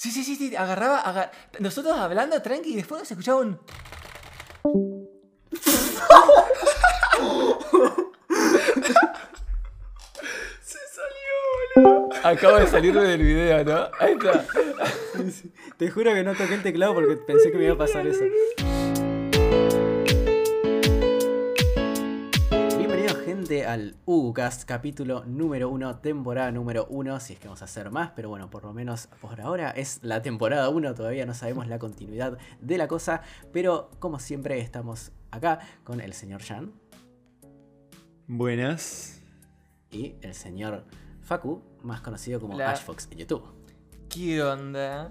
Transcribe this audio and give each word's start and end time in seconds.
Sí, 0.00 0.10
sí, 0.10 0.24
sí, 0.24 0.34
sí, 0.36 0.56
agarraba, 0.56 0.98
agar- 1.00 1.30
nosotros 1.58 1.94
hablando 1.98 2.40
tranqui 2.40 2.72
y 2.72 2.76
después 2.76 3.06
se 3.06 3.12
escuchaba 3.12 3.40
un... 3.42 3.60
Se 10.62 10.78
salió, 10.94 11.82
boludo. 11.84 12.08
Acabo 12.24 12.56
de 12.56 12.66
salirme 12.66 13.02
del 13.02 13.22
video, 13.22 13.64
¿no? 13.64 13.88
Ahí 13.98 14.12
está. 14.12 14.44
Te 15.76 15.90
juro 15.90 16.12
que 16.14 16.22
no 16.22 16.34
toqué 16.34 16.54
el 16.54 16.62
teclado 16.62 16.94
porque 16.94 17.16
pensé 17.16 17.50
que 17.50 17.58
me 17.58 17.64
iba 17.64 17.74
a 17.74 17.78
pasar 17.78 18.06
eso. 18.06 18.24
Gente 23.50 23.66
al 23.66 23.96
UCAST, 24.06 24.64
capítulo 24.64 25.24
número 25.26 25.70
1, 25.70 25.96
temporada 25.96 26.52
número 26.52 26.86
1, 26.88 27.18
si 27.18 27.32
es 27.32 27.40
que 27.40 27.48
vamos 27.48 27.62
a 27.62 27.64
hacer 27.64 27.90
más, 27.90 28.12
pero 28.14 28.28
bueno, 28.28 28.48
por 28.48 28.62
lo 28.62 28.72
menos 28.72 29.08
por 29.20 29.40
ahora 29.40 29.72
es 29.72 29.98
la 30.04 30.22
temporada 30.22 30.68
1, 30.68 30.94
todavía 30.94 31.26
no 31.26 31.34
sabemos 31.34 31.66
la 31.66 31.80
continuidad 31.80 32.38
de 32.60 32.78
la 32.78 32.86
cosa, 32.86 33.22
pero 33.52 33.90
como 33.98 34.20
siempre 34.20 34.60
estamos 34.60 35.10
acá 35.32 35.58
con 35.82 36.00
el 36.00 36.12
señor 36.12 36.42
Jan 36.42 36.72
Buenas. 38.28 39.20
y 39.90 40.14
el 40.22 40.34
señor 40.34 40.84
Facu, 41.20 41.60
más 41.82 42.02
conocido 42.02 42.38
como. 42.38 42.56
Ashfox 42.56 43.08
en 43.10 43.18
YouTube. 43.18 43.42
¿Qué 44.08 44.44
onda? 44.44 45.10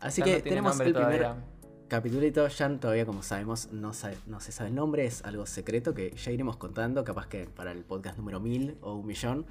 Así 0.00 0.22
Ya 0.22 0.24
que 0.24 0.36
no 0.38 0.42
tenemos 0.42 0.80
el 0.80 0.92
primer 0.92 1.20
todavía. 1.20 1.49
Capitulito. 1.90 2.48
Jan 2.48 2.80
todavía, 2.80 3.04
como 3.04 3.22
sabemos, 3.22 3.70
no, 3.72 3.92
sabe- 3.92 4.16
no 4.26 4.40
se 4.40 4.52
sabe 4.52 4.70
el 4.70 4.74
nombre, 4.76 5.04
es 5.04 5.22
algo 5.24 5.44
secreto 5.44 5.92
que 5.92 6.12
ya 6.16 6.30
iremos 6.30 6.56
contando, 6.56 7.04
capaz 7.04 7.26
que 7.26 7.44
para 7.44 7.72
el 7.72 7.84
podcast 7.84 8.16
número 8.16 8.40
1000 8.40 8.78
o 8.80 8.94
un 8.94 9.06
millón. 9.06 9.44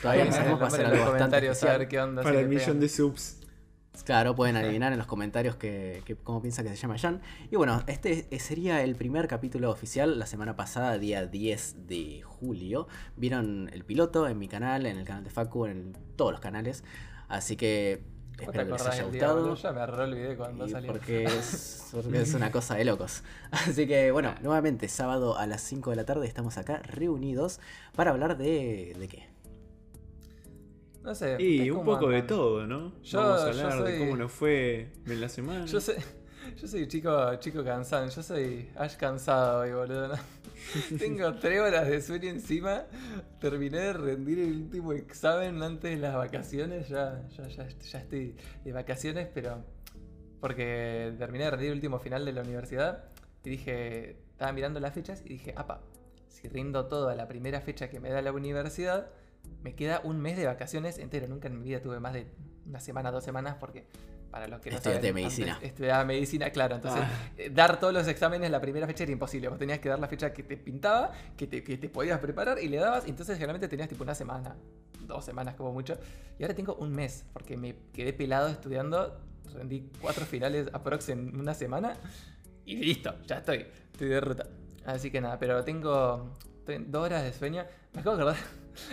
Todavía 0.00 0.24
no 0.26 0.32
sabemos, 0.32 0.62
va 0.62 0.66
a 0.68 0.70
ser 0.70 0.86
algo 0.86 0.98
bastante 0.98 1.18
comentarios 1.18 1.62
a 1.64 1.66
ver 1.66 1.82
especial. 1.82 1.88
qué 1.88 2.00
onda. 2.00 2.22
Para 2.22 2.40
el 2.40 2.48
millón 2.48 2.78
de 2.78 2.88
subs. 2.88 3.38
Claro, 4.06 4.34
pueden 4.34 4.56
adivinar 4.56 4.90
en 4.92 4.98
los 4.98 5.06
comentarios 5.06 5.56
que, 5.56 6.02
que- 6.06 6.16
cómo 6.16 6.40
piensa 6.40 6.62
que 6.62 6.70
se 6.70 6.76
llama 6.76 6.96
Jan. 6.98 7.20
Y 7.50 7.56
bueno, 7.56 7.82
este 7.86 8.26
sería 8.38 8.82
el 8.82 8.94
primer 8.94 9.28
capítulo 9.28 9.70
oficial. 9.70 10.18
La 10.18 10.24
semana 10.26 10.56
pasada, 10.56 10.96
día 10.96 11.26
10 11.26 11.86
de 11.88 12.22
julio, 12.24 12.86
vieron 13.16 13.68
el 13.72 13.84
piloto 13.84 14.26
en 14.28 14.38
mi 14.38 14.48
canal, 14.48 14.86
en 14.86 14.96
el 14.96 15.04
canal 15.04 15.24
de 15.24 15.30
Facu, 15.30 15.66
en 15.66 15.92
todos 16.16 16.30
los 16.32 16.40
canales. 16.40 16.84
Así 17.28 17.56
que 17.56 18.00
¿Cómo 18.02 18.08
te 18.08 18.11
espero 18.38 18.66
que 18.66 18.72
les 18.72 18.86
haya 18.86 19.04
gustado. 19.04 19.54
Ya 19.54 19.72
me 19.72 19.82
olvidé 19.82 20.36
cuando 20.36 20.68
salió. 20.68 20.92
porque 20.92 21.24
es, 21.24 21.88
porque 21.92 22.22
es 22.22 22.34
una 22.34 22.50
cosa 22.50 22.74
de 22.74 22.84
locos. 22.84 23.22
Así 23.50 23.86
que 23.86 24.10
bueno, 24.12 24.34
nuevamente 24.42 24.88
sábado 24.88 25.36
a 25.38 25.46
las 25.46 25.60
5 25.62 25.90
de 25.90 25.96
la 25.96 26.04
tarde 26.04 26.26
estamos 26.26 26.56
acá 26.58 26.78
reunidos 26.84 27.60
para 27.94 28.10
hablar 28.10 28.36
de... 28.36 28.94
¿De 28.98 29.08
qué? 29.08 29.28
No 31.02 31.14
sé. 31.14 31.36
Y 31.40 31.62
¿ustedes 31.62 31.72
un 31.72 31.84
poco 31.84 32.08
de 32.08 32.22
todo, 32.22 32.66
¿no? 32.66 32.92
Yo- 33.02 33.18
Vamos 33.20 33.40
a 33.40 33.52
yo 33.52 33.66
hablar 33.68 33.82
de 33.84 33.98
cómo 33.98 34.16
nos 34.16 34.30
fue 34.32 34.92
en 35.06 35.20
la 35.20 35.28
semana. 35.28 35.66
Yo 35.66 35.80
soy, 35.80 35.96
yo 36.60 36.68
soy 36.68 36.86
chico, 36.88 37.34
chico 37.36 37.64
cansado. 37.64 38.08
Yo 38.08 38.22
soy 38.22 38.68
Ash 38.76 38.96
cansado 38.96 39.60
hoy, 39.60 39.72
boludo. 39.72 40.08
¿no? 40.08 40.14
Tengo 40.98 41.34
tres 41.34 41.60
horas 41.60 41.88
de 41.88 42.00
sueño 42.00 42.30
encima. 42.30 42.84
Terminé 43.40 43.78
de 43.78 43.92
rendir 43.92 44.38
el 44.38 44.62
último 44.62 44.92
examen 44.92 45.62
antes 45.62 45.90
de 45.90 45.96
las 45.98 46.14
vacaciones. 46.14 46.88
Ya, 46.88 47.22
ya, 47.36 47.48
ya, 47.48 47.68
ya 47.68 47.98
estoy 47.98 48.36
de 48.64 48.72
vacaciones, 48.72 49.28
pero 49.32 49.64
porque 50.40 51.14
terminé 51.18 51.44
de 51.44 51.50
rendir 51.50 51.68
el 51.68 51.74
último 51.74 51.98
final 51.98 52.24
de 52.24 52.32
la 52.32 52.42
universidad. 52.42 53.04
Y 53.44 53.50
dije, 53.50 54.18
estaba 54.30 54.52
mirando 54.52 54.80
las 54.80 54.94
fechas 54.94 55.22
y 55.24 55.30
dije, 55.30 55.54
apa, 55.56 55.82
si 56.28 56.48
rindo 56.48 56.86
todo 56.86 57.08
a 57.08 57.14
la 57.14 57.28
primera 57.28 57.60
fecha 57.60 57.88
que 57.88 58.00
me 58.00 58.10
da 58.10 58.22
la 58.22 58.32
universidad, 58.32 59.10
me 59.62 59.74
queda 59.74 60.00
un 60.04 60.20
mes 60.20 60.36
de 60.36 60.46
vacaciones 60.46 60.98
entero. 60.98 61.26
Nunca 61.28 61.48
en 61.48 61.58
mi 61.58 61.64
vida 61.64 61.80
tuve 61.80 62.00
más 62.00 62.14
de 62.14 62.26
una 62.66 62.80
semana, 62.80 63.10
dos 63.10 63.24
semanas, 63.24 63.56
porque 63.58 63.86
para 64.32 64.48
los 64.48 64.60
que 64.60 64.70
no 64.70 64.80
saben, 64.80 65.14
medicina. 65.14 65.58
estudiaba 65.62 66.04
medicina, 66.06 66.50
claro. 66.50 66.74
Entonces, 66.76 67.02
Ah. 67.04 67.30
eh, 67.36 67.50
dar 67.50 67.78
todos 67.78 67.92
los 67.92 68.08
exámenes 68.08 68.50
la 68.50 68.60
primera 68.60 68.86
fecha 68.86 69.02
era 69.04 69.12
imposible. 69.12 69.48
Vos 69.48 69.58
tenías 69.58 69.78
que 69.78 69.88
dar 69.90 69.98
la 70.00 70.08
fecha 70.08 70.32
que 70.32 70.42
te 70.42 70.56
pintaba, 70.56 71.12
que 71.36 71.46
te, 71.46 71.62
que 71.62 71.76
te 71.76 71.88
podías 71.90 72.18
preparar 72.18 72.58
y 72.58 72.68
le 72.68 72.78
dabas. 72.78 73.06
y 73.06 73.10
Entonces, 73.10 73.34
generalmente 73.36 73.68
tenías 73.68 73.88
tipo 73.90 74.02
una 74.02 74.14
semana, 74.14 74.56
dos 75.06 75.24
semanas 75.24 75.54
como 75.54 75.72
mucho. 75.72 75.98
Y 76.38 76.42
ahora 76.44 76.54
tengo 76.54 76.74
un 76.76 76.92
mes, 76.92 77.24
porque 77.34 77.56
me 77.58 77.76
quedé 77.92 78.12
pelado 78.14 78.48
estudiando. 78.48 79.20
Rendí 79.54 79.90
cuatro 80.00 80.24
finales 80.24 80.68
aprox 80.72 81.10
en 81.10 81.38
una 81.38 81.52
semana. 81.52 81.94
Y 82.64 82.76
listo, 82.76 83.14
ya 83.26 83.36
estoy. 83.36 83.66
Estoy 83.92 84.08
de 84.08 84.20
ruta. 84.20 84.46
Así 84.86 85.10
que 85.10 85.20
nada, 85.20 85.38
pero 85.38 85.62
tengo, 85.62 86.38
tengo 86.64 86.86
dos 86.88 87.04
horas 87.04 87.22
de 87.22 87.32
sueño. 87.34 87.64
Me 87.92 88.00
acabo 88.00 88.16
de 88.16 88.22
acordar 88.22 88.42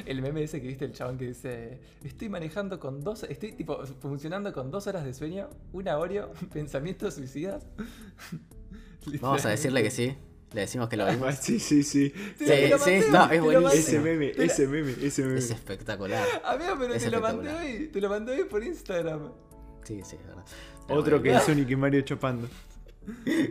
el 0.06 0.22
meme 0.22 0.44
ese 0.44 0.62
que 0.62 0.68
viste 0.68 0.86
el 0.86 0.94
chabón 0.94 1.18
que 1.18 1.28
dice: 1.28 1.80
Estoy 2.04 2.30
manejando 2.30 2.80
con 2.80 3.02
dos. 3.02 3.24
Estoy 3.24 3.54
tipo 3.54 3.86
funcionando 4.00 4.54
con 4.54 4.72
dos 4.72 4.88
horas 4.88 5.06
de 5.06 5.14
sueño, 5.14 5.50
una 5.74 5.98
Oreo, 5.98 6.32
pensamientos 6.54 7.16
suicidas. 7.16 7.66
Vamos 9.22 9.46
a 9.46 9.50
decirle 9.50 9.84
que 9.84 9.92
sí. 9.92 10.16
Le 10.54 10.62
decimos 10.62 10.90
que 10.90 10.98
lo 10.98 11.06
vimos. 11.12 11.36
Sí, 11.36 11.60
sí, 11.60 11.84
sí. 11.84 12.12
Sí, 12.38 12.46
sí, 12.84 13.02
no, 13.12 13.30
es 13.30 13.42
buenísimo. 13.42 13.70
Ese 13.70 14.00
meme, 14.00 14.32
ese 14.36 14.68
meme, 14.68 14.96
ese 15.02 15.24
meme. 15.24 15.40
Es 15.40 15.52
espectacular. 15.52 16.26
Amigo, 16.44 16.76
pero 16.80 16.94
Es 16.94 17.04
te 17.04 17.12
lo 17.12 17.22
mandé 17.22 17.54
hoy. 17.54 17.88
Te 17.88 18.02
lo 18.02 18.10
mandé 18.10 18.34
hoy 18.34 18.44
por 18.46 18.64
Instagram. 18.64 19.32
Sí, 19.84 20.02
sí, 20.04 20.16
es 20.20 20.28
verdad. 20.28 20.44
Pero 20.88 21.00
Otro 21.00 21.22
que 21.22 21.36
es 21.36 21.44
Sonic 21.44 21.70
y 21.70 21.76
Mario 21.76 22.02
chapando. 22.02 22.48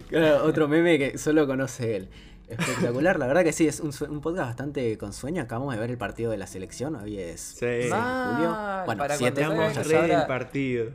Claro, 0.08 0.44
otro 0.44 0.68
meme 0.68 0.98
que 0.98 1.18
solo 1.18 1.46
conoce 1.46 1.96
él. 1.96 2.08
Espectacular, 2.48 3.18
la 3.18 3.26
verdad 3.26 3.44
que 3.44 3.52
sí, 3.52 3.68
es 3.68 3.80
un, 3.80 3.92
un 4.08 4.20
podcast 4.20 4.48
bastante 4.48 4.96
con 4.96 5.12
sueño. 5.12 5.42
Acabamos 5.42 5.74
de 5.74 5.80
ver 5.80 5.90
el 5.90 5.98
partido 5.98 6.30
de 6.30 6.38
la 6.38 6.46
selección, 6.46 6.96
hoy 6.96 7.18
es 7.18 7.40
Sí. 7.40 7.56
6 7.60 7.84
de 7.84 7.90
Mal, 7.90 8.34
julio. 8.34 8.56
Bueno, 8.86 8.98
para 9.02 9.16
7 9.16 9.44
cuando 9.44 9.62
Estamos 9.62 9.74
salga 9.74 9.74
ya 9.74 9.80
esto, 9.80 9.82
re 9.88 9.94
ya 9.94 10.02
del 10.02 10.10
habrá- 10.12 10.26
partido. 10.26 10.90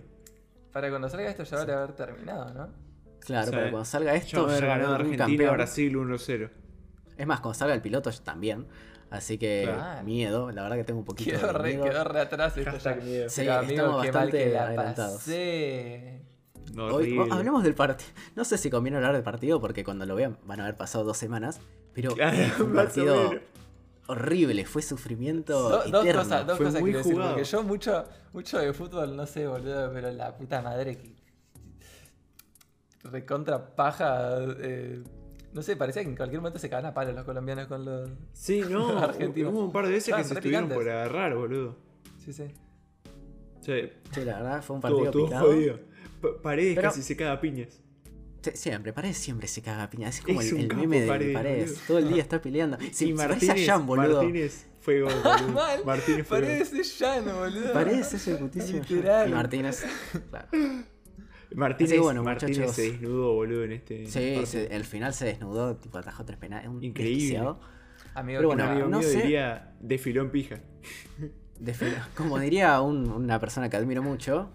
Para 0.72 0.90
cuando 0.90 1.09
salga 1.09 1.30
esto 1.30 1.44
ya 1.44 1.62
habrá 1.62 1.78
haber 1.84 1.91
terminado, 1.96 2.53
¿no? 2.53 2.69
Claro, 3.19 3.46
Sí. 3.46 3.52
pero 3.56 3.69
cuando 3.72 3.86
salga 3.86 4.16
esto, 4.16 4.41
haber 4.46 4.62
ya 4.62 4.68
va 4.68 4.74
a 4.74 4.78
ganado 4.78 4.96
Argentina, 4.96 5.25
campeón. 5.28 5.53
Brasil 5.53 5.96
1-0. 5.97 6.50
Es 7.18 7.28
más, 7.28 7.40
cuando 7.41 7.53
salga 7.59 7.75
el 7.75 7.81
piloto 7.81 8.09
yo 8.09 8.22
también. 8.22 8.66
Así 9.12 9.38
que 9.38 9.62
Claro. 9.72 10.03
miedo, 10.03 10.52
la 10.52 10.64
verdad 10.64 10.75
que 10.78 10.84
tengo 10.85 11.00
un 11.02 11.06
poquito 11.06 11.30
Quedó 11.38 11.47
de 11.47 11.53
re, 11.53 11.70
miedo. 11.78 11.84
quedó 11.84 12.03
re 12.03 12.20
atrás 12.22 12.58
esto 12.58 12.78
ya. 12.80 13.00
Sí, 13.30 13.41
Pero, 13.41 13.53
amigo, 13.53 13.72
estamos 13.75 13.97
bastante 13.97 14.58
adelantados. 14.58 15.22
Hoy, 16.78 16.91
horrible. 17.18 17.19
o- 17.22 17.34
hablemos 17.34 17.63
del 17.63 17.75
partido. 17.75 18.09
No 18.35 18.44
sé 18.46 18.57
si 18.57 18.69
conviene 18.69 18.97
hablar 18.97 19.13
del 19.13 19.24
partido 19.24 19.59
porque 19.62 19.84
cuando 19.84 20.06
lo 20.06 20.16
vean 20.16 20.38
van 20.46 20.59
a 20.59 20.63
haber 20.63 20.75
pasado 20.78 21.03
dos 21.03 21.18
semanas. 21.18 21.59
Pero 21.94 22.16
Claro, 22.16 22.66
un 22.66 22.74
partido 22.74 23.31
horrible, 24.07 24.66
fue 24.66 24.81
sufrimiento 24.81 25.69
Do- 25.69 25.84
dos 25.91 26.06
cosas, 26.07 26.47
dos 26.47 26.57
Fue 26.57 26.66
cosas 26.66 26.81
muy 26.81 26.91
quiero 26.91 27.06
decir, 27.07 27.22
porque 27.22 27.44
yo 27.44 27.63
mucho, 27.63 28.06
mucho 28.34 28.57
de 28.59 28.73
fútbol 28.73 29.16
no 29.16 29.25
sé, 29.28 29.47
boludo, 29.47 29.91
pero 29.94 30.12
la 30.12 30.35
puta 30.35 30.62
madre 30.62 30.97
que. 30.97 31.13
Recontra 33.03 33.75
paja. 33.75 34.38
eh, 34.59 35.03
no 35.53 35.62
sé, 35.62 35.75
parecía 35.75 36.02
que 36.03 36.09
en 36.09 36.16
cualquier 36.16 36.40
momento 36.41 36.57
se 36.57 36.69
cagaban 36.69 36.91
a 36.91 36.94
palo 36.94 37.12
los 37.12 37.25
colombianos 37.25 37.68
con 37.68 37.85
los. 37.85 38.09
Sí, 38.34 38.63
no. 38.69 38.97
Argentinos. 39.00 39.53
Hubo 39.53 39.66
un 39.66 39.72
par 39.72 39.85
de 39.85 39.91
veces 39.94 40.16
que 40.16 40.23
se 40.23 40.34
estuvieron 40.35 40.69
picantes. 40.69 40.78
por 40.78 40.90
agarrar, 40.90 41.35
boludo. 41.35 41.75
Sí, 42.23 42.31
sí. 42.34 42.46
Sí, 43.62 43.90
Sí, 44.12 44.25
la 44.25 44.38
verdad 44.41 44.62
fue 44.63 44.75
un 44.78 44.81
todo, 44.81 44.91
partido 45.03 45.12
todo 45.12 45.25
picado. 45.25 45.46
jodido. 45.47 45.79
Pa- 46.23 46.41
Paredes 46.41 46.75
Pero- 46.75 46.89
casi 46.89 47.03
se 47.03 47.16
caga 47.16 47.34
a 47.34 47.41
piñas. 47.41 47.81
Siempre, 48.56 48.91
Paredes 48.91 49.17
siempre 49.17 49.47
se 49.47 49.61
caga 49.61 49.84
a 49.84 49.89
piña. 49.89 50.09
Es 50.09 50.19
como 50.22 50.41
Es 50.41 50.47
el, 50.50 50.56
un 50.56 50.59
el 50.61 50.67
capo 50.67 50.81
meme 50.81 51.00
de 51.01 51.07
Paredes, 51.07 51.34
Paredes. 51.34 51.69
boludo. 51.72 51.81
Todo 51.88 51.97
el 52.00 52.07
día 52.09 52.22
está 52.23 52.41
peleando. 52.41 52.78
Sí, 52.91 53.06
y 53.06 53.11
se 53.11 53.13
parece 53.16 53.45
Martínez, 53.47 53.69
a 53.69 53.72
Jan, 53.73 53.85
boludo. 53.88 54.16
Martínez 54.23 54.67
fue 54.81 55.01
gol, 55.01 55.13
boludo. 55.23 55.61
Martínez 55.85 56.28
fue 56.28 56.39
gol. 56.41 56.47
Parece 56.50 56.84
llano, 56.84 57.38
boludo. 57.39 57.73
Paredes 57.73 58.13
es 58.13 58.28
el 58.28 58.38
putísimo. 58.39 58.79
Literal. 58.79 59.29
Y 59.29 59.34
Martínez. 59.34 59.85
Claro. 60.29 60.47
Martínez, 61.56 62.00
bueno, 62.00 62.23
Martínez 62.23 62.57
muchachos. 62.57 62.75
se 62.75 62.91
desnudó, 62.94 63.34
boludo, 63.34 63.63
en 63.63 63.73
este 63.73 64.05
Sí, 64.07 64.45
se- 64.45 64.75
el 64.75 64.84
final 64.85 65.13
se 65.13 65.25
desnudó, 65.25 65.75
tipo 65.78 65.97
atajó 66.00 66.25
tres 66.25 66.38
penales. 66.40 66.67
Un 66.67 66.84
Increíble. 66.84 67.13
desquiciado. 67.16 67.59
Amigo, 68.16 68.40
Pero 68.40 68.47
bueno, 68.50 68.66
no- 68.66 68.72
amigo 68.72 68.88
no 68.90 69.00
mío 69.00 69.07
sé. 69.07 69.22
diría 69.22 69.75
desfiló 69.79 70.22
en 70.23 70.31
pija. 70.31 70.59
De 71.59 71.73
fe- 71.73 71.94
Como 72.17 72.40
diría 72.40 72.81
un- 72.81 73.09
una 73.09 73.40
persona 73.40 73.69
que 73.69 73.78
admiro 73.78 74.01
mucho, 74.03 74.50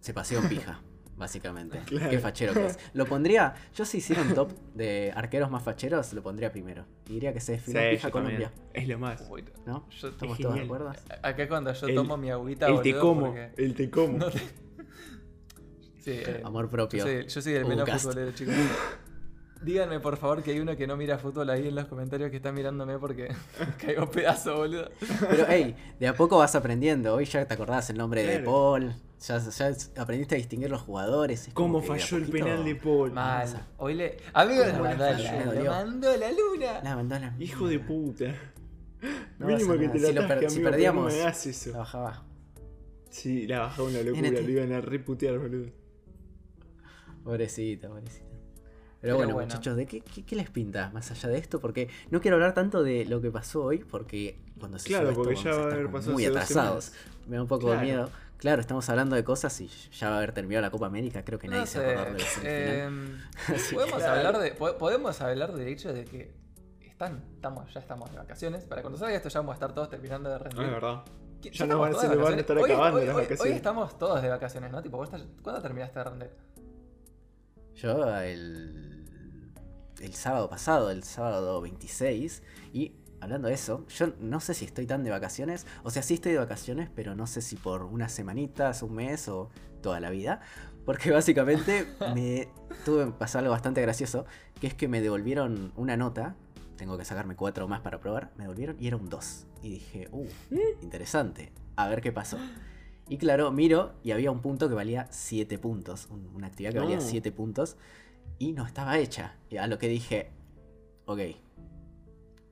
se 0.00 0.14
paseó 0.14 0.38
en 0.40 0.48
pija, 0.48 0.80
básicamente. 1.16 1.80
Claro. 1.86 2.10
Qué 2.10 2.18
fachero 2.18 2.52
que 2.54 2.66
es. 2.66 2.78
Lo 2.92 3.06
pondría, 3.06 3.54
yo 3.74 3.84
si 3.84 3.98
hiciera 3.98 4.22
un 4.22 4.34
top 4.34 4.50
de 4.74 5.12
arqueros 5.14 5.50
más 5.50 5.62
facheros, 5.62 6.12
lo 6.12 6.22
pondría 6.22 6.50
primero. 6.50 6.84
Y 7.08 7.14
diría 7.14 7.32
que 7.32 7.40
se 7.40 7.52
desfiló 7.52 7.80
en 7.80 7.90
Sí, 7.90 7.96
pija 7.96 8.08
yo 8.08 8.12
también. 8.14 8.36
Colombia. 8.36 8.62
Es 8.72 8.88
lo 8.88 8.98
más. 8.98 9.24
Uy, 9.30 9.44
¿No? 9.66 9.88
Yo- 9.90 10.08
¿Estamos 10.08 10.38
es 10.38 10.42
todos 10.42 10.54
de 10.56 10.60
acuerdo? 10.62 10.92
Acá 11.22 11.48
cuando 11.48 11.72
yo 11.72 11.86
El- 11.86 11.94
tomo 11.94 12.16
mi 12.16 12.30
agüita, 12.30 12.66
El 12.66 12.80
te 12.82 12.96
como, 12.98 13.26
porque- 13.26 13.50
el 13.56 13.74
te 13.74 13.90
como. 13.90 14.18
No 14.18 14.30
te- 14.30 14.40
Sí, 16.04 16.10
eh, 16.12 16.42
Amor 16.44 16.66
Yo 16.66 16.70
propio. 16.70 17.02
soy, 17.02 17.26
yo 17.26 17.40
soy 17.42 17.54
el 17.54 17.64
menos 17.64 17.88
futbolero, 18.02 18.32
chicos. 18.32 18.54
Díganme, 19.62 19.98
por 20.00 20.18
favor, 20.18 20.42
que 20.42 20.50
hay 20.50 20.60
uno 20.60 20.76
que 20.76 20.86
no 20.86 20.94
mira 20.98 21.16
fútbol 21.16 21.48
ahí 21.48 21.68
en 21.68 21.74
los 21.74 21.86
comentarios 21.86 22.30
que 22.30 22.36
está 22.36 22.52
mirándome 22.52 22.98
porque 22.98 23.28
caigo 23.80 24.10
pedazo, 24.10 24.56
boludo. 24.56 24.90
Pero 25.30 25.46
hey, 25.48 25.74
de 25.98 26.06
a 26.08 26.14
poco 26.14 26.36
vas 26.36 26.54
aprendiendo. 26.54 27.14
Hoy 27.14 27.24
ya 27.24 27.46
te 27.46 27.54
acordás 27.54 27.88
el 27.88 27.96
nombre 27.96 28.22
de. 28.24 28.40
Paul. 28.40 28.94
Ya, 29.20 29.38
ya 29.38 29.72
aprendiste 30.02 30.34
a 30.34 30.38
distinguir 30.38 30.70
los 30.70 30.82
jugadores. 30.82 31.48
es 31.48 31.54
¿Cómo 31.54 31.80
falló 31.80 32.16
el 32.18 32.24
poquito- 32.26 32.44
penal 32.44 32.64
de 32.64 32.74
Paul? 32.76 33.12
Mal. 33.12 33.66
Hoy 33.78 33.94
le. 33.94 34.16
Amigo, 34.34 34.64
le 34.64 34.70
¿Cómo 34.72 34.84
le 34.84 34.96
mandó, 34.96 35.70
mandó 35.70 36.16
la 36.16 36.30
luna. 36.32 36.80
La 36.82 36.96
mandó 36.96 37.18
la 37.18 37.34
Hijo 37.38 37.68
de 37.68 37.78
puta. 37.78 38.34
No 39.38 39.46
Mínimo 39.46 39.76
que 39.78 39.88
te 39.88 39.98
la 40.00 40.08
Si 40.08 40.14
lo 40.14 40.20
per- 40.22 40.32
atasque, 40.38 40.50
si 40.50 40.60
perdíamos, 40.60 41.12
no 41.12 41.16
me 41.16 41.22
hagas 41.22 41.46
eso. 41.46 41.70
La 41.72 41.78
bajaba. 41.78 42.24
Sí, 43.10 43.46
la 43.46 43.60
bajaba 43.60 43.88
una 43.88 44.00
locura, 44.02 44.30
lo 44.30 44.50
iban 44.50 44.72
a 44.72 44.80
reputear, 44.80 45.38
boludo. 45.38 45.70
Pobrecita, 47.22 47.88
pobrecita. 47.88 48.24
Pero 48.24 48.36
Pero, 49.00 49.16
bueno, 49.16 49.34
bueno. 49.34 49.46
muchachos, 49.48 49.76
¿de 49.76 49.86
qué, 49.86 50.00
qué, 50.00 50.24
qué 50.24 50.36
les 50.36 50.48
pinta 50.50 50.90
más 50.90 51.10
allá 51.10 51.28
de 51.28 51.38
esto? 51.38 51.60
Porque 51.60 51.88
no 52.10 52.20
quiero 52.22 52.36
hablar 52.36 52.54
tanto 52.54 52.82
de 52.82 53.04
lo 53.04 53.20
que 53.20 53.30
pasó 53.30 53.62
hoy, 53.64 53.78
porque 53.84 54.38
cuando 54.58 54.78
se 54.78 54.88
Claro, 54.88 55.12
porque 55.14 55.34
vamos 55.34 55.44
ya 55.44 55.50
a 55.50 55.52
va 55.52 55.58
a 55.58 55.62
estar 55.64 55.72
haber 55.74 55.84
como 55.86 55.96
pasado 55.98 56.12
muy 56.14 56.24
atrasados. 56.24 56.84
semanas. 56.86 57.26
Me 57.28 57.36
da 57.36 57.42
un 57.42 57.48
poco 57.48 57.66
Claro. 57.66 57.80
de 57.80 57.86
miedo. 57.86 58.10
Claro, 58.44 58.60
estamos 58.60 58.86
hablando 58.90 59.16
de 59.16 59.24
cosas 59.24 59.58
y 59.62 59.68
ya 59.68 60.08
va 60.10 60.16
a 60.16 60.18
haber 60.18 60.32
terminado 60.32 60.60
la 60.60 60.70
Copa 60.70 60.84
América, 60.84 61.24
creo 61.24 61.38
que 61.38 61.48
nadie 61.48 61.60
No 61.60 61.66
se 61.66 61.78
va 61.78 61.86
a 61.86 61.92
acordar 61.92 62.12
de 62.12 62.18
la 62.18 62.28
semifinal. 62.28 63.30
Así 63.56 63.74
podemos, 63.74 63.96
Claro. 63.96 64.16
hablar 64.18 64.38
de, 64.38 64.50
po- 64.52 64.76
podemos 64.76 65.20
hablar 65.22 65.54
del 65.54 65.68
hecho 65.68 65.94
de 65.94 66.04
que 66.04 66.34
están, 66.82 67.24
estamos, 67.36 67.72
ya 67.72 67.80
estamos 67.80 68.10
de 68.10 68.18
vacaciones. 68.18 68.64
Para 68.64 68.82
cuando 68.82 68.98
salga 68.98 69.16
esto 69.16 69.30
ya 69.30 69.40
vamos 69.40 69.52
a 69.52 69.54
estar 69.54 69.72
todos 69.72 69.88
terminando 69.88 70.28
de 70.28 70.36
rendir. 70.38 70.60
Ah, 70.60 70.66
es 70.66 70.72
verdad. 70.72 71.02
¿Quién- 71.40 71.54
Ya 71.54 71.64
estamos 71.64 71.70
no 71.74 71.78
van- 71.80 71.88
a 71.88 72.08
vacaciones? 72.08 72.38
estar 72.40 72.58
Hoy- 72.58 72.70
acabando 72.70 72.98
hoy- 73.00 73.06
las 73.06 73.16
hoy- 73.16 73.22
vacaciones. 73.22 73.50
Hoy 73.50 73.56
estamos 73.56 73.98
todos 73.98 74.20
de 74.22 74.28
vacaciones, 74.28 74.70
¿no? 74.72 74.82
Tipo, 74.82 75.02
estás- 75.04 75.24
¿cuándo 75.42 75.62
terminaste 75.62 75.98
de 76.00 76.04
render? 76.04 76.36
Yo 77.76 78.18
el, 78.20 79.04
el 80.02 80.12
sábado 80.14 80.50
pasado, 80.50 80.90
el 80.90 81.02
sábado 81.02 81.62
26, 81.62 82.42
y 82.74 82.92
hablando 83.24 83.48
de 83.48 83.54
eso, 83.54 83.84
yo 83.88 84.12
no 84.20 84.40
sé 84.40 84.54
si 84.54 84.64
estoy 84.64 84.86
tan 84.86 85.02
de 85.04 85.10
vacaciones, 85.10 85.66
o 85.82 85.90
sea, 85.90 86.02
sí 86.02 86.14
estoy 86.14 86.32
de 86.32 86.38
vacaciones, 86.38 86.88
pero 86.94 87.14
no 87.14 87.26
sé 87.26 87.42
si 87.42 87.56
por 87.56 87.82
unas 87.82 88.12
semanitas, 88.12 88.82
un 88.82 88.94
mes 88.94 89.28
o 89.28 89.50
toda 89.82 89.98
la 90.00 90.10
vida, 90.10 90.40
porque 90.84 91.10
básicamente 91.10 91.86
me 92.14 92.48
tuve 92.84 93.06
pasó 93.12 93.38
algo 93.38 93.50
bastante 93.50 93.80
gracioso, 93.82 94.24
que 94.60 94.66
es 94.68 94.74
que 94.74 94.88
me 94.88 95.00
devolvieron 95.00 95.72
una 95.76 95.96
nota, 95.96 96.36
tengo 96.76 96.96
que 96.98 97.04
sacarme 97.04 97.36
cuatro 97.36 97.66
más 97.68 97.80
para 97.80 98.00
probar, 98.00 98.30
me 98.36 98.44
devolvieron 98.44 98.76
y 98.80 98.86
era 98.88 98.96
un 98.96 99.08
2. 99.08 99.46
Y 99.62 99.70
dije, 99.70 100.08
uh, 100.12 100.26
interesante, 100.82 101.52
a 101.76 101.88
ver 101.88 102.00
qué 102.00 102.12
pasó. 102.12 102.36
Y 103.08 103.18
claro, 103.18 103.52
miro 103.52 103.92
y 104.02 104.10
había 104.12 104.30
un 104.30 104.40
punto 104.40 104.68
que 104.68 104.74
valía 104.74 105.06
7 105.10 105.58
puntos, 105.58 106.08
un- 106.10 106.30
una 106.34 106.46
actividad 106.48 106.72
que 106.72 106.78
valía 106.80 106.96
No. 106.96 107.02
7 107.02 107.32
puntos 107.32 107.76
y 108.38 108.52
no 108.52 108.66
estaba 108.66 108.98
hecha. 108.98 109.36
Y 109.50 109.56
a 109.58 109.66
lo 109.66 109.78
que 109.78 109.88
dije, 109.88 110.30
ok, 111.06 111.20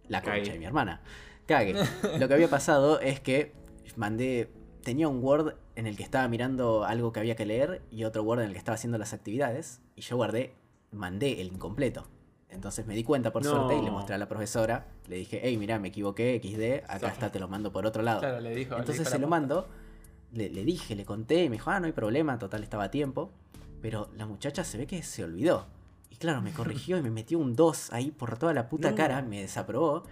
la 0.09 0.21
concha 0.23 0.39
Cagué. 0.39 0.53
de 0.53 0.59
mi 0.59 0.65
hermana. 0.65 1.01
Cague. 1.47 1.75
lo 2.19 2.29
que 2.29 2.35
había 2.35 2.49
pasado 2.49 3.01
es 3.01 3.21
que 3.21 3.53
mandé, 3.97 4.51
tenía 4.83 5.09
un 5.09 5.23
Word 5.23 5.55
en 5.77 5.87
el 5.87 5.97
que 5.97 6.03
estaba 6.03 6.29
mirando 6.29 6.85
algo 6.85 7.13
que 7.13 7.21
había 7.21 7.37
que 7.37 7.47
leer 7.47 7.83
y 7.91 8.05
otro 8.05 8.23
Word 8.23 8.41
en 8.41 8.47
el 8.47 8.53
que 8.53 8.59
estaba 8.59 8.75
haciendo 8.75 8.99
las 8.99 9.13
actividades 9.13 9.81
y 9.97 10.03
yo 10.03 10.17
guardé, 10.17 10.55
mandé 10.91 11.41
el 11.41 11.49
incompleto. 11.49 12.07
Entonces 12.49 12.87
me 12.87 12.95
di 12.95 13.03
cuenta 13.03 13.33
por 13.33 13.43
No. 13.43 13.51
suerte 13.51 13.77
y 13.79 13.83
le 13.83 13.91
mostré 13.91 14.15
a 14.15 14.19
la 14.19 14.29
profesora, 14.29 14.87
le 15.09 15.17
dije, 15.17 15.41
hey, 15.43 15.57
mira, 15.57 15.79
me 15.79 15.89
equivoqué, 15.89 16.39
XD, 16.43 16.85
acá 16.91 17.09
está, 17.09 17.33
te 17.33 17.41
lo 17.41 17.49
mando 17.49 17.73
por 17.73 17.87
otro 17.87 18.03
lado. 18.03 18.21
Claro, 18.21 18.41
le 18.41 18.55
dijo. 18.55 18.77
Entonces 18.77 19.09
se 19.09 19.19
lo 19.19 19.27
mando, 19.27 19.69
le, 20.33 20.51
le 20.51 20.63
dije, 20.63 20.95
le 20.95 21.07
conté 21.07 21.45
y 21.45 21.49
me 21.49 21.57
dijo, 21.57 21.71
ah, 21.71 21.81
no 21.81 21.87
hay 21.87 21.93
problema, 21.93 22.39
total 22.39 22.63
estaba 22.63 22.85
a 22.85 22.91
tiempo. 22.91 23.31
Pero 23.81 24.11
la 24.17 24.27
muchacha 24.27 24.65
se 24.65 24.77
ve 24.77 24.87
que 24.87 25.03
se 25.03 25.25
olvidó. 25.25 25.67
Claro, 26.23 26.41
me 26.41 26.53
corrigió 26.53 26.97
y 26.99 27.03
me 27.03 27.11
metió 27.11 27.37
un 27.41 27.57
2 27.57 27.93
ahí 27.93 28.13
por 28.13 28.39
toda 28.39 28.55
la 28.55 28.69
puta 28.69 28.91
No. 28.91 28.97
cara, 28.97 29.23
me 29.23 29.41
desaprobó. 29.41 30.05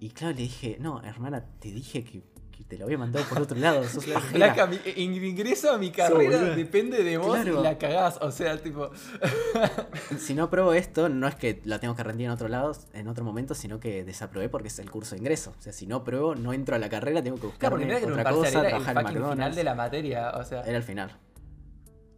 Y 0.00 0.10
claro, 0.10 0.34
le 0.34 0.42
dije, 0.42 0.78
no, 0.80 1.00
hermana, 1.04 1.44
te 1.60 1.68
dije 1.70 2.02
que, 2.02 2.24
que 2.50 2.64
te 2.64 2.76
lo 2.76 2.86
había 2.86 2.98
mandado 2.98 3.24
por 3.26 3.40
otro 3.40 3.56
lado, 3.56 3.84
sos 3.88 4.04
pajera". 4.04 4.52
Flaca, 4.52 4.66
mi 4.66 4.78
in- 4.96 5.14
ingreso 5.24 5.70
a 5.72 5.78
mi 5.78 5.92
carrera 5.92 6.40
depende 6.56 7.04
de 7.04 7.18
vos 7.18 7.36
Claro. 7.36 7.60
y 7.60 7.62
la 7.62 7.78
cagás. 7.78 8.18
O 8.20 8.32
sea, 8.32 8.60
tipo. 8.60 8.90
Si 10.18 10.34
no 10.34 10.44
apruebo 10.44 10.72
esto, 10.74 11.08
no 11.08 11.28
es 11.28 11.36
que 11.36 11.60
la 11.64 11.78
tengo 11.78 11.94
que 11.94 12.02
rendir 12.02 12.26
en 12.26 12.32
otro 12.32 12.48
lado, 12.48 12.72
en 12.92 13.06
otro 13.06 13.24
momento, 13.24 13.54
sino 13.54 13.78
que 13.78 14.04
desaprobé 14.04 14.48
porque 14.48 14.68
es 14.68 14.78
el 14.80 14.90
curso 14.90 15.14
de 15.14 15.20
ingreso. 15.20 15.54
O 15.56 15.62
sea, 15.62 15.72
si 15.72 15.86
no 15.86 15.96
apruebo, 15.96 16.34
no 16.34 16.52
entro 16.52 16.74
a 16.74 16.78
la 16.80 16.88
carrera, 16.88 17.22
tengo 17.22 17.38
que 17.38 17.48
Claro, 17.58 17.78
era 17.78 17.98
un 18.06 18.12
otra 18.12 18.24
cosa, 18.32 18.48
era 18.66 18.76
el 18.78 18.98
en 18.98 19.30
final 19.30 19.54
de 19.54 19.62
la 19.64 19.74
materia. 19.76 20.30
O 20.36 20.44
sea. 20.44 20.62
Era 20.62 20.76
el 20.78 20.82
final. 20.82 21.16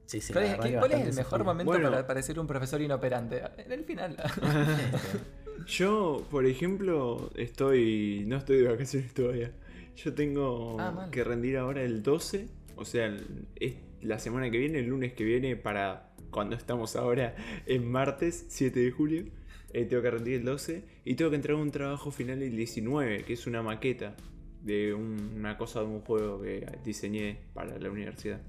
Sí, 0.06 0.20
sí, 0.20 0.32
¿Cuál, 0.32 0.44
es, 0.44 0.50
verdad 0.52 0.64
qué- 0.64 0.70
que 0.72 0.78
cuál 0.78 0.92
es 0.92 1.08
el 1.08 1.14
mejor 1.14 1.44
momento 1.44 1.72
Bueno. 1.72 1.90
para 1.90 2.06
parecer 2.06 2.38
un 2.38 2.46
profesor 2.46 2.80
inoperante? 2.80 3.42
En 3.58 3.72
el 3.72 3.84
final. 3.84 4.16
Yo, 5.66 6.24
por 6.30 6.46
ejemplo, 6.46 7.30
estoy. 7.36 8.24
No 8.26 8.36
estoy 8.36 8.58
de 8.58 8.68
vacaciones 8.68 9.12
todavía. 9.14 9.52
Yo 9.96 10.14
tengo 10.14 10.76
Ah, 10.78 11.08
que 11.10 11.24
rendir 11.24 11.56
ahora 11.56 11.82
el 11.82 12.02
12. 12.02 12.48
O 12.76 12.84
sea, 12.84 13.06
el- 13.06 13.46
es 13.56 13.74
la 14.02 14.18
semana 14.18 14.50
que 14.50 14.58
viene, 14.58 14.78
el 14.80 14.86
lunes 14.86 15.14
que 15.14 15.24
viene, 15.24 15.56
para 15.56 16.10
cuando 16.30 16.54
estamos 16.54 16.94
ahora 16.96 17.34
en 17.66 17.90
martes, 17.90 18.46
7 18.48 18.80
de 18.80 18.90
julio. 18.90 19.24
eh, 19.72 19.84
tengo 19.84 20.02
que 20.02 20.10
rendir 20.10 20.34
el 20.34 20.44
12. 20.44 20.84
Y 21.04 21.14
tengo 21.16 21.30
que 21.30 21.36
entregar 21.36 21.60
un 21.60 21.70
trabajo 21.70 22.10
final 22.10 22.40
el 22.42 22.56
19, 22.56 23.24
que 23.24 23.32
es 23.34 23.46
una 23.46 23.62
maqueta 23.62 24.14
de 24.62 24.94
un- 24.94 25.32
una 25.36 25.58
cosa 25.58 25.80
de 25.80 25.86
un 25.86 26.00
juego 26.00 26.40
que 26.40 26.66
diseñé 26.84 27.40
para 27.52 27.76
la 27.78 27.90
universidad. 27.90 28.40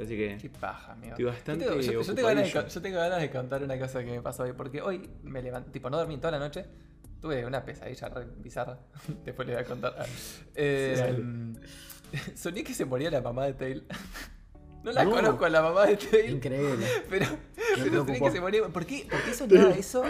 Así 0.00 0.16
que. 0.16 0.38
Qué 0.40 0.48
paja, 0.50 0.92
amigo. 0.92 1.10
Estoy 1.12 1.24
bastante 1.26 1.64
yo, 1.64 1.70
tengo, 1.72 1.82
yo- 1.82 2.02
yo 2.02 2.14
tengo 2.14 2.28
ganas 2.28 2.44
de, 2.44 2.48
ocupadillo. 2.48 2.62
con- 2.62 2.68
yo 2.74 2.82
tengo 2.82 2.98
ganas 2.98 3.20
de 3.20 3.30
contar 3.30 3.62
una 3.62 3.78
cosa 3.78 4.04
que 4.04 4.10
me 4.10 4.22
pasó 4.22 4.42
hoy. 4.44 4.52
Porque 4.52 4.80
hoy 4.80 5.10
me 5.22 5.42
levanté, 5.42 5.70
tipo, 5.70 5.90
no 5.90 5.98
dormí 5.98 6.16
toda 6.18 6.32
la 6.32 6.38
noche. 6.38 6.64
Tuve 7.20 7.44
una 7.46 7.64
pesadilla 7.64 8.08
re 8.08 8.26
bizarra. 8.38 8.78
Después 9.24 9.46
le 9.46 9.54
voy 9.54 9.62
a 9.62 9.66
contar. 9.66 9.94
Eh, 10.54 10.94
Dale. 10.98 11.60
soñé 12.36 12.64
que 12.64 12.74
se 12.74 12.84
moría 12.84 13.10
la 13.10 13.20
mamá 13.20 13.46
de 13.46 13.54
Tail. 13.54 13.86
No 14.82 14.90
la 14.90 15.04
No. 15.04 15.12
conozco 15.12 15.44
a 15.44 15.48
la 15.48 15.62
mamá 15.62 15.86
de 15.86 15.96
Tail. 15.96 16.30
Increíble. 16.32 16.84
Pero, 17.08 17.26
pero 17.76 18.04
soñé 18.04 18.18
que 18.20 18.30
se 18.32 18.40
moría. 18.40 18.66
¿Por 18.66 18.84
qué, 18.84 19.06
¿Por 19.08 19.22
qué 19.22 19.32
soñaba 19.32 19.70
eso? 19.70 20.02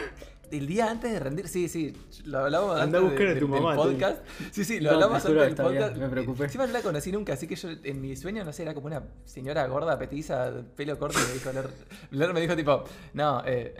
El 0.52 0.66
día 0.66 0.90
antes 0.90 1.10
de 1.10 1.18
rendir, 1.18 1.48
sí, 1.48 1.68
sí, 1.68 1.96
lo 2.24 2.40
hablamos 2.40 2.78
Anda 2.78 2.98
antes 2.98 3.18
de- 3.18 3.34
tu 3.40 3.48
del- 3.48 3.48
mamá, 3.48 3.74
podcast. 3.74 4.18
Sí, 4.50 4.64
sí, 4.64 4.80
lo 4.80 4.90
No, 4.90 4.94
hablamos 4.96 5.24
antes 5.24 5.34
del 5.40 5.48
está 5.50 5.68
bien, 5.68 5.82
podcast. 5.82 6.00
me 6.00 6.08
preocupé. 6.10 6.44
Encima 6.44 6.66
no 6.66 6.72
la 6.74 6.82
conocí 6.82 7.10
nunca, 7.10 7.32
así 7.32 7.46
que 7.46 7.56
yo 7.56 7.70
en 7.82 8.00
mi 8.00 8.14
sueño, 8.16 8.44
no 8.44 8.52
sé, 8.52 8.62
era 8.62 8.74
como 8.74 8.86
una 8.88 9.02
señora 9.24 9.66
gorda, 9.66 9.98
petiza, 9.98 10.52
pelo 10.76 10.98
corto, 10.98 11.18
y 11.18 11.26
me 11.26 11.32
dijo, 11.34 11.52
Lor, 11.52 11.70
Lor 12.10 12.32
me 12.34 12.40
dijo 12.42 12.54
tipo, 12.54 12.84
no, 13.14 13.42
eh, 13.46 13.74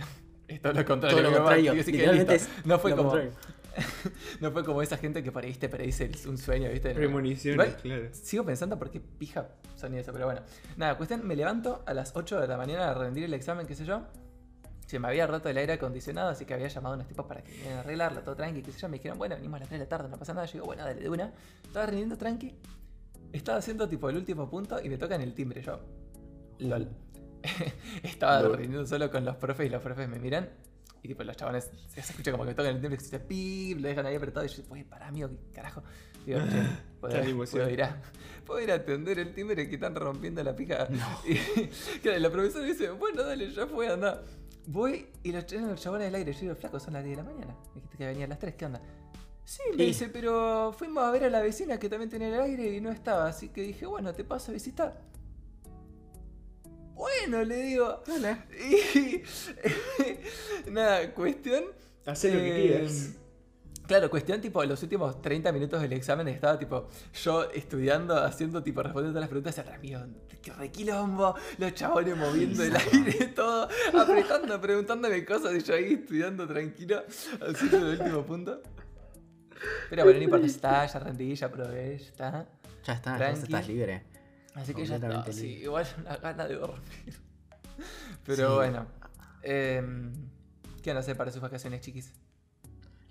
esto 0.49 0.71
es 0.71 0.77
lo 0.77 0.85
contrario. 0.85 1.17
Todo 1.19 1.23
lo 1.23 1.31
mi 1.31 1.35
mamá". 1.37 1.57
contrario. 1.57 2.49
No 2.65 2.79
fue 2.79 2.91
lo 2.91 2.97
como, 2.97 3.11
contrario. 3.11 3.33
no 4.41 4.51
fue 4.53 4.65
como 4.65 4.83
esa 4.83 4.97
gente 4.97 5.23
que 5.23 5.31
predice 5.33 6.05
el- 6.05 6.29
un 6.29 6.39
sueño, 6.39 6.71
¿viste? 6.71 6.95
Premoniciones, 6.95 7.67
Igual, 7.67 7.83
claro. 7.83 8.09
Sigo 8.13 8.45
pensando 8.45 8.79
por 8.79 8.91
qué 8.91 9.01
pija 9.01 9.49
soñé 9.77 10.01
eso, 10.01 10.13
pero 10.13 10.25
bueno. 10.27 10.41
Nada, 10.77 10.97
cuestión, 10.97 11.27
me 11.27 11.37
levanto 11.37 11.83
a 11.87 11.93
las 11.95 12.13
8 12.17 12.41
de 12.41 12.49
la 12.49 12.57
mañana 12.57 12.91
a 12.91 12.95
rendir 12.95 13.25
el 13.25 13.35
examen, 13.35 13.67
qué 13.67 13.75
sé 13.75 13.85
yo. 13.85 14.03
Se 14.93 14.99
me 14.99 15.09
había 15.09 15.27
roto 15.27 15.49
el 15.49 15.56
aire 15.56 15.73
acondicionado, 15.73 16.29
así 16.29 16.44
que 16.44 16.53
había 16.53 16.69
llamado 16.69 16.93
a 16.93 16.97
unos 16.97 17.09
tipos 17.09 17.25
para 17.25 17.41
que 17.43 17.50
vinieran 17.50 17.79
a 17.79 17.81
arreglarlo, 17.81 18.21
todo 18.21 18.37
tranqui, 18.37 18.61
qué 18.61 18.73
sé 18.73 18.79
yo. 18.79 18.91
Me 18.91 18.99
dijeron, 18.99 19.17
bueno, 19.17 19.35
venimos 19.37 19.56
a 19.56 19.61
las 19.61 19.69
3 19.71 19.81
de 19.81 19.87
la 19.87 19.89
tarde, 19.89 20.11
no 20.11 20.19
pasa 20.19 20.35
nada. 20.35 20.44
Yo 20.44 20.53
digo, 20.53 20.67
bueno, 20.67 20.85
dale, 20.85 21.00
de 21.00 21.09
una. 21.09 21.33
Estaba 21.65 21.87
rindiendo 21.87 22.19
tranqui. 22.19 22.55
Estaba 23.33 23.56
haciendo 23.56 23.89
tipo 23.89 24.11
el 24.11 24.19
último 24.19 24.50
punto 24.50 24.79
y 24.85 24.91
me 24.91 24.99
tocan 24.99 25.23
el 25.23 25.33
timbre. 25.33 25.62
Yo, 25.62 25.81
lol. 26.59 26.91
Estaba 28.03 28.43
Lol. 28.43 28.59
rindiendo 28.59 28.87
solo 28.87 29.11
con 29.11 29.25
los 29.25 29.35
profes 29.37 29.66
y 29.66 29.71
los 29.71 29.81
profes 29.81 30.11
me 30.11 30.19
miran. 30.19 30.50
Y 31.02 31.09
tipo, 31.09 31.25
los 31.25 31.38
chabones 31.38 31.71
se 31.88 32.00
escucha 32.00 32.31
como 32.31 32.45
que 32.45 32.50
me 32.50 32.55
tocan 32.55 32.75
el 32.75 32.81
timbre, 32.83 32.99
que 32.99 33.05
se 33.05 33.19
pip, 33.19 33.81
lo 33.81 33.88
dejan 33.88 34.05
ahí 34.05 34.16
apretado. 34.16 34.45
Y 34.45 34.50
yo, 34.50 34.62
pues, 34.64 34.85
pará, 34.85 35.09
amigo, 35.09 35.31
qué 35.31 35.52
carajo. 35.55 35.83
Digo, 36.26 36.38
che, 36.40 36.62
¿puedo, 37.00 37.14
Tal 37.14 37.28
emoción. 37.31 37.62
puedo 37.62 37.71
ir 37.71 37.83
a, 37.83 38.02
¿puedo 38.45 38.61
ir 38.61 38.71
a 38.71 38.75
atender 38.75 39.19
el 39.19 39.33
timbre 39.33 39.66
que 39.71 39.76
están 39.76 39.95
rompiendo 39.95 40.45
la 40.45 40.55
pija? 40.55 40.87
Y 41.25 41.35
claro, 42.02 42.19
la 42.19 42.31
profesora 42.31 42.66
dice, 42.66 42.90
bueno, 42.90 43.23
dale, 43.23 43.50
ya 43.50 43.66
fue, 43.66 43.88
anda. 43.88 44.23
Voy 44.66 45.07
y 45.23 45.33
los, 45.33 45.50
los 45.52 45.81
chabones 45.81 46.07
del 46.07 46.14
aire. 46.14 46.33
Yo 46.33 46.40
digo, 46.40 46.54
flaco, 46.54 46.78
son 46.81 46.95
las 46.95 47.04
10 47.04 47.16
de 47.16 47.23
la 47.23 47.28
mañana. 47.31 47.57
Me 47.69 47.75
dijiste 47.76 47.97
que 47.99 48.07
venía 48.07 48.25
a 48.26 48.28
las 48.28 48.38
3, 48.38 48.54
¿qué 48.54 48.66
onda? 48.66 48.81
Sí, 49.45 49.61
me 49.73 49.76
Sí. 49.78 49.85
dice, 49.87 50.09
pero 50.09 50.73
fuimos 50.76 51.02
a 51.04 51.11
ver 51.11 51.25
a 51.25 51.31
la 51.31 51.40
vecina 51.40 51.78
que 51.78 51.88
también 51.88 52.09
tenía 52.11 52.28
el 52.28 52.40
aire 52.40 52.75
y 52.76 52.81
no 52.81 52.90
estaba. 52.90 53.26
Así 53.28 53.49
que 53.49 53.62
dije, 53.62 53.87
bueno, 53.87 54.14
te 54.14 54.23
paso 54.25 54.52
a 54.52 54.54
visitar. 54.54 55.00
Bueno, 56.95 57.42
le 57.45 57.57
digo. 57.62 58.02
Y 60.66 60.71
nada, 60.71 61.12
cuestión. 61.14 61.64
Hacé 62.07 62.33
lo 62.33 62.40
que 62.40 62.49
eh, 62.59 62.69
quieras. 62.69 63.11
Claro, 63.92 64.08
cuestión 64.08 64.40
tipo, 64.40 64.64
los 64.64 64.82
últimos 64.82 65.20
30 65.20 65.52
minutos 65.52 65.82
del 65.82 65.92
examen 65.92 66.26
estaba 66.28 66.58
tipo 66.58 66.88
yo 67.12 67.50
estudiando, 67.50 68.16
haciendo 68.16 68.62
tipo, 68.62 68.82
respondiendo 68.82 69.12
todas 69.12 69.25
las 69.25 69.28
preguntas 69.28 69.54
y 69.58 69.61
atrás 69.61 69.82
mío, 69.82 70.06
qué 70.40 70.50
requilombo, 70.54 71.34
los 71.58 71.75
chabones 71.75 72.16
moviendo 72.16 72.62
el 72.64 72.75
aire, 72.75 73.26
todo, 73.37 73.68
apretando, 73.92 74.58
preguntándome 74.62 75.22
cosas 75.26 75.52
y 75.56 75.61
yo 75.62 75.75
ahí 75.75 75.92
estudiando 75.92 76.49
tranquilo, 76.49 77.04
haciendo 77.46 77.92
el 77.92 78.00
último 78.00 78.22
punto. 78.25 78.62
Pero 79.90 80.04
bueno, 80.04 80.18
no 80.20 80.25
importa, 80.25 80.46
está, 80.46 80.87
ya 80.87 80.99
rendí, 80.99 81.34
ya 81.34 81.50
probé, 81.50 81.99
ya 81.99 82.04
está. 82.06 82.46
Ya 82.87 82.92
está, 82.94 83.18
ya 83.18 83.30
estás 83.30 83.68
libre. 83.68 84.04
Así 84.54 84.72
que 84.72 84.87
ya 84.87 84.94
está, 84.94 85.30
sí, 85.34 85.49
igual 85.64 85.87
una 86.00 86.16
gana 86.16 86.49
de 86.49 86.54
dormir. 86.54 87.20
Pero 88.25 88.49
Sí. 88.49 88.54
bueno, 88.56 88.87
em, 89.42 90.12
¿qué 90.82 90.88
van 90.88 90.96
a 90.96 91.00
hacer 91.00 91.14
para 91.14 91.30
sus 91.30 91.42
vacaciones, 91.42 91.82
chiquis? 91.82 92.11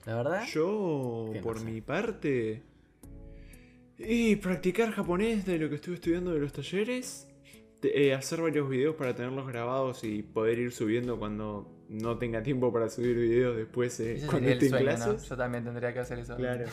La 0.05 0.15
verdad, 0.15 0.46
Yo, 0.51 1.31
no 1.34 1.41
por 1.41 1.60
sé. 1.60 1.65
mi 1.65 1.81
parte. 1.81 2.63
Y 3.98 4.36
practicar 4.38 4.91
japonés 4.91 5.46
de 5.46 5.60
lo 5.60 5.70
que 5.70 5.75
estuve 5.75 5.96
estudiando 5.96 6.31
de 6.34 6.39
los 6.39 6.51
talleres. 6.53 7.27
de- 7.81 8.10
eh, 8.10 8.13
hacer 8.13 8.39
varios 8.41 8.70
videos 8.70 8.96
para 8.96 9.15
tenerlos 9.15 9.48
grabados 9.48 10.03
y 10.03 10.22
poder 10.22 10.60
ir 10.60 10.72
subiendo 10.72 11.17
cuando 11.17 11.67
no 11.89 12.20
tenga 12.20 12.43
tiempo 12.43 12.72
para 12.72 12.88
subir 12.89 13.15
videos 13.17 13.58
después 13.58 14.00
eh, 14.00 14.22
cuando 14.29 14.50
esté 14.50 14.65
en 14.65 14.70
sueño, 14.70 14.86
¿no? 14.91 14.96
clases. 14.98 15.27
Yo 15.27 15.36
también 15.36 15.63
tendría 15.63 15.91
que 15.91 15.98
hacer 16.00 16.20
eso. 16.20 16.36
Claro. 16.36 16.65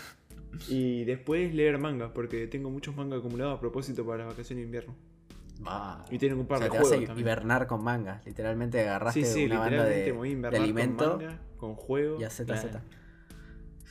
Y 0.68 1.04
después 1.04 1.54
leer 1.54 1.78
manga, 1.78 2.12
porque 2.12 2.46
tengo 2.46 2.68
muchos 2.68 2.94
mangas 2.94 3.20
acumulados 3.20 3.56
a 3.56 3.60
propósito 3.60 4.04
para 4.04 4.18
las 4.24 4.26
vacaciones 4.34 4.60
de 4.62 4.66
invierno. 4.66 4.94
Y 6.10 6.18
tienen 6.18 6.38
un 6.38 6.46
par 6.46 6.58
O 6.58 6.60
sea, 6.60 6.66
de 6.66 6.72
te 6.72 6.78
vas 6.78 6.86
a 6.86 6.88
juegos 6.90 7.06
también. 7.06 7.26
hibernar 7.26 7.66
con 7.66 7.82
manga. 7.82 8.20
Literalmente 8.26 8.80
agarraste 8.80 9.24
Sí, 9.24 9.32
sí, 9.32 9.44
una 9.46 9.60
banda 9.60 9.70
literalmente 9.88 10.04
de, 10.04 10.12
me 10.12 10.18
voy 10.18 10.28
a 10.28 10.30
de 10.30 10.36
invernar 10.36 10.60
alimento 10.62 11.04
con 11.10 11.18
manga, 11.24 11.40
con 11.56 11.74
juegos. 11.74 12.20
y 12.20 12.24
a 12.24 12.30
Z. 12.30 12.82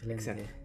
Excelente. 0.02 0.24
Exacto. 0.44 0.64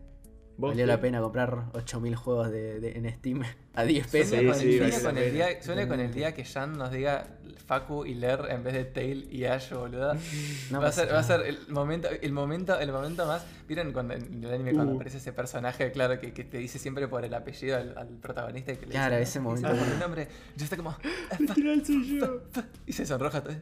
¿Vos 0.58 0.72
Valió 0.72 0.84
la 0.86 1.00
pena 1.00 1.20
comprar 1.20 1.64
8000 1.72 2.14
juegos 2.14 2.50
de, 2.50 2.78
de- 2.78 2.92
en 2.98 3.10
Steam 3.10 3.42
a 3.74 3.84
10 3.84 4.06
pesos. 4.08 4.38
Sí, 4.38 4.44
con, 4.46 4.54
sí, 4.54 4.64
el 4.64 5.32
día, 5.32 5.62
sueña 5.62 5.88
con 5.88 5.98
el 6.00 6.12
día 6.12 6.34
que 6.34 6.44
Jan 6.44 6.76
nos 6.76 6.92
diga 6.92 7.26
Facu 7.66 8.04
y 8.04 8.14
Ler 8.14 8.46
en 8.50 8.62
vez 8.62 8.74
de 8.74 8.84
Tail 8.84 9.28
y 9.32 9.46
Ash, 9.46 9.72
boludo. 9.72 10.12
No 10.70 10.80
va, 10.80 10.88
a 10.88 10.92
ser, 10.92 11.10
va 11.12 11.20
a 11.20 11.22
ser 11.22 11.40
el 11.46 11.58
momento, 11.68 12.08
el 12.10 12.32
momento, 12.32 12.78
el 12.78 12.92
momento 12.92 13.24
más. 13.26 13.44
¿Vieron 13.66 13.92
cuando 13.92 14.12
en 14.14 14.44
el 14.44 14.52
anime 14.52 14.74
cuando 14.74 14.92
Uh. 14.92 14.96
aparece 14.96 15.16
ese 15.16 15.32
personaje, 15.32 15.90
claro, 15.90 16.20
que, 16.20 16.34
que 16.34 16.44
te 16.44 16.58
dice 16.58 16.78
siempre 16.78 17.08
por 17.08 17.24
el 17.24 17.32
apellido 17.32 17.78
al, 17.78 17.96
al 17.96 18.08
protagonista? 18.08 18.72
y 18.72 18.76
Que 18.76 18.86
le 18.86 18.92
Claro, 18.92 19.16
dice, 19.16 19.30
ese 19.30 19.38
"No, 19.38 19.44
momento. 19.44 19.68
dice 19.72 19.82
por 19.84 19.92
el 19.94 19.98
nombre. 20.00 20.28
Yo 20.56 20.64
estoy 20.64 20.76
como. 20.76 20.90
"Ah, 20.90 20.98
fa- 21.30 21.54
Literal 21.54 21.86
soy 21.86 22.18
yo. 22.20 22.40
fa", 22.52 22.64
y 22.86 22.92
se 22.92 23.06
sonroja 23.06 23.42
todo. 23.42 23.54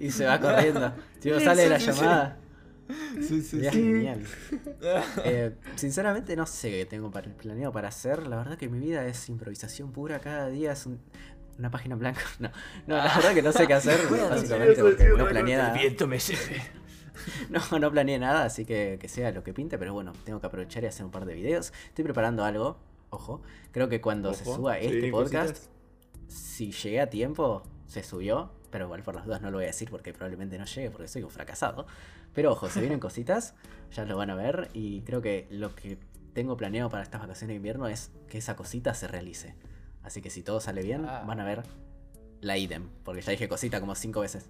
Y 0.00 0.10
se 0.10 0.24
va 0.26 0.40
corriendo. 0.40 0.92
Tío, 1.20 1.38
sale 1.40 1.62
de 1.62 1.68
la 1.68 1.78
llamada. 1.78 2.38
Sí, 3.20 3.42
sí, 3.42 3.60
sí. 3.60 3.70
genial. 3.70 4.24
Eh, 5.24 5.54
sinceramente 5.76 6.34
no 6.36 6.46
sé 6.46 6.70
qué 6.70 6.86
tengo 6.86 7.10
para, 7.10 7.30
planeado 7.36 7.72
para 7.72 7.88
hacer. 7.88 8.26
La 8.26 8.36
verdad 8.36 8.56
que 8.58 8.68
mi 8.68 8.78
vida 8.78 9.06
es 9.06 9.28
improvisación 9.28 9.92
pura. 9.92 10.18
Cada 10.18 10.48
día 10.48 10.72
es 10.72 10.86
un- 10.86 11.00
una 11.58 11.70
página 11.70 11.94
en 11.94 11.98
blanco. 12.00 12.20
No, 12.40 12.50
no, 12.86 12.96
la 12.96 13.14
verdad 13.14 13.34
que 13.34 13.42
no 13.42 13.52
sé 13.52 13.66
qué 13.66 13.74
hacer. 13.74 13.98
básicamente 14.08 14.82
porque 14.82 15.08
no 15.16 15.26
planeé 15.28 15.56
nada. 15.56 15.74
No, 17.50 17.78
no 17.78 17.90
planeé 17.92 18.18
nada, 18.18 18.44
así 18.44 18.64
que 18.64 18.96
que 19.00 19.08
sea 19.08 19.30
lo 19.32 19.42
que 19.44 19.52
pinte. 19.52 19.78
Pero 19.78 19.92
bueno, 19.92 20.12
tengo 20.24 20.40
que 20.40 20.46
aprovechar 20.46 20.82
y 20.82 20.86
hacer 20.86 21.04
un 21.04 21.12
par 21.12 21.24
de 21.26 21.34
videos. 21.34 21.72
Estoy 21.88 22.04
preparando 22.04 22.44
algo. 22.44 22.78
Ojo. 23.10 23.42
Creo 23.70 23.88
que 23.88 24.00
cuando 24.00 24.32
se 24.34 24.44
suba 24.44 24.74
¿se 24.74 24.86
este 24.86 25.10
podcast, 25.10 25.50
cositas? 25.50 25.70
si 26.28 26.72
llegué 26.72 27.00
a 27.00 27.10
tiempo, 27.10 27.62
se 27.86 28.02
subió. 28.02 28.50
Pero 28.70 28.86
igual 28.86 29.02
por 29.02 29.14
las 29.14 29.26
dudas 29.26 29.42
no 29.42 29.50
lo 29.50 29.58
voy 29.58 29.64
a 29.64 29.66
decir 29.66 29.90
porque 29.90 30.14
probablemente 30.14 30.58
no 30.58 30.64
llegue 30.64 30.90
porque 30.90 31.06
soy 31.06 31.22
un 31.22 31.30
fracasado. 31.30 31.86
Pero 32.34 32.52
ojo, 32.52 32.68
se 32.68 32.80
vienen 32.80 33.00
cositas, 33.00 33.54
ya 33.94 34.04
lo 34.04 34.16
van 34.16 34.30
a 34.30 34.34
ver. 34.34 34.68
Y 34.72 35.02
creo 35.02 35.20
que 35.22 35.46
lo 35.50 35.74
que 35.74 35.98
tengo 36.32 36.56
planeado 36.56 36.88
para 36.90 37.02
estas 37.02 37.20
vacaciones 37.20 37.48
de 37.52 37.56
invierno 37.56 37.88
es 37.88 38.10
que 38.28 38.38
esa 38.38 38.56
cosita 38.56 38.94
se 38.94 39.06
realice. 39.08 39.54
Así 40.02 40.22
que 40.22 40.30
si 40.30 40.42
todo 40.42 40.60
sale 40.60 40.82
bien, 40.82 41.04
Ah. 41.06 41.24
van 41.26 41.40
a 41.40 41.44
ver 41.44 41.62
la 42.40 42.56
idem. 42.58 42.88
Porque 43.04 43.20
ya 43.22 43.30
dije 43.32 43.48
cosita 43.48 43.80
como 43.80 43.94
cinco 43.94 44.20
veces. 44.20 44.48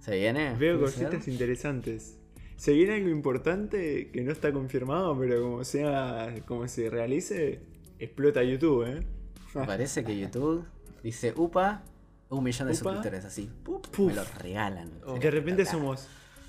¿Se 0.00 0.16
viene? 0.16 0.54
Veo 0.56 0.80
cositas 0.80 1.28
interesantes. 1.28 2.18
Se 2.56 2.72
viene 2.72 2.94
algo 2.94 3.08
importante 3.08 4.10
que 4.10 4.22
no 4.22 4.32
está 4.32 4.52
confirmado, 4.52 5.18
pero 5.18 5.42
como 5.42 5.64
sea, 5.64 6.34
como 6.46 6.66
se 6.68 6.88
realice, 6.90 7.60
explota 7.98 8.42
YouTube, 8.42 8.84
¿eh? 8.86 9.06
Me 9.54 9.66
parece 9.66 10.04
que 10.04 10.18
YouTube 10.18 10.64
dice 11.02 11.32
UPA, 11.36 11.82
un 12.28 12.42
millón 12.44 12.68
de 12.68 12.74
Upa. 12.74 12.82
suscriptores 12.82 13.24
así. 13.24 13.50
Puf. 13.62 13.98
Me 14.00 14.14
lo 14.14 14.24
regalan. 14.40 14.90
Oh. 15.06 15.18
De 15.18 15.30
repente 15.30 15.64
somos 15.64 16.08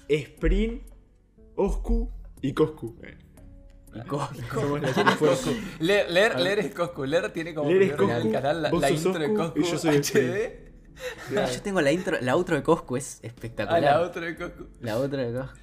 Sprint, 0.09 0.83
Oscu 1.55 2.11
y 2.41 2.53
Coscu. 2.53 2.95
Y 3.93 3.99
co- 4.07 4.27
Somos 4.53 4.81
la 4.81 4.91
triple 4.91 5.11
fuerza. 5.15 5.51
Leer, 5.79 6.11
leer, 6.11 6.39
leer 6.39 6.59
es 6.59 6.73
Coscu. 6.73 7.05
Leer 7.05 7.31
tiene 7.31 7.53
como 7.53 7.69
Leer 7.69 7.81
es 7.83 7.93
primero 7.93 8.03
en 8.09 8.13
Coscu, 8.23 8.27
el 8.27 8.33
canal 8.33 8.61
la, 8.61 8.71
la 8.71 8.89
intro 8.91 9.13
de 9.19 9.27
Coscu 9.33 9.37
Coscu. 9.37 9.59
y 9.59 9.63
yo 9.71 9.77
soy 9.77 9.95
HD. 10.01 10.65
Yo 11.53 11.61
tengo 11.61 11.81
la 11.81 11.91
intro, 11.91 12.17
la 12.21 12.35
outro 12.35 12.55
de 12.55 12.63
Coscu 12.63 12.97
es 12.97 13.19
Ah, 13.23 13.27
espectacular. 13.27 13.81
la 13.81 14.01
otra 14.01 14.21
de 14.25 14.35
Coscu. 14.35 14.67
La 14.81 14.97
outro 14.97 15.19
de 15.21 15.33
Coscu. 15.33 15.57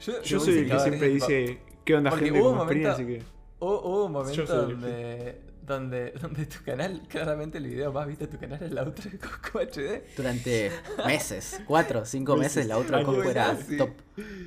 Yo, 0.00 0.22
Yo 0.22 0.40
soy 0.40 0.58
el 0.58 0.70
que 0.70 0.78
siempre 0.80 1.08
dice, 1.08 1.58
¿qué 1.84 1.94
onda 1.96 2.10
Porque 2.10 2.26
gente 2.26 2.40
hubo 2.40 2.50
un 2.50 2.56
momento- 2.58 2.90
Así 2.90 3.04
que... 3.06 3.22
Hubo, 3.60 3.80
hubo 3.82 4.04
un 4.06 4.12
Yo 4.12 4.18
momento 4.20 4.46
soy 4.46 4.56
el 4.64 4.70
donde, 4.80 5.40
donde, 5.68 6.10
donde 6.20 6.46
tu 6.46 6.62
canal, 6.64 7.02
claramente 7.08 7.58
el 7.58 7.66
video 7.66 7.92
más 7.92 8.06
visto 8.06 8.26
de 8.26 8.32
tu 8.32 8.38
canal 8.38 8.62
es 8.62 8.72
la 8.72 8.84
de 8.84 9.18
Coscu 9.18 9.58
HD. 9.58 10.02
Durante 10.16 10.72
meses, 11.06 11.60
cuatro, 11.66 12.04
cinco 12.04 12.36
Meses, 12.36 12.66
la 12.66 12.76
años. 12.76 12.90
Coscu 13.04 13.22
era 13.28 13.56
Sí. 13.56 13.76
top, 13.76 13.90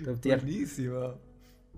top 0.05 0.19
tier. 0.19 0.41
Buenísimo. 0.41 1.15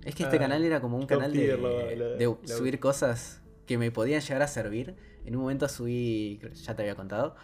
Es 0.04 0.16
que 0.16 0.24
este 0.24 0.36
Ah, 0.36 0.40
canal 0.40 0.64
era 0.64 0.82
como 0.82 0.98
un 0.98 1.06
canal 1.06 1.32
de, 1.32 1.40
tier, 1.40 1.60
la- 1.60 1.70
la- 1.70 2.06
de 2.18 2.26
la- 2.26 2.48
subir 2.56 2.80
cosas 2.80 3.42
que 3.66 3.78
me 3.78 3.92
podían 3.92 4.22
llegar 4.22 4.42
a 4.42 4.48
servir. 4.48 4.96
En 5.26 5.36
un 5.36 5.42
momento 5.44 5.70
subí, 5.70 6.42
ya 6.54 6.76
te 6.76 6.82
había 6.82 6.96
contado, 6.96 7.36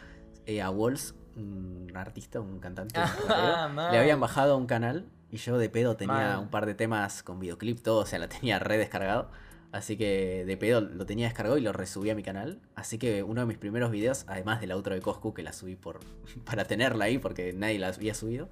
eh, 0.46 0.62
a 0.62 0.70
Walls, 0.70 1.16
un 1.38 1.90
artista, 1.96 2.42
un 2.42 2.60
cantante. 2.60 3.00
Ah. 3.00 3.90
Le 3.94 3.98
habían 3.98 4.20
bajado 4.20 4.54
a 4.54 4.58
un 4.58 4.66
canal 4.66 5.06
y 5.32 5.38
yo 5.38 5.58
de 5.58 5.70
pedo 5.70 5.96
tenía 5.96 6.38
un 6.40 6.50
par 6.50 6.66
de 6.66 6.74
temas 6.74 7.24
con 7.24 7.40
videoclip, 7.40 7.80
todo, 7.82 8.00
o 8.02 8.06
sea, 8.06 8.20
la 8.20 8.28
tenía 8.28 8.60
re 8.60 8.78
descargado. 8.78 9.32
Así 9.72 9.98
que 9.98 10.46
de 10.46 10.58
pedo 10.58 10.82
lo 10.82 11.06
tenía 11.06 11.28
descargado 11.28 11.58
y 11.58 11.62
lo 11.62 11.72
resubí 11.74 12.10
a 12.10 12.16
mi 12.16 12.24
canal. 12.24 12.60
Así 12.76 12.98
que 12.98 13.22
uno 13.24 13.42
de 13.42 13.48
mis 13.48 13.58
primeros 13.58 13.92
videos, 13.92 14.24
además 14.28 14.62
del 14.62 14.72
outro 14.72 14.96
de 14.96 15.02
Coscu, 15.02 15.34
que 15.34 15.44
la 15.44 15.54
subí 15.54 15.76
por 15.76 16.00
para 16.46 16.66
tenerla 16.66 17.06
ahí 17.06 17.20
porque 17.20 17.54
nadie 17.54 17.78
la 17.78 17.90
había 17.90 18.14
subido, 18.16 18.50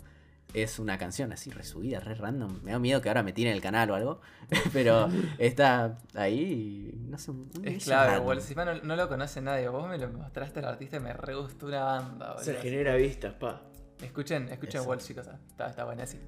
es 0.53 0.79
una 0.79 0.97
canción 0.97 1.33
así 1.33 1.49
resubida, 1.49 1.99
re 1.99 2.13
random. 2.15 2.61
Me 2.63 2.71
da 2.71 2.79
miedo 2.79 3.01
que 3.01 3.09
ahora 3.09 3.23
me 3.23 3.33
tiren 3.33 3.53
el 3.53 3.61
canal 3.61 3.89
o 3.91 3.95
algo. 3.95 4.21
Pero 4.73 5.09
está 5.39 5.97
ahí 6.13 6.93
y 6.93 7.09
no 7.09 7.17
sé. 7.17 7.31
Es 7.63 7.87
random. 7.87 8.21
igual. 8.21 8.37
Encima 8.37 8.63
no, 8.65 8.75
no 8.75 8.95
lo 8.95 9.09
conoce 9.09 9.41
nadie. 9.41 9.67
Vos 9.69 9.89
me 9.89 9.97
lo 9.97 10.09
mostraste 10.09 10.59
al 10.59 10.65
artista 10.65 10.97
y 10.97 10.99
me 10.99 11.13
re 11.13 11.35
gustó 11.35 11.65
una 11.65 11.83
banda, 11.83 12.37
Se 12.37 12.51
boludo. 12.51 12.61
genera 12.63 12.95
vistas, 12.95 13.33
pa. 13.33 13.61
Escuchen, 14.01 14.49
escuchen. 14.49 14.81
Wall, 14.87 14.99
chicos. 14.99 15.27
ah, 15.27 15.39
Está, 15.49 15.69
está 15.69 15.83
buena 15.83 16.03
así. 16.03 16.19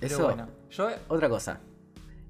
Pero 0.00 0.14
Eso, 0.14 0.24
bueno, 0.24 0.48
yo. 0.70 0.88
otra 1.08 1.28
cosa. 1.28 1.60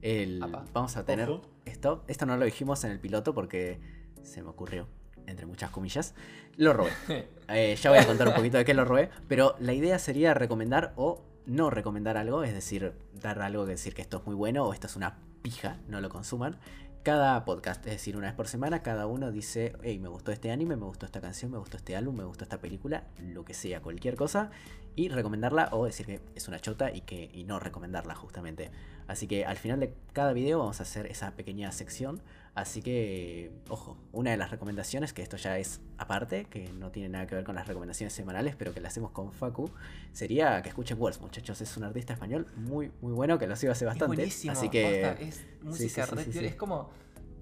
El, 0.02 0.40
vamos 0.72 0.96
a 0.96 1.04
tener 1.04 1.28
Ojo. 1.30 1.42
Esto. 1.64 2.04
Esto 2.08 2.26
no 2.26 2.36
lo 2.36 2.44
dijimos 2.44 2.84
en 2.84 2.90
el 2.90 3.00
piloto 3.00 3.34
porque 3.34 3.80
se 4.22 4.42
me 4.42 4.48
ocurrió, 4.48 4.88
entre 5.26 5.46
muchas 5.46 5.70
comillas. 5.70 6.14
Lo 6.56 6.72
robé. 6.72 6.90
Eh, 7.46 7.76
ya 7.76 7.90
voy 7.90 7.98
a 7.98 8.06
contar 8.06 8.26
un 8.26 8.34
poquito 8.34 8.56
de 8.56 8.64
qué 8.64 8.72
lo 8.72 8.86
robé, 8.86 9.10
pero 9.28 9.54
la 9.58 9.74
idea 9.74 9.98
sería 9.98 10.32
recomendar 10.32 10.94
o 10.96 11.20
no 11.44 11.68
recomendar 11.68 12.16
algo, 12.16 12.42
es 12.42 12.54
decir, 12.54 12.94
dar 13.20 13.42
algo 13.42 13.66
que 13.66 13.72
decir 13.72 13.92
que 13.92 14.00
esto 14.00 14.16
es 14.16 14.26
muy 14.26 14.34
bueno 14.34 14.64
o 14.64 14.72
esto 14.72 14.86
es 14.86 14.96
una 14.96 15.18
pija, 15.42 15.76
no 15.88 16.00
lo 16.00 16.08
consuman. 16.08 16.56
Cada 17.02 17.44
podcast, 17.44 17.84
es 17.84 17.92
decir, 17.92 18.16
una 18.16 18.28
vez 18.28 18.34
por 18.34 18.48
semana, 18.48 18.82
cada 18.82 19.06
uno 19.06 19.30
dice, 19.30 19.74
hey, 19.82 19.98
me 19.98 20.08
gustó 20.08 20.32
este 20.32 20.50
anime, 20.50 20.76
me 20.76 20.86
gustó 20.86 21.04
esta 21.04 21.20
canción, 21.20 21.50
me 21.50 21.58
gustó 21.58 21.76
este 21.76 21.96
álbum, 21.96 22.16
me 22.16 22.24
gustó 22.24 22.44
esta 22.44 22.62
película, 22.62 23.04
lo 23.18 23.44
que 23.44 23.52
sea, 23.52 23.82
cualquier 23.82 24.16
cosa, 24.16 24.50
y 24.96 25.08
recomendarla 25.08 25.68
o 25.72 25.84
decir 25.86 26.06
que 26.06 26.20
es 26.34 26.48
una 26.48 26.60
chota 26.60 26.92
y 26.92 27.00
que 27.00 27.30
y 27.32 27.44
no 27.44 27.58
recomendarla 27.58 28.14
justamente. 28.14 28.70
Así 29.06 29.26
que 29.26 29.44
al 29.44 29.56
final 29.56 29.80
de 29.80 29.94
cada 30.12 30.32
video 30.32 30.60
vamos 30.60 30.80
a 30.80 30.84
hacer 30.84 31.06
esa 31.06 31.32
pequeña 31.32 31.70
sección. 31.72 32.22
Así 32.54 32.82
que, 32.82 33.50
ojo, 33.68 33.96
una 34.12 34.30
de 34.30 34.36
las 34.36 34.52
recomendaciones, 34.52 35.12
que 35.12 35.22
esto 35.22 35.36
ya 35.36 35.58
es 35.58 35.80
aparte, 35.98 36.44
que 36.44 36.68
no 36.72 36.92
tiene 36.92 37.08
nada 37.08 37.26
que 37.26 37.34
ver 37.34 37.42
con 37.44 37.56
las 37.56 37.66
recomendaciones 37.66 38.12
semanales, 38.12 38.54
pero 38.54 38.72
que 38.72 38.80
la 38.80 38.88
hacemos 38.88 39.10
con 39.10 39.32
Facu, 39.32 39.70
sería 40.12 40.62
que 40.62 40.68
escuchen 40.68 40.96
Walls, 41.00 41.20
muchachos. 41.20 41.60
Es 41.60 41.76
un 41.76 41.82
artista 41.82 42.12
español 42.12 42.46
muy, 42.54 42.92
muy 43.00 43.12
bueno, 43.12 43.38
que 43.40 43.48
lo 43.48 43.56
sigo 43.56 43.72
hace 43.72 43.84
Es 43.84 43.88
bastante. 43.88 44.14
buenísimo. 44.14 44.52
así 44.52 44.68
que. 44.70 45.16
es 45.20 45.44
música 45.62 46.06
sí, 46.06 46.32
sí. 46.32 46.44
Es 46.46 46.54
como. 46.54 46.90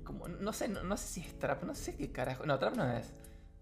como 0.03 0.29
no 0.29 0.53
sé, 0.55 0.69
no, 0.69 0.83
no 0.83 0.97
sé 0.97 1.07
si 1.07 1.21
es 1.21 1.39
trap, 1.39 1.63
no 1.65 1.75
sé 1.75 1.95
qué 1.95 2.11
carajo. 2.11 2.47
No, 2.47 2.59
trap 2.59 2.77
no 2.77 2.91
es. 2.91 3.13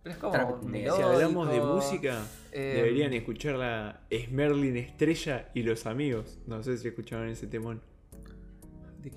Pero 0.02 0.14
es 0.14 0.21
como. 0.21 0.61
Si 0.62 1.02
hablamos 1.02 1.50
de 1.50 1.61
música, 1.61 2.26
eh, 2.52 2.73
deberían 2.76 3.12
escuchar 3.12 3.57
la 3.57 4.00
Smerlin 4.11 4.76
Estrella 4.76 5.50
y 5.54 5.62
los 5.62 5.87
amigos. 5.87 6.38
No 6.47 6.62
sé 6.62 6.78
si 6.78 6.88
escucharon 6.88 7.28
ese 7.28 7.47
temón. 7.47 7.83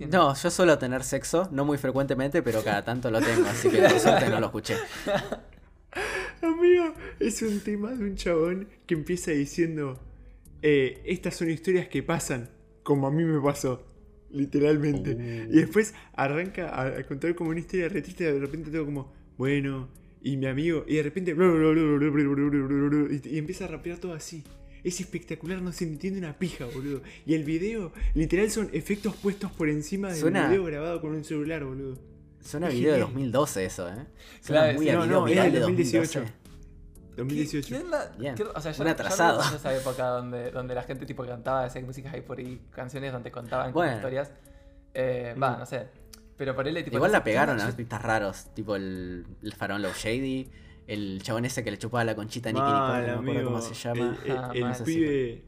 No, 0.09 0.33
yo 0.33 0.49
suelo 0.49 0.77
tener 0.77 1.03
sexo, 1.03 1.49
no 1.51 1.65
muy 1.65 1.77
frecuentemente, 1.77 2.41
pero 2.41 2.63
cada 2.63 2.83
tanto 2.85 3.11
lo 3.11 3.19
tengo, 3.19 3.47
así 3.47 3.69
que 3.69 3.81
por 3.81 3.99
suerte 3.99 4.29
no 4.29 4.39
lo 4.39 4.45
escuché. 4.47 4.75
Amigo, 6.41 6.93
es 7.19 7.41
un 7.41 7.59
tema 7.61 7.91
de 7.91 8.03
un 8.03 8.15
chabón 8.15 8.67
que 8.85 8.93
empieza 8.93 9.31
diciendo: 9.31 9.99
eh, 10.61 11.01
Estas 11.05 11.35
son 11.35 11.49
historias 11.49 11.87
que 11.87 12.03
pasan, 12.03 12.49
como 12.83 13.07
a 13.07 13.11
mí 13.11 13.23
me 13.23 13.41
pasó. 13.41 13.85
Literalmente. 14.29 15.11
Uh. 15.13 15.53
Y 15.53 15.57
después 15.57 15.93
arranca 16.13 16.81
a, 16.81 17.03
contar 17.03 17.35
como 17.35 17.51
una 17.51 17.59
historia 17.59 17.87
re 17.87 18.01
triste. 18.01 18.31
De 18.31 18.39
repente 18.39 18.71
todo 18.71 18.83
como, 18.83 19.13
bueno, 19.37 19.89
y 20.23 20.37
mi 20.37 20.47
amigo. 20.47 20.83
Y 20.87 20.95
de 20.95 21.03
repente. 21.03 21.35
Y, 23.11 23.35
y 23.35 23.37
empieza 23.37 23.65
a 23.65 23.67
rapear 23.67 23.97
todo 23.97 24.13
así. 24.13 24.43
Es 24.83 24.99
espectacular, 24.99 25.61
no 25.61 25.71
se 25.71 25.85
entiende 25.85 26.19
una 26.19 26.37
pija, 26.37 26.65
boludo. 26.65 27.01
Y 27.25 27.35
el 27.35 27.43
video, 27.45 27.93
literal, 28.15 28.49
son 28.51 28.69
efectos 28.73 29.15
puestos 29.15 29.51
por 29.51 29.69
encima 29.69 30.09
del 30.09 30.17
Suena- 30.19 30.49
video 30.49 30.65
grabado 30.65 30.99
con 30.99 31.11
un 31.11 31.23
celular, 31.23 31.63
boludo. 31.63 31.97
Suena 32.41 32.67
Es 32.67 32.73
video 32.73 32.91
de 32.91 32.99
genial. 32.99 33.13
2012 33.31 33.65
eso, 33.65 33.87
¿eh? 33.87 33.93
Suena 34.41 34.63
Claro, 34.63 34.73
muy 34.77 34.85
no, 34.87 34.91
video 35.03 35.05
no, 35.19 35.23
viral 35.25 35.47
es 35.47 35.53
de 35.53 35.59
del 35.59 35.67
2018. 35.67 36.19
2018. 36.19 36.43
2018. 37.15 37.67
¿Quién 37.77 37.91
la- 37.91 38.11
Bien. 38.19 38.35
qué- 38.35 38.43
o 38.43 38.59
sea, 38.61 38.71
yo, 38.73 38.81
Un 38.83 38.87
yo 38.87 38.91
atrasado. 38.91 39.37
recuerdo 39.37 39.57
esa 39.57 39.77
época 39.77 40.07
donde, 40.07 40.51
donde 40.51 40.75
la 40.75 40.83
gente 40.83 41.05
tipo 41.05 41.25
cantaba, 41.25 41.63
hacía 41.63 41.81
música 41.83 42.11
ahí 42.11 42.19
por 42.21 42.39
ahí, 42.39 42.59
canciones 42.71 43.13
donde 43.13 43.31
contaban 43.31 43.71
Bueno. 43.71 43.95
historias. 43.95 44.31
Eh, 44.93 45.33
Va, 45.41 45.51
Mm. 45.55 45.59
no 45.59 45.65
sé. 45.65 45.87
Pero 46.37 46.55
por 46.55 46.67
él 46.67 46.83
tipo. 46.83 46.97
Igual 46.97 47.11
la 47.11 47.23
pegaron 47.23 47.59
a 47.59 47.65
artistas 47.67 48.01
raros, 48.01 48.47
tipo 48.53 48.75
el, 48.75 49.25
el 49.41 49.53
Farón 49.53 49.81
Low 49.81 49.91
Shady, 49.93 50.49
el 50.87 51.21
chabón 51.23 51.45
ese 51.45 51.63
que 51.63 51.71
le 51.71 51.77
chupaba 51.77 52.03
la 52.03 52.15
conchita 52.15 52.49
a 52.49 52.53
Nicky 52.53 52.65
Nicole, 52.65 53.07
no 53.15 53.21
me 53.21 53.31
acuerdo 53.31 53.49
cómo 53.49 53.61
se 53.61 53.73
llama. 53.73 54.17
El, 54.25 54.31
el- 54.31 54.37
Ah, 54.37 54.51
el 54.53 54.61
mal. 54.61 54.83
pibe. 54.83 55.45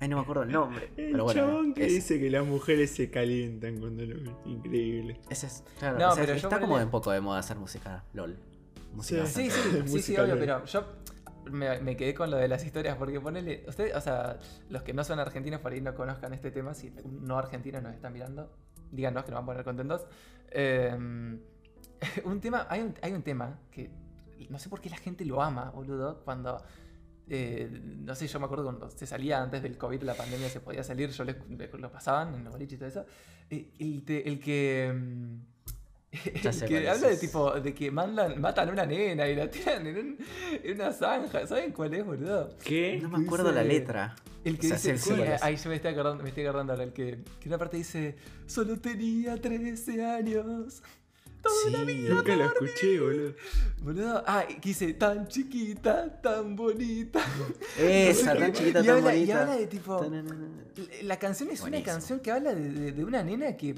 Ay, 0.00 0.08
no 0.08 0.16
me 0.16 0.22
acuerdo 0.22 0.42
el 0.42 0.52
nombre. 0.52 0.90
El 0.96 1.12
Pero 1.12 1.24
bueno, 1.24 1.40
chabón 1.40 1.74
que 1.74 1.86
ese. 1.86 1.94
dice 1.94 2.20
que 2.20 2.30
las 2.30 2.44
mujeres 2.46 2.90
se 2.90 3.10
calientan 3.10 3.78
cuando 3.78 4.04
lo 4.04 4.14
ven. 4.16 4.36
Increíble. 4.44 5.20
Ese 5.30 5.46
es, 5.46 5.64
claro, 5.78 5.98
No, 5.98 6.10
o 6.10 6.14
sea, 6.14 6.24
pero 6.24 6.36
está 6.36 6.60
como 6.60 6.76
un 6.76 6.90
poco 6.90 7.10
de 7.12 7.20
moda 7.20 7.38
hacer 7.38 7.56
música 7.56 8.04
LOL. 8.12 8.36
Música 8.92 9.24
Sí. 9.26 9.50
Sí, 9.50 9.56
sí, 9.86 10.02
sí, 10.02 10.16
obvio, 10.16 10.38
pero 10.38 10.64
yo 10.66 10.84
me, 11.50 11.80
me 11.80 11.96
quedé 11.96 12.14
con 12.14 12.30
lo 12.30 12.36
de 12.36 12.48
las 12.48 12.64
historias 12.64 12.96
porque 12.96 13.20
ponele, 13.20 13.64
ustedes, 13.68 13.94
o 13.94 14.00
sea, 14.00 14.38
los 14.68 14.82
que 14.82 14.92
no 14.92 15.04
son 15.04 15.18
argentinos 15.20 15.60
por 15.60 15.72
ahí 15.72 15.80
no 15.80 15.94
conozcan 15.94 16.32
este 16.34 16.50
tema, 16.50 16.74
si 16.74 16.92
un 17.02 17.24
no 17.26 17.38
argentino 17.38 17.80
nos 17.80 17.94
está 17.94 18.10
mirando, 18.10 18.50
díganos 18.90 19.24
que 19.24 19.30
nos 19.30 19.38
van 19.38 19.44
a 19.44 19.46
poner 19.46 19.64
contentos. 19.64 20.06
Eh, 20.50 20.94
un 22.24 22.40
tema, 22.40 22.66
hay 22.68 22.80
un, 22.82 22.94
hay 23.02 23.12
un 23.12 23.22
tema 23.22 23.58
que 23.70 23.90
no 24.50 24.58
sé 24.58 24.68
por 24.68 24.80
qué 24.80 24.90
la 24.90 24.96
gente 24.96 25.24
lo 25.24 25.42
ama, 25.42 25.70
boludo, 25.70 26.22
cuando... 26.24 26.62
eh, 27.28 27.68
no 27.82 28.14
sé, 28.14 28.26
yo 28.26 28.38
me 28.38 28.46
acuerdo 28.46 28.64
cuando 28.64 28.90
se 28.90 29.06
salía 29.06 29.42
antes 29.42 29.62
del 29.62 29.78
COVID, 29.78 30.02
la 30.02 30.14
pandemia 30.14 30.48
se 30.48 30.60
podía 30.60 30.82
salir, 30.84 31.10
yo 31.10 31.24
lo 31.24 31.90
pasaban 31.90 32.34
en 32.34 32.44
los 32.44 32.52
boliches 32.52 32.74
y 32.74 32.78
todo 32.78 32.88
eso. 32.88 33.06
Eh, 33.50 33.72
el, 33.78 34.04
el 34.08 34.40
que... 34.40 34.92
Ya 36.42 36.50
el 36.50 36.54
sé 36.54 36.66
que 36.68 36.88
habla 36.88 37.08
de 37.08 37.16
tipo 37.16 37.50
de 37.60 37.74
que 37.74 37.90
mandan, 37.90 38.40
matan 38.40 38.68
a 38.68 38.72
una 38.72 38.86
nena 38.86 39.28
y 39.28 39.34
la 39.36 39.50
tiran 39.50 39.86
en, 39.86 39.96
un- 39.98 40.18
en 40.62 40.74
una 40.74 40.92
zanja. 40.92 41.46
¿Saben 41.46 41.72
cuál 41.72 41.92
es, 41.94 42.04
boludo? 42.04 42.50
¿Qué? 42.64 42.98
No 43.02 43.08
me 43.08 43.24
acuerdo 43.24 43.50
la 43.52 43.62
dice- 43.62 43.74
letra. 43.74 44.16
El 44.44 44.58
que 44.58 44.66
O 44.66 44.68
sea, 44.70 44.76
dice. 44.76 44.98
sí, 44.98 45.04
sí, 45.04 45.10
sí, 45.10 45.16
cuál 45.16 45.32
es. 45.32 45.42
ahí 45.42 45.56
yo 45.56 45.70
me 45.70 45.76
estoy 45.76 45.92
acordando, 45.92 46.22
me 46.22 46.28
estoy 46.28 46.44
acordando 46.44 46.72
ahora. 46.74 46.84
El 46.84 46.92
que, 46.92 47.18
que 47.40 47.48
una 47.48 47.58
parte 47.58 47.76
dice. 47.78 48.14
Solo 48.46 48.78
tenía 48.78 49.40
13 49.40 50.04
años. 50.04 50.82
Sí. 51.66 52.08
Nunca 52.08 52.36
lo 52.36 52.44
escuché, 52.46 52.98
boludo. 53.00 53.34
Boludo. 53.82 54.22
Ah, 54.26 54.44
y 54.48 54.54
que 54.54 54.68
dice 54.70 54.94
tan 54.94 55.28
chiquita, 55.28 56.20
tan 56.22 56.56
bonita. 56.56 57.20
Esa, 57.78 58.34
tan 58.38 58.52
chiquita, 58.52 58.80
y 58.80 58.86
tan 58.86 58.96
habla, 58.96 59.14
Y 59.14 59.18
bonita. 59.20 59.42
habla 59.42 59.56
de 59.56 59.66
tipo. 59.66 60.06
La 61.02 61.18
canción 61.18 61.50
es 61.50 61.60
Buenísimo. 61.60 61.66
una 61.66 61.82
canción 61.84 62.20
que 62.20 62.30
habla 62.30 62.54
de, 62.54 62.70
de- 62.70 62.92
de 62.92 63.04
una 63.04 63.22
nena 63.22 63.56
que. 63.56 63.74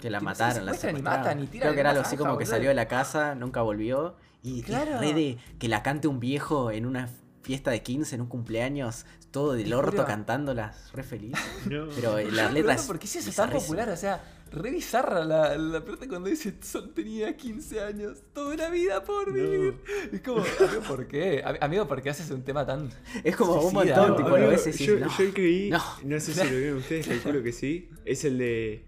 Que 0.00 0.10
la 0.10 0.20
mataron, 0.20 0.66
la 0.66 0.72
secuestran 0.74 0.94
y 0.94 0.98
secuestraron. 0.98 1.20
matan 1.24 1.42
y 1.42 1.46
tiran 1.46 1.66
Creo 1.68 1.74
que 1.74 1.80
era 1.80 1.90
algo 1.90 2.02
así 2.02 2.16
como 2.16 2.36
que 2.38 2.46
salió 2.46 2.68
de 2.68 2.74
la 2.74 2.88
casa, 2.88 3.34
nunca 3.34 3.62
volvió. 3.62 4.16
Y 4.42 4.60
es 4.60 4.66
Claro. 4.66 4.98
re 5.00 5.14
de 5.14 5.38
que 5.58 5.68
la 5.68 5.82
cante 5.82 6.08
un 6.08 6.20
viejo 6.20 6.70
en 6.70 6.84
una 6.86 7.08
fiesta 7.42 7.70
de 7.70 7.82
15, 7.82 8.14
en 8.16 8.20
un 8.22 8.26
cumpleaños, 8.28 9.06
todo 9.30 9.52
del 9.54 9.72
orto 9.74 9.92
juro. 9.92 10.04
cantándolas, 10.06 10.90
re 10.92 11.02
feliz. 11.02 11.32
No. 11.70 11.88
Pero 11.94 12.18
eh, 12.18 12.30
la 12.30 12.50
letra 12.50 12.74
es 12.74 12.82
¿Por 12.86 12.98
qué 12.98 13.06
se 13.06 13.18
hizo 13.20 13.32
tan 13.32 13.50
popular? 13.50 13.88
O 13.90 13.96
sea, 13.96 14.22
re 14.50 14.70
bizarra 14.70 15.24
la, 15.24 15.56
la 15.56 15.84
parte 15.84 16.06
cuando 16.08 16.28
dice 16.28 16.54
solo 16.62 16.90
tenía 16.90 17.36
15 17.36 17.80
años, 17.82 18.18
toda 18.32 18.54
una 18.54 18.68
vida 18.68 19.02
por 19.02 19.28
No. 19.28 19.34
vivir. 19.34 19.80
Es 20.12 20.20
como, 20.22 20.38
amigo, 20.42 20.82
¿por 20.86 21.06
qué? 21.08 21.42
Am- 21.44 21.56
Amigo, 21.60 21.86
¿por 21.88 22.00
qué 22.02 22.10
haces 22.10 22.30
un 22.30 22.42
tema 22.42 22.64
tan. 22.66 22.90
Es 23.24 23.34
como 23.36 23.54
un 23.54 23.72
Suicida, 23.72 23.96
montón, 23.96 24.08
¿no? 24.10 24.16
tipo, 24.16 24.28
Amigo, 24.28 24.44
lo 24.44 24.48
ves 24.50 24.66
y 24.66 24.70
decís, 24.72 24.86
yo, 24.86 24.98
no. 24.98 25.08
yo 25.18 25.24
el 25.24 25.34
que 25.34 25.42
vi, 25.42 25.70
no, 25.70 25.82
no. 26.04 26.20
sé 26.20 26.32
si 26.34 26.44
lo 26.50 26.56
vieron 26.56 26.78
ustedes, 26.78 27.06
calculo 27.08 27.42
que 27.42 27.52
sí, 27.52 27.88
es 28.04 28.24
el 28.24 28.38
de 28.38 28.84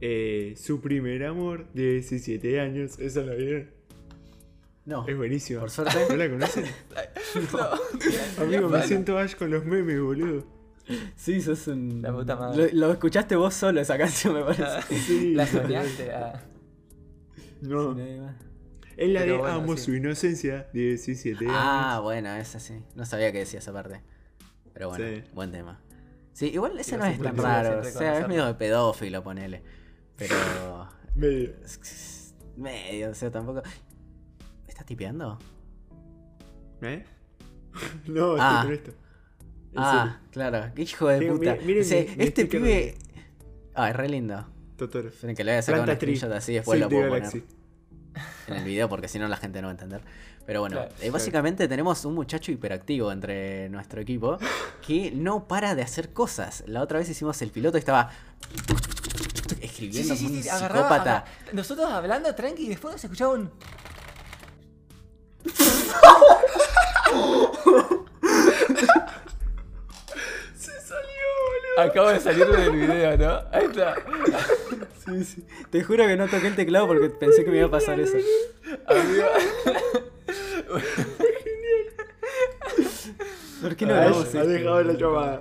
eh, 0.00 0.54
su 0.56 0.80
primer 0.80 1.24
amor 1.24 1.66
de 1.72 1.94
17 1.94 2.60
años. 2.60 2.98
¿Eso 2.98 3.22
lo 3.22 3.36
vieron? 3.36 3.70
No, 4.84 5.06
Es 5.06 5.16
buenísimo. 5.16 5.60
por 5.60 5.70
suerte. 5.70 5.98
¿No 6.08 6.16
la 6.16 6.30
conocen? 6.30 6.64
No, 7.52 8.42
Amigo, 8.44 8.68
me 8.70 8.82
siento 8.84 9.18
Ash 9.18 9.34
con 9.34 9.50
los 9.50 9.64
memes, 9.66 10.00
boludo. 10.00 10.46
Sí, 11.14 11.42
sos 11.42 11.66
un. 11.68 12.00
La 12.00 12.10
puta 12.12 12.36
madre. 12.36 12.70
Lo, 12.72 12.86
lo 12.86 12.92
escuchaste 12.92 13.36
vos 13.36 13.52
solo 13.52 13.80
esa 13.82 13.98
canción, 13.98 14.32
me 14.34 14.42
parece. 14.42 14.62
Ah, 14.64 14.80
Sí. 14.88 15.34
La 15.34 15.46
soñaste. 15.46 16.10
ah. 16.12 16.42
No. 17.60 17.94
Es 18.96 19.08
la 19.10 19.20
Pero 19.20 19.32
de 19.34 19.38
bueno, 19.38 19.54
Amo 19.54 19.76
sí. 19.76 19.84
su 19.84 19.94
inocencia 19.94 20.68
de 20.72 20.80
17 20.80 21.44
años. 21.44 21.54
Ah, 21.56 22.00
bueno, 22.02 22.34
esa 22.36 22.58
sí. 22.58 22.74
No 22.94 23.04
sabía 23.04 23.30
que 23.32 23.38
decía 23.40 23.58
esa 23.58 23.72
parte. 23.72 24.00
Pero 24.72 24.88
bueno, 24.88 25.04
Sí. 25.06 25.22
buen 25.34 25.52
tema. 25.52 25.80
Sí, 26.32 26.46
igual 26.46 26.78
ese 26.78 26.96
no 26.96 27.04
es 27.04 27.20
tan 27.20 27.36
raro. 27.36 27.80
O 27.80 27.84
sea, 27.84 28.20
es 28.20 28.28
medio 28.28 28.46
de 28.46 28.54
pedófilo, 28.54 29.22
ponele. 29.22 29.62
Pero. 30.18 30.34
Medio. 31.14 31.52
Medio, 32.56 33.10
o 33.10 33.14
sea, 33.14 33.30
tampoco. 33.30 33.62
¿Estás 34.66 34.84
tipeando? 34.84 35.38
¿Eh? 36.82 37.04
No, 38.06 38.32
estoy 38.32 38.38
Ah. 38.40 38.60
con 38.64 38.72
esto. 38.72 38.92
Ah, 39.76 40.20
claro. 40.32 40.72
Qué 40.74 40.82
hijo 40.82 41.06
de 41.08 41.30
puta. 41.30 41.56
miren- 41.58 41.82
O 41.82 41.84
sea, 41.84 42.02
mi- 42.02 42.24
este 42.24 42.46
pibe. 42.46 42.96
Ah, 43.74 43.90
es 43.90 43.96
re 43.96 44.08
lindo. 44.08 44.44
Totoro. 44.76 45.08
Esperen 45.08 45.36
que 45.36 45.44
le 45.44 45.52
voy 45.52 45.58
a 45.58 45.62
sacar 45.62 45.80
un 45.80 45.84
Planta 45.86 46.00
screenshot 46.00 46.32
así, 46.32 46.54
después 46.54 46.80
lo 46.80 46.88
the 46.88 46.94
puedo 46.96 47.08
poner 47.10 47.42
en 48.48 48.54
el 48.56 48.64
video 48.64 48.88
porque 48.88 49.06
si 49.08 49.18
no 49.20 49.28
la 49.28 49.36
gente 49.36 49.60
no 49.60 49.66
va 49.68 49.72
a 49.72 49.74
entender. 49.74 50.00
Pero 50.46 50.60
bueno, 50.60 50.76
Claro, 50.76 50.90
eh, 50.90 50.94
claro. 50.98 51.12
básicamente 51.12 51.68
tenemos 51.68 52.04
un 52.04 52.14
muchacho 52.14 52.50
hiperactivo 52.50 53.12
entre 53.12 53.68
nuestro 53.68 54.00
equipo 54.00 54.38
que 54.84 55.12
no 55.12 55.46
para 55.46 55.74
de 55.74 55.82
hacer 55.82 56.12
cosas. 56.12 56.64
La 56.66 56.82
otra 56.82 56.98
vez 56.98 57.08
hicimos 57.10 57.40
el 57.42 57.50
piloto 57.50 57.76
y 57.76 57.80
estaba 57.80 58.10
escribiendo 59.78 60.14
sí, 60.14 60.18
sí, 60.20 60.24
como 60.26 60.36
un 60.36 60.42
sí, 60.42 60.48
agarraba- 60.48 60.68
psicópata. 60.88 61.16
agarra- 61.18 61.52
Nosotros 61.52 61.90
hablando 61.90 62.34
tranqui 62.34 62.66
y 62.66 62.68
después 62.68 63.00
se 63.00 63.06
escuchaba 63.06 63.34
un. 63.34 63.50
Se 70.56 70.80
salió, 70.80 71.26
boludo. 71.76 71.90
Acabo 71.90 72.08
de 72.08 72.20
salir 72.20 72.46
del 72.46 72.70
video, 72.72 73.16
¿no? 73.16 73.42
Ahí 73.52 73.64
está. 73.66 73.94
Sí, 75.04 75.24
sí. 75.24 75.44
Te 75.70 75.82
juro 75.84 76.06
que 76.06 76.16
no 76.16 76.26
toqué 76.28 76.48
el 76.48 76.56
teclado 76.56 76.86
porque 76.88 77.08
pensé 77.10 77.44
que 77.44 77.50
me 77.50 77.58
iba 77.58 77.66
a 77.68 77.70
pasar 77.70 77.98
eso. 78.00 78.16
Amigo. 78.86 79.26
¿Por 83.62 83.76
qué 83.76 83.86
no 83.86 83.94
grabamos 83.94 84.34
ha 84.34 84.44
dejado 84.44 84.82
la 84.82 84.92
llamada. 84.94 85.38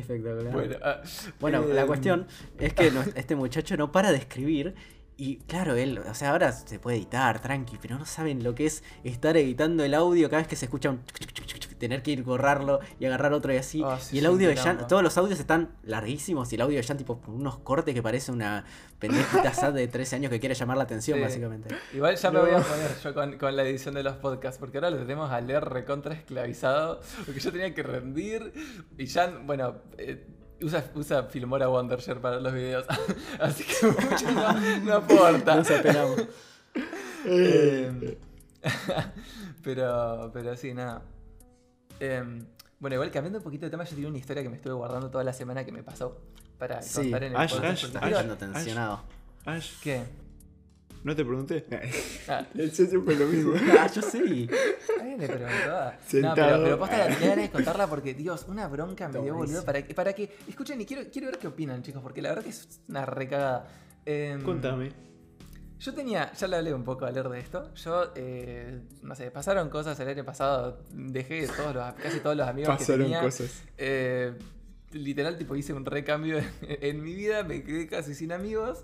Espectacular. 0.00 0.52
Bueno, 0.52 0.76
ah, 0.82 1.02
Bueno, 1.40 1.62
eh, 1.64 1.74
la 1.74 1.86
cuestión 1.86 2.26
es 2.58 2.72
que 2.74 2.90
no- 2.90 3.02
este 3.14 3.34
muchacho 3.36 3.76
no 3.76 3.90
para 3.92 4.10
de 4.12 4.18
escribir 4.18 4.74
y 5.20 5.38
claro, 5.48 5.74
él, 5.74 5.98
o 5.98 6.14
sea, 6.14 6.30
ahora 6.30 6.52
se 6.52 6.78
puede 6.78 6.96
editar, 6.96 7.40
tranqui, 7.42 7.76
pero 7.82 7.98
no 7.98 8.06
saben 8.06 8.44
lo 8.44 8.54
que 8.54 8.66
es 8.66 8.84
estar 9.02 9.36
editando 9.36 9.82
el 9.84 9.92
audio 9.94 10.30
cada 10.30 10.42
vez 10.42 10.48
que 10.48 10.54
se 10.56 10.66
escucha 10.66 10.90
un 10.90 11.04
chuc, 11.04 11.32
chuc, 11.32 11.44
chuc, 11.46 11.74
tener 11.78 12.02
que 12.02 12.12
ir 12.12 12.22
borrarlo 12.22 12.78
y 13.00 13.04
agarrar 13.04 13.32
otro 13.32 13.52
y 13.52 13.56
así. 13.56 13.82
Ah, 13.84 13.98
sí, 14.00 14.16
y 14.16 14.18
el 14.20 14.26
audio 14.26 14.48
de 14.48 14.56
Jan, 14.56 14.86
todos 14.86 15.02
los 15.02 15.18
audios 15.18 15.38
están 15.40 15.72
larguísimos 15.82 16.52
y 16.52 16.54
el 16.54 16.60
audio 16.62 16.76
de 16.76 16.82
Jan 16.84 16.96
tipo 16.96 17.20
unos 17.26 17.58
cortes 17.58 17.94
que 17.94 18.02
parece 18.02 18.30
una 18.32 18.64
pendejita 19.00 19.52
sad 19.52 19.72
de 19.74 19.86
13 19.88 20.16
años 20.16 20.30
que 20.30 20.40
quiere 20.40 20.54
llamar 20.54 20.76
la 20.76 20.84
atención 20.84 21.18
Sí. 21.18 21.22
básicamente. 21.24 21.74
Igual 21.94 22.16
ya 22.16 22.30
me 22.30 22.38
voy 22.40 22.50
a 22.50 22.60
poner 22.60 22.90
yo 23.02 23.14
con, 23.14 23.38
con 23.38 23.56
la 23.56 23.62
edición 23.64 23.94
de 23.94 24.02
los 24.04 24.14
podcasts, 24.16 24.58
porque 24.58 24.78
ahora 24.78 24.90
lo 24.90 24.98
tenemos 24.98 25.30
a 25.30 25.40
leer 25.40 25.64
recontra 25.64 26.14
esclavizado, 26.14 27.00
porque 27.24 27.40
yo 27.40 27.50
tenía 27.52 27.74
que 27.74 27.82
rendir 27.82 28.52
y 28.96 29.06
ya, 29.06 29.36
bueno, 29.44 29.76
eh, 29.98 30.26
usa, 30.62 30.84
usa 30.94 31.22
Filmora 31.24 31.68
Wondershare 31.68 32.20
para 32.20 32.40
los 32.40 32.52
videos, 32.52 32.86
así 33.40 33.64
que 33.64 33.86
mucho 33.86 34.30
no, 34.32 34.80
no 34.80 34.92
aporta. 34.94 35.56
Nos 35.56 35.70
apelamos. 35.70 36.20
Eh, 37.30 38.16
pero, 39.62 40.30
pero 40.32 40.56
sí, 40.56 40.72
nada. 40.72 41.02
Em, 41.98 42.46
bueno, 42.78 42.94
igual 42.94 43.10
cambiando 43.10 43.38
un 43.38 43.44
poquito 43.44 43.66
de 43.66 43.70
tema, 43.70 43.84
yo 43.84 43.90
tenía 43.90 44.08
una 44.08 44.18
historia 44.18 44.42
que 44.42 44.48
me 44.48 44.56
estuve 44.56 44.72
guardando 44.74 45.10
toda 45.10 45.24
la 45.24 45.32
semana 45.32 45.64
que 45.64 45.72
me 45.72 45.82
pasó 45.82 46.16
para 46.58 46.80
Sí. 46.80 47.02
contar 47.02 47.24
en 47.24 47.32
el 47.32 47.36
Ash, 47.38 47.52
podcast. 47.54 47.84
Ash, 47.84 47.96
Ash. 47.96 48.08
quedando 48.08 48.36
tensionado. 48.36 49.00
Ash, 49.44 49.72
¿Qué? 49.82 50.04
¿No 51.04 51.14
te 51.16 51.24
pregunté? 51.24 51.64
Ah, 52.28 52.46
El 52.54 52.70
César 52.72 53.00
fue 53.04 53.14
lo 53.16 53.26
mismo. 53.28 53.54
Ah, 53.78 53.86
yo 53.92 54.02
sí. 54.02 54.48
Alguien 55.00 55.20
le 55.20 55.26
preguntó. 55.28 55.92
No, 56.20 56.34
pero, 56.34 56.62
pero 56.64 56.78
posta 56.78 56.98
la 56.98 57.06
tenía 57.08 57.28
ganas 57.30 57.44
de 57.44 57.50
contarla 57.50 57.86
porque, 57.86 58.14
Dios, 58.14 58.44
una 58.48 58.68
bronca 58.68 59.08
me 59.08 59.20
dio 59.20 59.34
boludo. 59.34 59.64
Para 59.64 59.82
que, 59.86 59.94
para 59.94 60.12
que. 60.12 60.36
Escuchen 60.48 60.80
y 60.80 60.86
quiero, 60.86 61.02
quiero 61.10 61.28
ver 61.28 61.38
qué 61.38 61.46
opinan, 61.48 61.82
chicos, 61.82 62.02
porque 62.02 62.22
la 62.22 62.30
verdad 62.30 62.44
que 62.44 62.50
es 62.50 62.80
una 62.88 63.04
recagada. 63.06 63.68
Em, 64.04 64.42
Contame. 64.42 64.90
Yo 65.80 65.94
tenía, 65.94 66.32
ya 66.32 66.48
le 66.48 66.56
hablé 66.56 66.74
un 66.74 66.82
poco 66.82 67.04
a 67.06 67.10
leer 67.12 67.28
de 67.28 67.38
esto. 67.38 67.72
Yo, 67.76 68.10
eh, 68.16 68.80
no 69.02 69.14
sé, 69.14 69.30
pasaron 69.30 69.70
cosas 69.70 69.98
el 70.00 70.08
año 70.08 70.24
pasado. 70.24 70.82
Dejé 70.92 71.46
todos 71.46 71.72
los, 71.74 71.92
casi 71.94 72.18
todos 72.18 72.36
los 72.36 72.48
amigos 72.48 72.70
que 72.76 72.78
Pasaron 72.84 73.02
tenía. 73.02 73.20
cosas. 73.20 73.62
Eh, 73.76 74.32
literal, 74.90 75.38
tipo, 75.38 75.54
hice 75.54 75.72
un 75.74 75.84
recambio 75.84 76.38
en, 76.38 76.48
en 76.62 77.02
mi 77.02 77.14
vida, 77.14 77.44
me 77.44 77.62
quedé 77.62 77.86
casi 77.86 78.14
sin 78.16 78.32
amigos. 78.32 78.82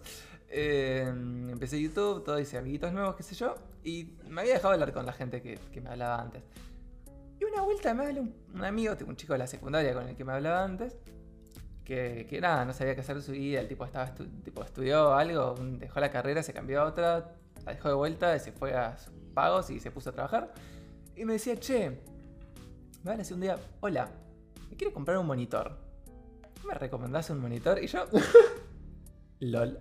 Eh, 0.56 1.04
empecé 1.08 1.80
YouTube, 1.82 2.22
todo, 2.22 2.38
hice 2.38 2.56
amiguitos 2.58 2.92
nuevos, 2.92 3.16
qué 3.16 3.24
sé 3.24 3.34
yo. 3.34 3.56
Y 3.82 4.12
me 4.28 4.42
había 4.42 4.54
dejado 4.54 4.74
hablar 4.74 4.92
con 4.92 5.04
la 5.04 5.12
gente 5.12 5.42
que, 5.42 5.58
que 5.72 5.80
me 5.80 5.90
hablaba 5.90 6.20
antes. 6.22 6.42
Y 7.40 7.44
una 7.44 7.62
vuelta 7.62 7.92
me 7.92 8.06
habla 8.06 8.20
un, 8.20 8.32
un 8.54 8.64
amigo, 8.64 8.94
un 9.06 9.16
chico 9.16 9.32
de 9.32 9.40
la 9.40 9.48
secundaria 9.48 9.92
con 9.92 10.08
el 10.08 10.14
que 10.16 10.24
me 10.24 10.32
hablaba 10.32 10.62
antes. 10.62 10.96
Que, 11.84 12.26
que 12.30 12.40
nada, 12.40 12.64
no 12.64 12.72
sabía 12.72 12.94
qué 12.94 13.00
hacer 13.00 13.20
su 13.20 13.32
vida. 13.32 13.60
El 13.60 13.66
tipo, 13.68 13.84
estaba 13.84 14.06
estu- 14.14 14.30
tipo 14.44 14.62
estudió 14.62 15.12
algo, 15.14 15.56
dejó 15.60 15.98
la 15.98 16.10
carrera, 16.12 16.42
se 16.44 16.52
cambió 16.52 16.82
a 16.82 16.84
otra, 16.84 17.32
la 17.66 17.72
dejó 17.72 17.88
de 17.88 17.94
vuelta, 17.94 18.38
se 18.38 18.52
fue 18.52 18.74
a 18.74 18.96
sus 18.96 19.12
pagos 19.34 19.68
y 19.70 19.80
se 19.80 19.90
puso 19.90 20.10
a 20.10 20.12
trabajar. 20.12 20.54
Y 21.16 21.24
me 21.24 21.32
decía, 21.34 21.56
che, 21.58 21.90
me 21.90 21.96
van 23.10 23.14
a 23.14 23.18
decir 23.18 23.34
un 23.34 23.40
día, 23.40 23.58
hola, 23.80 24.08
me 24.70 24.76
quiero 24.76 24.94
comprar 24.94 25.18
un 25.18 25.26
monitor. 25.26 25.76
¿Me 26.64 26.74
recomendás 26.74 27.28
un 27.30 27.40
monitor? 27.40 27.82
Y 27.82 27.88
yo, 27.88 28.06
lol. 29.40 29.76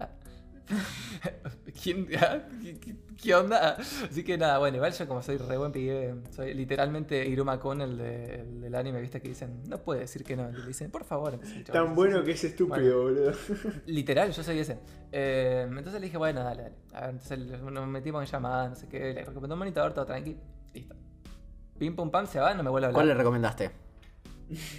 ¿quién, 1.83 2.07
ah, 2.19 2.39
¿Qué, 2.61 2.79
qué, 2.79 2.95
qué 3.21 3.35
onda? 3.35 3.77
Así 4.09 4.23
que 4.23 4.37
nada, 4.37 4.57
bueno, 4.59 4.77
igual 4.77 4.93
yo 4.93 5.07
como 5.07 5.21
soy 5.21 5.37
re 5.37 5.57
buen 5.57 5.71
pibe, 5.71 6.15
soy 6.31 6.53
literalmente 6.53 7.25
Iruma 7.27 7.59
Kun, 7.59 7.81
el, 7.81 7.97
de- 7.97 8.35
el 8.41 8.61
del 8.61 8.75
anime, 8.75 9.01
viste, 9.01 9.21
que 9.21 9.27
dicen, 9.29 9.61
no 9.67 9.77
puede 9.79 10.01
decir 10.01 10.23
que 10.23 10.35
no. 10.35 10.49
Le 10.51 10.65
dicen, 10.65 10.89
por 10.91 11.03
favor. 11.03 11.33
Entonces, 11.33 11.65
Tan 11.65 11.95
bueno 11.95 12.19
"Sí, 12.19 12.25
que 12.25 12.37
sí". 12.37 12.47
es 12.47 12.51
estúpido, 12.53 13.03
boludo. 13.03 13.31
Literal, 13.85 14.31
yo 14.31 14.43
soy 14.43 14.59
ese. 14.59 14.79
Eh, 15.11 15.65
entonces 15.67 15.99
le 15.99 16.07
dije, 16.07 16.17
bueno, 16.17 16.43
dale, 16.43 16.63
dale. 16.63 16.75
A 16.93 17.01
ver, 17.01 17.09
entonces 17.11 17.39
nos 17.61 17.87
metimos 17.87 18.23
en 18.23 18.31
llamada, 18.31 18.69
no 18.69 18.75
sé 18.75 18.87
qué, 18.87 19.13
le 19.13 19.25
recomendó 19.25 19.55
un 19.55 19.59
monitor, 19.59 19.93
todo 19.93 20.05
tranqui, 20.05 20.37
listo. 20.73 20.95
Pim 21.77 21.95
pum 21.95 22.09
pam, 22.11 22.27
se 22.27 22.39
va, 22.39 22.53
no 22.53 22.63
me 22.63 22.69
vuelve 22.69 22.87
a 22.87 22.91
¿Cuál 22.91 23.07
le 23.07 23.11
hablar. 23.11 23.25
recomendaste? 23.25 23.71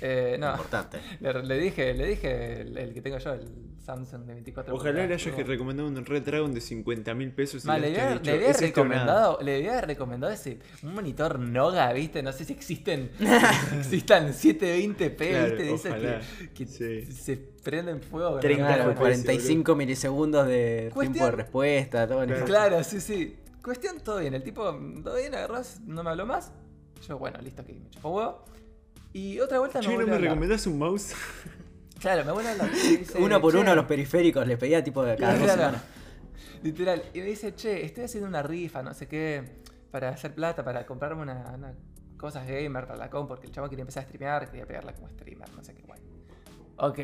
Eh, 0.00 0.37
no, 0.40 0.50
Importante. 0.50 0.98
le, 1.20 1.42
le 1.42 1.59
dije, 1.59 1.94
le 1.94 2.07
dije 2.07 2.61
el, 2.62 2.77
el 2.79 2.94
que 2.94 3.00
tengo 3.03 3.18
yo, 3.18 3.33
el 3.33 3.48
Samsung 3.85 4.22
de 4.24 4.33
24 4.35 4.74
Ojalá 4.74 5.07
le 5.07 5.14
hayas 5.14 5.22
tipo. 5.22 5.42
recomendado 5.46 5.87
un 5.88 6.07
Red 6.07 6.22
Dragon 6.22 6.55
de 6.55 6.61
50 6.62 7.12
mil 7.14 7.33
pesos 7.33 7.64
y 7.64 7.66
Ma, 7.66 7.79
le 7.79 7.88
había, 7.88 8.12
dicho, 8.14 8.22
le 8.24 8.33
había 8.33 8.48
"¿Es 8.50 8.62
esto 8.62 8.81
o 8.81 8.85
nada?". 8.85 8.96
recomendado, 9.00 9.38
le 9.42 9.57
había 9.57 9.81
recomendado 9.83 10.33
ese 10.33 10.59
un 10.83 10.94
monitor 10.94 11.38
Noga, 11.38 11.92
¿viste? 11.92 12.22
No 12.22 12.33
sé 12.33 12.46
si 12.46 12.55
existen 12.55 13.11
existan 13.79 14.29
720p, 14.33 15.16
Claro, 15.16 15.44
¿viste? 15.57 15.62
De 15.64 15.74
esos 15.74 15.94
que, 16.55 16.55
que 16.55 16.66
sí. 16.66 17.12
se 17.12 17.37
prenden 17.37 18.00
fuego. 18.00 18.33
con 18.33 18.40
30 18.40 18.62
la 18.62 18.68
Claro, 18.68 18.83
mano. 18.85 18.92
FPS, 18.94 19.00
45 19.00 19.77
milisegundos 19.77 20.46
de 20.46 20.90
Cuestión- 20.94 21.12
tiempo 21.12 21.27
de 21.31 21.37
respuesta, 21.42 22.09
todo 22.09 22.24
Claro. 22.27 22.44
Claro, 22.46 22.85
sí, 22.85 23.00
sí. 23.03 23.37
Cuestión, 23.62 24.00
todo 24.00 24.18
bien. 24.20 24.33
El 24.35 24.42
tipo, 24.42 24.62
todo 25.03 25.16
bien, 25.16 25.35
agarrás, 25.35 25.81
no 25.87 26.03
me 26.03 26.11
habló 26.11 26.24
más. 26.27 26.53
Yo, 27.07 27.18
bueno, 27.18 27.38
listo, 27.42 27.61
aquí 27.62 27.72
me 27.74 27.90
chupó 27.90 28.11
huevo. 28.11 28.44
Y 29.14 29.38
otra 29.40 29.61
vuelta 29.61 29.79
me 29.79 29.87
Che, 29.87 29.90
¿no 29.96 30.07
me 30.07 30.18
recomendás 30.18 30.66
un 30.66 30.79
mouse? 30.79 31.14
Claro, 32.00 32.22
me 32.27 32.33
vuelve 32.33 32.50
a 32.50 32.53
hablar. 32.53 32.68
y 32.74 32.96
dice, 32.98 33.18
Uno 33.18 33.40
por 33.40 33.53
"Che". 33.55 33.59
uno 33.61 33.74
los 33.74 33.87
periféricos, 33.87 34.46
le 34.46 34.59
pedía 34.59 34.85
tipo 34.85 35.03
de 35.05 35.16
cada 35.16 35.38
dos 35.38 35.50
semanas. 35.50 35.83
Literal. 36.62 37.03
Y 37.14 37.20
me 37.20 37.24
dice, 37.27 37.55
che, 37.55 37.83
estoy 37.85 38.05
haciendo 38.05 38.29
una 38.29 38.42
rifa, 38.42 38.83
no 38.83 38.92
sé 38.92 39.07
qué, 39.09 39.62
para 39.90 40.11
hacer 40.11 40.35
plata, 40.35 40.62
para 40.64 40.85
comprarme 40.85 41.22
una, 41.22 41.53
una 41.57 41.72
cosas 42.18 42.46
gamer 42.46 42.87
para 42.87 42.98
la 42.98 43.09
com, 43.09 43.27
porque 43.27 43.46
el 43.46 43.53
chavo 43.53 43.70
quería 43.70 43.83
empezar 43.85 44.03
a 44.03 44.07
streamear, 44.07 44.50
quería 44.50 44.66
pegarla 44.66 44.92
como 44.92 45.09
streamer, 45.09 45.50
no 45.55 45.62
sé 45.64 45.74
qué, 45.74 45.83
bueno. 45.87 46.03
Ok, 46.77 46.96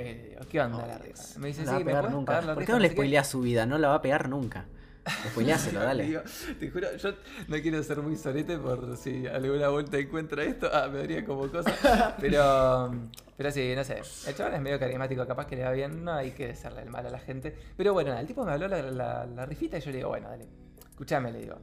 ¿qué 0.50 0.60
onda 0.60 0.86
la 0.86 0.98
rifa? 0.98 1.22
Me 1.38 1.48
dice, 1.48 1.60
no 1.64 1.66
la 1.66 1.72
va 1.72 1.76
sí, 1.78 1.82
a 1.82 1.84
¿me 1.84 1.84
pegar 1.86 2.02
puedes 2.02 2.16
nunca. 2.16 2.26
pagar 2.32 2.44
la 2.44 2.54
¿Por 2.54 2.60
rifa? 2.62 2.66
qué 2.66 2.72
no 2.72 2.78
le 2.80 2.88
sé 2.88 2.94
qué?". 2.94 2.96
spoileás 2.96 3.28
su 3.28 3.40
vida? 3.40 3.64
No 3.66 3.78
la 3.78 3.88
va 3.88 3.94
a 3.94 4.02
pegar 4.02 4.28
nunca. 4.28 4.66
Le 5.36 5.72
dale. 5.72 6.04
digo, 6.04 6.20
te 6.58 6.70
juro, 6.70 6.94
yo 6.96 7.10
no 7.48 7.56
quiero 7.60 7.82
ser 7.82 7.98
muy 8.02 8.16
sorete 8.16 8.58
por 8.58 8.96
si 8.96 9.26
alguna 9.26 9.68
vuelta 9.68 9.98
encuentra 9.98 10.42
esto. 10.44 10.68
Ah, 10.72 10.88
me 10.92 10.98
daría 10.98 11.24
como 11.24 11.48
cosa. 11.48 12.16
Pero, 12.20 12.90
pero 13.36 13.50
sí, 13.50 13.72
no 13.74 13.82
sé. 13.84 14.02
El 14.26 14.34
chaval 14.34 14.54
es 14.54 14.60
medio 14.60 14.78
carismático, 14.78 15.26
capaz 15.26 15.46
que 15.46 15.56
le 15.56 15.64
va 15.64 15.72
bien. 15.72 16.04
No 16.04 16.12
hay 16.12 16.32
que 16.32 16.50
hacerle 16.50 16.82
el 16.82 16.90
mal 16.90 17.06
a 17.06 17.10
la 17.10 17.18
gente. 17.18 17.56
Pero 17.76 17.92
bueno, 17.92 18.16
el 18.18 18.26
tipo 18.26 18.44
me 18.44 18.52
habló 18.52 18.68
la, 18.68 18.82
la, 18.82 19.26
la 19.26 19.46
rifita 19.46 19.78
y 19.78 19.80
yo 19.80 19.90
le 19.90 19.96
digo, 19.98 20.08
bueno, 20.10 20.28
dale. 20.28 20.46
Escuchame, 20.90 21.32
le 21.32 21.40
digo. 21.40 21.56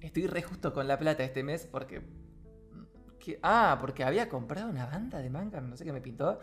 Estoy 0.00 0.26
re 0.26 0.42
justo 0.42 0.72
con 0.72 0.86
la 0.86 0.98
plata 0.98 1.24
este 1.24 1.42
mes 1.42 1.66
porque. 1.70 2.02
¿Qué? 3.18 3.38
Ah, 3.42 3.78
porque 3.80 4.04
había 4.04 4.28
comprado 4.28 4.68
una 4.68 4.84
banda 4.86 5.18
de 5.20 5.30
manga, 5.30 5.60
no 5.60 5.76
sé 5.76 5.84
qué 5.84 5.92
me 5.92 6.00
pintó. 6.00 6.40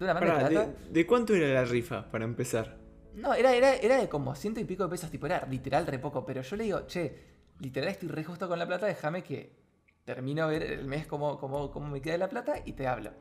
Una 0.00 0.14
banda 0.14 0.34
Pará, 0.34 0.38
de 0.38 0.44
¿de, 0.44 0.50
plata. 0.64 0.72
de 0.90 1.06
cuánto 1.06 1.34
era 1.34 1.48
la 1.48 1.64
rifa 1.64 2.10
para 2.10 2.24
empezar? 2.24 2.81
No, 3.14 3.34
era, 3.34 3.54
era, 3.54 3.74
era 3.76 3.98
de 3.98 4.08
como 4.08 4.34
ciento 4.34 4.60
y 4.60 4.64
pico 4.64 4.84
de 4.84 4.90
pesos, 4.90 5.10
tipo, 5.10 5.26
era 5.26 5.46
literal 5.50 5.86
re 5.86 5.98
poco. 5.98 6.24
Pero 6.24 6.42
yo 6.42 6.56
le 6.56 6.64
digo, 6.64 6.86
che, 6.86 7.14
literal 7.60 7.90
estoy 7.90 8.08
re 8.08 8.24
justo 8.24 8.48
con 8.48 8.58
la 8.58 8.66
plata, 8.66 8.86
déjame 8.86 9.22
que 9.22 9.60
termino 10.04 10.48
de 10.48 10.58
ver 10.58 10.70
el 10.72 10.86
mes 10.86 11.06
cómo, 11.06 11.38
cómo, 11.38 11.70
cómo 11.70 11.88
me 11.88 12.00
queda 12.00 12.18
la 12.18 12.28
plata 12.28 12.54
y 12.64 12.72
te 12.72 12.86
hablo. 12.86 13.12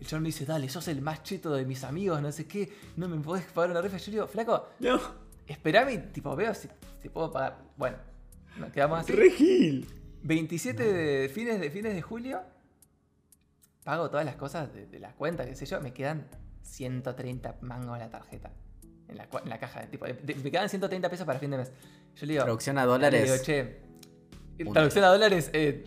El 0.00 0.06
chabón 0.06 0.22
me 0.22 0.28
dice, 0.28 0.46
dale, 0.46 0.68
sos 0.68 0.88
el 0.88 1.02
más 1.02 1.22
cheto 1.22 1.52
de 1.52 1.66
mis 1.66 1.84
amigos, 1.84 2.22
no 2.22 2.32
sé 2.32 2.46
qué, 2.46 2.72
no 2.96 3.08
me 3.08 3.18
podés 3.20 3.44
pagar 3.46 3.70
una 3.70 3.82
rifa. 3.82 3.98
Yo 3.98 4.06
le 4.06 4.12
digo, 4.12 4.26
flaco, 4.26 4.68
No, 4.78 4.98
esperame 5.46 5.92
y 5.94 5.98
tipo, 5.98 6.34
veo 6.36 6.54
si 6.54 6.68
te 7.02 7.10
puedo 7.10 7.30
pagar. 7.30 7.58
Bueno, 7.76 7.98
nos 8.58 8.70
quedamos 8.72 9.00
así. 9.00 9.12
re 9.12 9.30
gil. 9.30 9.86
27 10.22 10.82
de 10.92 11.28
fines, 11.28 11.60
de 11.60 11.70
fines 11.70 11.94
de 11.94 12.02
julio, 12.02 12.42
pago 13.84 14.08
todas 14.10 14.24
las 14.24 14.36
cosas 14.36 14.72
de, 14.72 14.86
de 14.86 14.98
la 14.98 15.14
cuenta, 15.14 15.44
qué 15.46 15.54
sé 15.54 15.66
yo, 15.66 15.80
me 15.80 15.92
quedan 15.92 16.28
130 16.62 17.56
mangos 17.62 17.94
en 17.94 18.00
la 18.00 18.10
tarjeta. 18.10 18.52
En 19.10 19.16
la, 19.16 19.28
en 19.42 19.48
la 19.48 19.58
caja, 19.58 19.82
tipo, 19.90 20.04
de- 20.06 20.14
de- 20.14 20.34
me 20.36 20.50
quedan 20.50 20.68
130 20.68 21.10
pesos 21.10 21.26
para 21.26 21.38
fin 21.38 21.50
de 21.50 21.58
mes. 21.58 21.72
Yo 22.16 22.26
le 22.26 22.32
digo, 22.34 22.44
Traducción 22.44 22.78
a 22.78 22.82
le 22.82 22.86
digo, 22.86 22.98
dólares. 22.98 23.42
che, 23.42 23.80
traducción 24.72 25.04
a 25.04 25.08
dólares, 25.08 25.50
eh, 25.52 25.84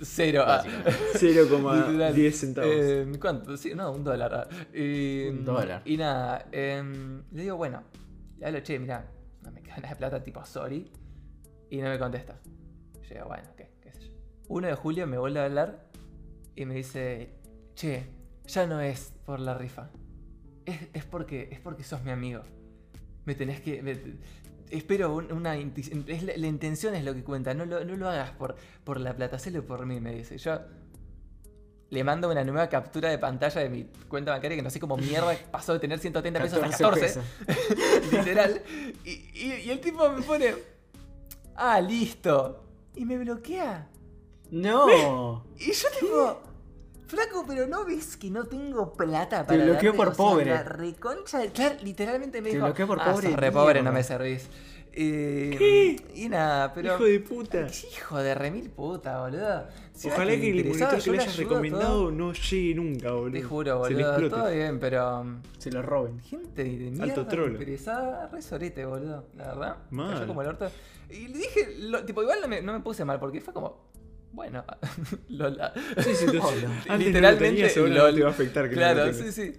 cero. 0.00 0.44
ah. 0.46 0.62
Literal. 1.20 2.14
0,10 2.14 2.30
centavos. 2.32 2.70
Eh, 2.74 3.12
¿Cuánto? 3.20 3.56
Sí, 3.56 3.74
no, 3.74 3.92
un 3.92 4.02
dólar. 4.04 4.32
ah. 4.34 4.76
Y, 4.76 5.28
Un 5.28 5.44
dólar. 5.44 5.82
Y 5.84 5.96
nada, 5.98 6.46
em, 6.50 7.22
le 7.30 7.42
digo, 7.42 7.56
bueno, 7.56 7.82
le 8.38 8.46
hablo, 8.46 8.62
che, 8.62 8.78
mira, 8.78 9.06
no 9.42 9.50
me 9.50 9.62
queda 9.62 9.76
nada 9.76 9.90
de 9.90 9.96
plata, 9.96 10.22
tipo, 10.22 10.44
sorry. 10.46 10.90
Y 11.70 11.76
no 11.78 11.88
me 11.90 11.98
contesta. 11.98 12.38
Yo 13.02 13.14
digo, 13.14 13.26
bueno, 13.26 13.48
qué, 13.56 13.70
qué 13.82 13.92
sé 13.92 14.00
yo. 14.08 14.14
1 14.48 14.66
de 14.68 14.74
julio 14.74 15.06
me 15.06 15.18
vuelve 15.18 15.40
a 15.40 15.44
hablar 15.44 15.84
y 16.56 16.64
me 16.64 16.74
dice, 16.74 17.34
che, 17.74 18.06
ya 18.46 18.66
no 18.66 18.80
es 18.80 19.12
por 19.26 19.40
la 19.40 19.58
rifa. 19.58 19.90
Es, 20.64 20.78
es 20.92 21.04
porque, 21.04 21.48
es 21.50 21.60
porque 21.60 21.82
sos 21.82 22.02
mi 22.04 22.10
amigo. 22.12 22.42
Me 23.24 23.34
tenés 23.34 23.60
que... 23.60 23.82
me- 23.82 24.00
espero 24.70 25.14
un- 25.14 25.32
una... 25.32 25.56
es 25.56 26.22
la, 26.22 26.32
la 26.36 26.46
intención 26.46 26.94
es 26.94 27.04
lo 27.04 27.14
que 27.14 27.22
cuenta. 27.22 27.54
No 27.54 27.64
lo, 27.66 27.84
no 27.84 27.96
lo 27.96 28.08
hagas 28.08 28.30
por, 28.30 28.56
por 28.84 28.98
la 29.00 29.14
plata, 29.14 29.36
hacelo 29.36 29.64
por 29.66 29.84
mí, 29.86 30.00
me 30.00 30.12
dice. 30.14 30.38
Yo 30.38 30.58
le 31.90 32.04
mando 32.04 32.30
una 32.30 32.42
nueva 32.42 32.68
captura 32.70 33.10
de 33.10 33.18
pantalla 33.18 33.60
de 33.60 33.68
mi 33.68 33.84
cuenta 34.08 34.30
bancaria 34.32 34.56
que 34.56 34.62
no 34.62 34.70
sé 34.70 34.80
cómo 34.80 34.96
mierda 34.96 35.36
pasó 35.50 35.74
de 35.74 35.78
tener 35.78 35.98
130 35.98 36.40
pesos 36.40 36.62
a 36.62 36.68
14. 36.70 37.00
pesos. 37.00 37.24
literal. 38.12 38.62
Y, 39.04 39.10
y- 39.10 39.62
y 39.66 39.70
el 39.70 39.80
tipo 39.80 40.08
me 40.10 40.22
pone... 40.22 40.54
Ah, 41.54 41.80
listo. 41.80 42.64
Y 42.96 43.04
me 43.04 43.18
bloquea. 43.18 43.88
No. 44.50 45.44
Y 45.58 45.72
yo 45.72 45.88
tipo, 46.00 46.42
flaco, 47.12 47.44
pero 47.46 47.66
no 47.66 47.84
ves 47.84 48.16
que 48.16 48.30
no 48.30 48.44
tengo 48.44 48.92
plata 48.94 49.40
Te 49.42 49.52
para 49.54 49.64
bloqueó 49.64 49.92
darte? 49.92 49.96
por 49.96 50.08
O 50.08 50.14
sea, 50.14 50.24
pobre. 50.24 50.44
la 50.46 50.62
reconcha, 50.64 51.46
claro, 51.52 51.76
literalmente 51.82 52.40
me 52.40 52.48
Te 52.50 52.54
dijo, 52.56 52.66
bloqueó 52.66 52.86
por 52.86 53.00
ah, 53.00 53.04
pobre 53.12 53.28
sos 53.28 53.36
re 53.36 53.40
mierda". 53.50 53.60
pobre, 53.60 53.82
no 53.82 53.92
me 53.92 54.02
servís. 54.02 54.48
Eh, 54.94 55.54
¿Qué? 55.56 55.96
Y 56.20 56.28
nada, 56.28 56.74
pero... 56.74 56.94
Hijo 56.96 57.04
de 57.04 57.20
puta. 57.20 57.66
Hijo 57.96 58.18
de 58.18 58.34
remil 58.34 58.68
puta, 58.68 59.20
boludo. 59.22 59.66
Si 59.94 60.08
Ojalá 60.08 60.32
que 60.32 60.50
el 60.50 60.64
monitor 60.66 61.02
que 61.02 61.10
le 61.12 61.18
hayas 61.18 61.36
recomendado 61.38 61.98
todo. 62.00 62.10
no 62.10 62.32
llegue 62.34 62.74
nunca, 62.74 63.12
boludo. 63.12 63.32
Te 63.32 63.42
juro, 63.42 63.70
Se 63.86 63.94
boludo, 63.94 64.10
explote. 64.10 64.36
todo 64.36 64.50
bien, 64.50 64.78
pero... 64.80 65.24
Se 65.58 65.70
lo 65.72 65.80
roben. 65.80 66.20
Gente 66.20 66.64
de 66.64 66.70
mierda 66.90 67.04
Alto 67.04 67.26
trolo. 67.26 67.52
interesada, 67.52 68.28
re 68.28 68.42
sorete, 68.42 68.84
boludo, 68.84 69.24
la 69.36 69.46
verdad. 69.46 69.76
Mal. 69.90 70.12
Cayó 70.14 70.26
como 70.26 70.42
el 70.42 70.48
orto. 70.48 70.70
Y 71.08 71.28
le 71.28 71.38
dije, 71.38 71.74
lo- 71.78 72.04
tipo, 72.04 72.20
igual 72.22 72.40
no 72.42 72.48
me, 72.48 72.60
no 72.60 72.72
me 72.74 72.80
puse 72.80 73.04
mal, 73.06 73.18
porque 73.18 73.40
fue 73.40 73.54
como, 73.54 73.91
bueno, 74.32 74.64
Lola. 75.28 75.72
Sí, 75.98 76.14
sí, 76.14 76.26
Hola. 76.28 76.40
antes 76.42 76.88
no 76.88 76.92
lo 76.92 76.98
Literalmente, 76.98 77.88
lol. 77.88 78.14
te 78.14 78.22
va 78.22 78.28
a 78.28 78.32
afectar 78.32 78.68
que 78.68 78.74
Claro, 78.74 79.06
no 79.06 79.12
sí, 79.12 79.30
sí. 79.32 79.52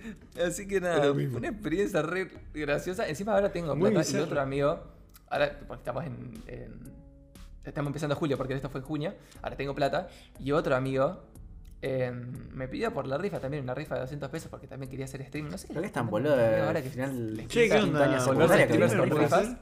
Así 0.45 0.67
que 0.67 0.81
nada, 0.81 1.11
una 1.11 1.47
experiencia 1.47 2.01
re 2.01 2.29
graciosa. 2.53 3.07
Encima 3.07 3.33
ahora 3.35 3.51
tengo 3.51 3.75
Muy 3.75 3.91
plata 3.91 4.09
y 4.11 4.15
otro 4.17 4.41
amigo, 4.41 4.83
ahora 5.29 5.59
porque 5.67 5.81
estamos 5.81 6.05
en, 6.05 6.43
en- 6.47 6.93
Estamos 7.63 7.87
empezando 7.89 8.13
julio 8.17 8.35
porque 8.37 8.53
esto 8.55 8.69
fue 8.69 8.81
en 8.81 8.85
junio. 8.85 9.13
Ahora 9.41 9.55
tengo 9.55 9.73
plata. 9.73 10.09
Y 10.37 10.51
otro 10.51 10.75
amigo 10.75 11.23
eh, 11.81 12.11
me 12.51 12.67
pidió 12.67 12.91
por 12.93 13.07
la 13.07 13.17
rifa 13.17 13.39
también, 13.39 13.63
una 13.63 13.73
rifa 13.73 13.95
de 13.95 14.01
200 14.01 14.29
pesos 14.29 14.49
porque 14.49 14.67
también 14.67 14.89
quería 14.89 15.05
hacer 15.05 15.25
stream. 15.25 15.47
No 15.49 15.57
sé 15.57 15.67
qué 15.67 15.73
Creo 15.73 15.81
que 15.83 15.87
es 15.87 15.93
tan 15.93 16.09
boludo. 16.09 16.33
Al 16.33 16.59
ahora 16.61 16.81
que 16.81 16.89
final. 16.89 17.35
les 17.37 17.47
Che, 17.47 17.69
¿qué 17.69 17.75
onda? 17.77 18.25
Volver 18.25 18.51
a 18.51 18.65
streamer 18.65 18.97
con 18.97 19.09
rifas. 19.17 19.55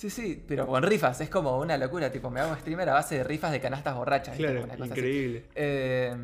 Sí, 0.00 0.08
sí, 0.08 0.42
pero 0.48 0.66
con 0.66 0.82
rifas. 0.82 1.20
Es 1.20 1.28
como 1.28 1.58
una 1.58 1.76
locura. 1.76 2.10
Tipo, 2.10 2.30
me 2.30 2.40
hago 2.40 2.54
streamer 2.56 2.88
a 2.88 2.94
base 2.94 3.16
de 3.18 3.24
rifas 3.24 3.52
de 3.52 3.60
canastas 3.60 3.94
borrachas. 3.94 4.34
Claro, 4.34 4.64
una 4.64 4.74
cosa 4.76 4.86
increíble. 4.86 5.44
Eh, 5.54 6.16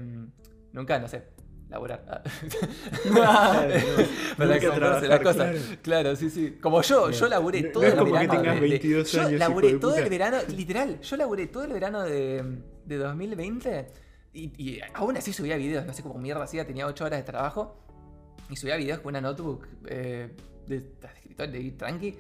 nunca, 0.73 0.99
no 0.99 1.09
sé, 1.09 1.25
laburar. 1.69 2.03
Ah. 2.09 2.23
Claro, 3.03 3.75
Para 4.39 4.55
Nunca 4.55 4.69
comprarse 4.71 5.09
las 5.09 5.21
cosas. 5.21 5.51
claro. 5.53 5.79
Claro. 5.83 6.17
sí, 6.17 6.31
sí. 6.31 6.57
Como 6.61 6.81
yo, 6.81 7.11
yo 7.11 7.29
laburé 7.29 7.63
No- 7.63 7.69
todo 7.73 7.83
no 7.83 7.89
el 7.91 7.95
como 7.99 8.07
que 8.07 8.19
verano. 8.19 8.41
tengas 8.41 8.55
de- 8.55 8.61
de- 8.63 8.69
22 8.71 9.13
yo 9.13 9.21
años, 9.21 9.31
hijo 9.33 9.39
laburé 9.41 9.73
todo 9.75 9.91
puta. 9.91 10.03
el 10.05 10.09
verano, 10.11 10.37
literal, 10.57 11.01
yo 11.03 11.17
laburé 11.19 11.47
todo 11.49 11.65
el 11.65 11.73
verano 11.75 12.03
de, 12.03 12.45
de 12.87 12.97
2020 12.97 13.87
y, 14.33 14.53
y 14.57 14.81
aún 14.95 15.19
así 15.19 15.33
subía 15.35 15.57
videos, 15.59 15.85
no 15.85 15.93
sé 15.93 16.03
cómo 16.03 16.19
mierda 16.19 16.45
hacía, 16.45 16.67
tenía 16.67 16.87
8 16.87 17.05
horas 17.05 17.19
de 17.21 17.25
trabajo 17.25 17.77
y 18.49 18.57
subía 18.57 18.77
videos 18.77 19.01
con 19.01 19.11
una 19.11 19.21
notebook 19.21 19.67
eh, 19.87 20.31
de, 20.67 20.81
de 20.81 21.47
de 21.49 21.71
tranqui. 21.73 22.17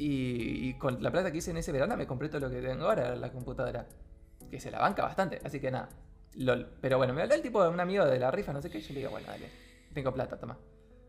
Y, 0.00 0.68
y 0.68 0.74
con 0.74 1.02
la 1.02 1.10
plata 1.10 1.32
que 1.32 1.38
hice 1.38 1.50
en 1.50 1.56
ese 1.56 1.72
verano 1.72 1.96
me 1.96 2.06
compré 2.06 2.28
todo 2.28 2.40
lo 2.40 2.50
que 2.50 2.62
tengo 2.62 2.84
ahora, 2.86 3.16
la 3.16 3.32
computadora. 3.32 3.86
Que 4.50 4.60
se 4.60 4.70
la 4.70 4.78
banca 4.78 5.02
bastante, 5.02 5.40
así 5.44 5.58
que 5.60 5.70
nada. 5.72 5.88
LOL. 6.36 6.68
Pero 6.80 6.98
bueno, 6.98 7.12
me 7.12 7.22
habló 7.22 7.34
el 7.34 7.42
tipo 7.42 7.62
de 7.62 7.68
un 7.68 7.80
amigo 7.80 8.06
de 8.06 8.18
la 8.18 8.30
rifa, 8.30 8.52
no 8.52 8.62
sé 8.62 8.70
qué, 8.70 8.78
y 8.78 8.82
yo 8.82 8.94
le 8.94 9.00
digo, 9.00 9.10
bueno, 9.10 9.26
dale, 9.26 9.46
tengo 9.92 10.14
plata, 10.14 10.38
toma. 10.38 10.56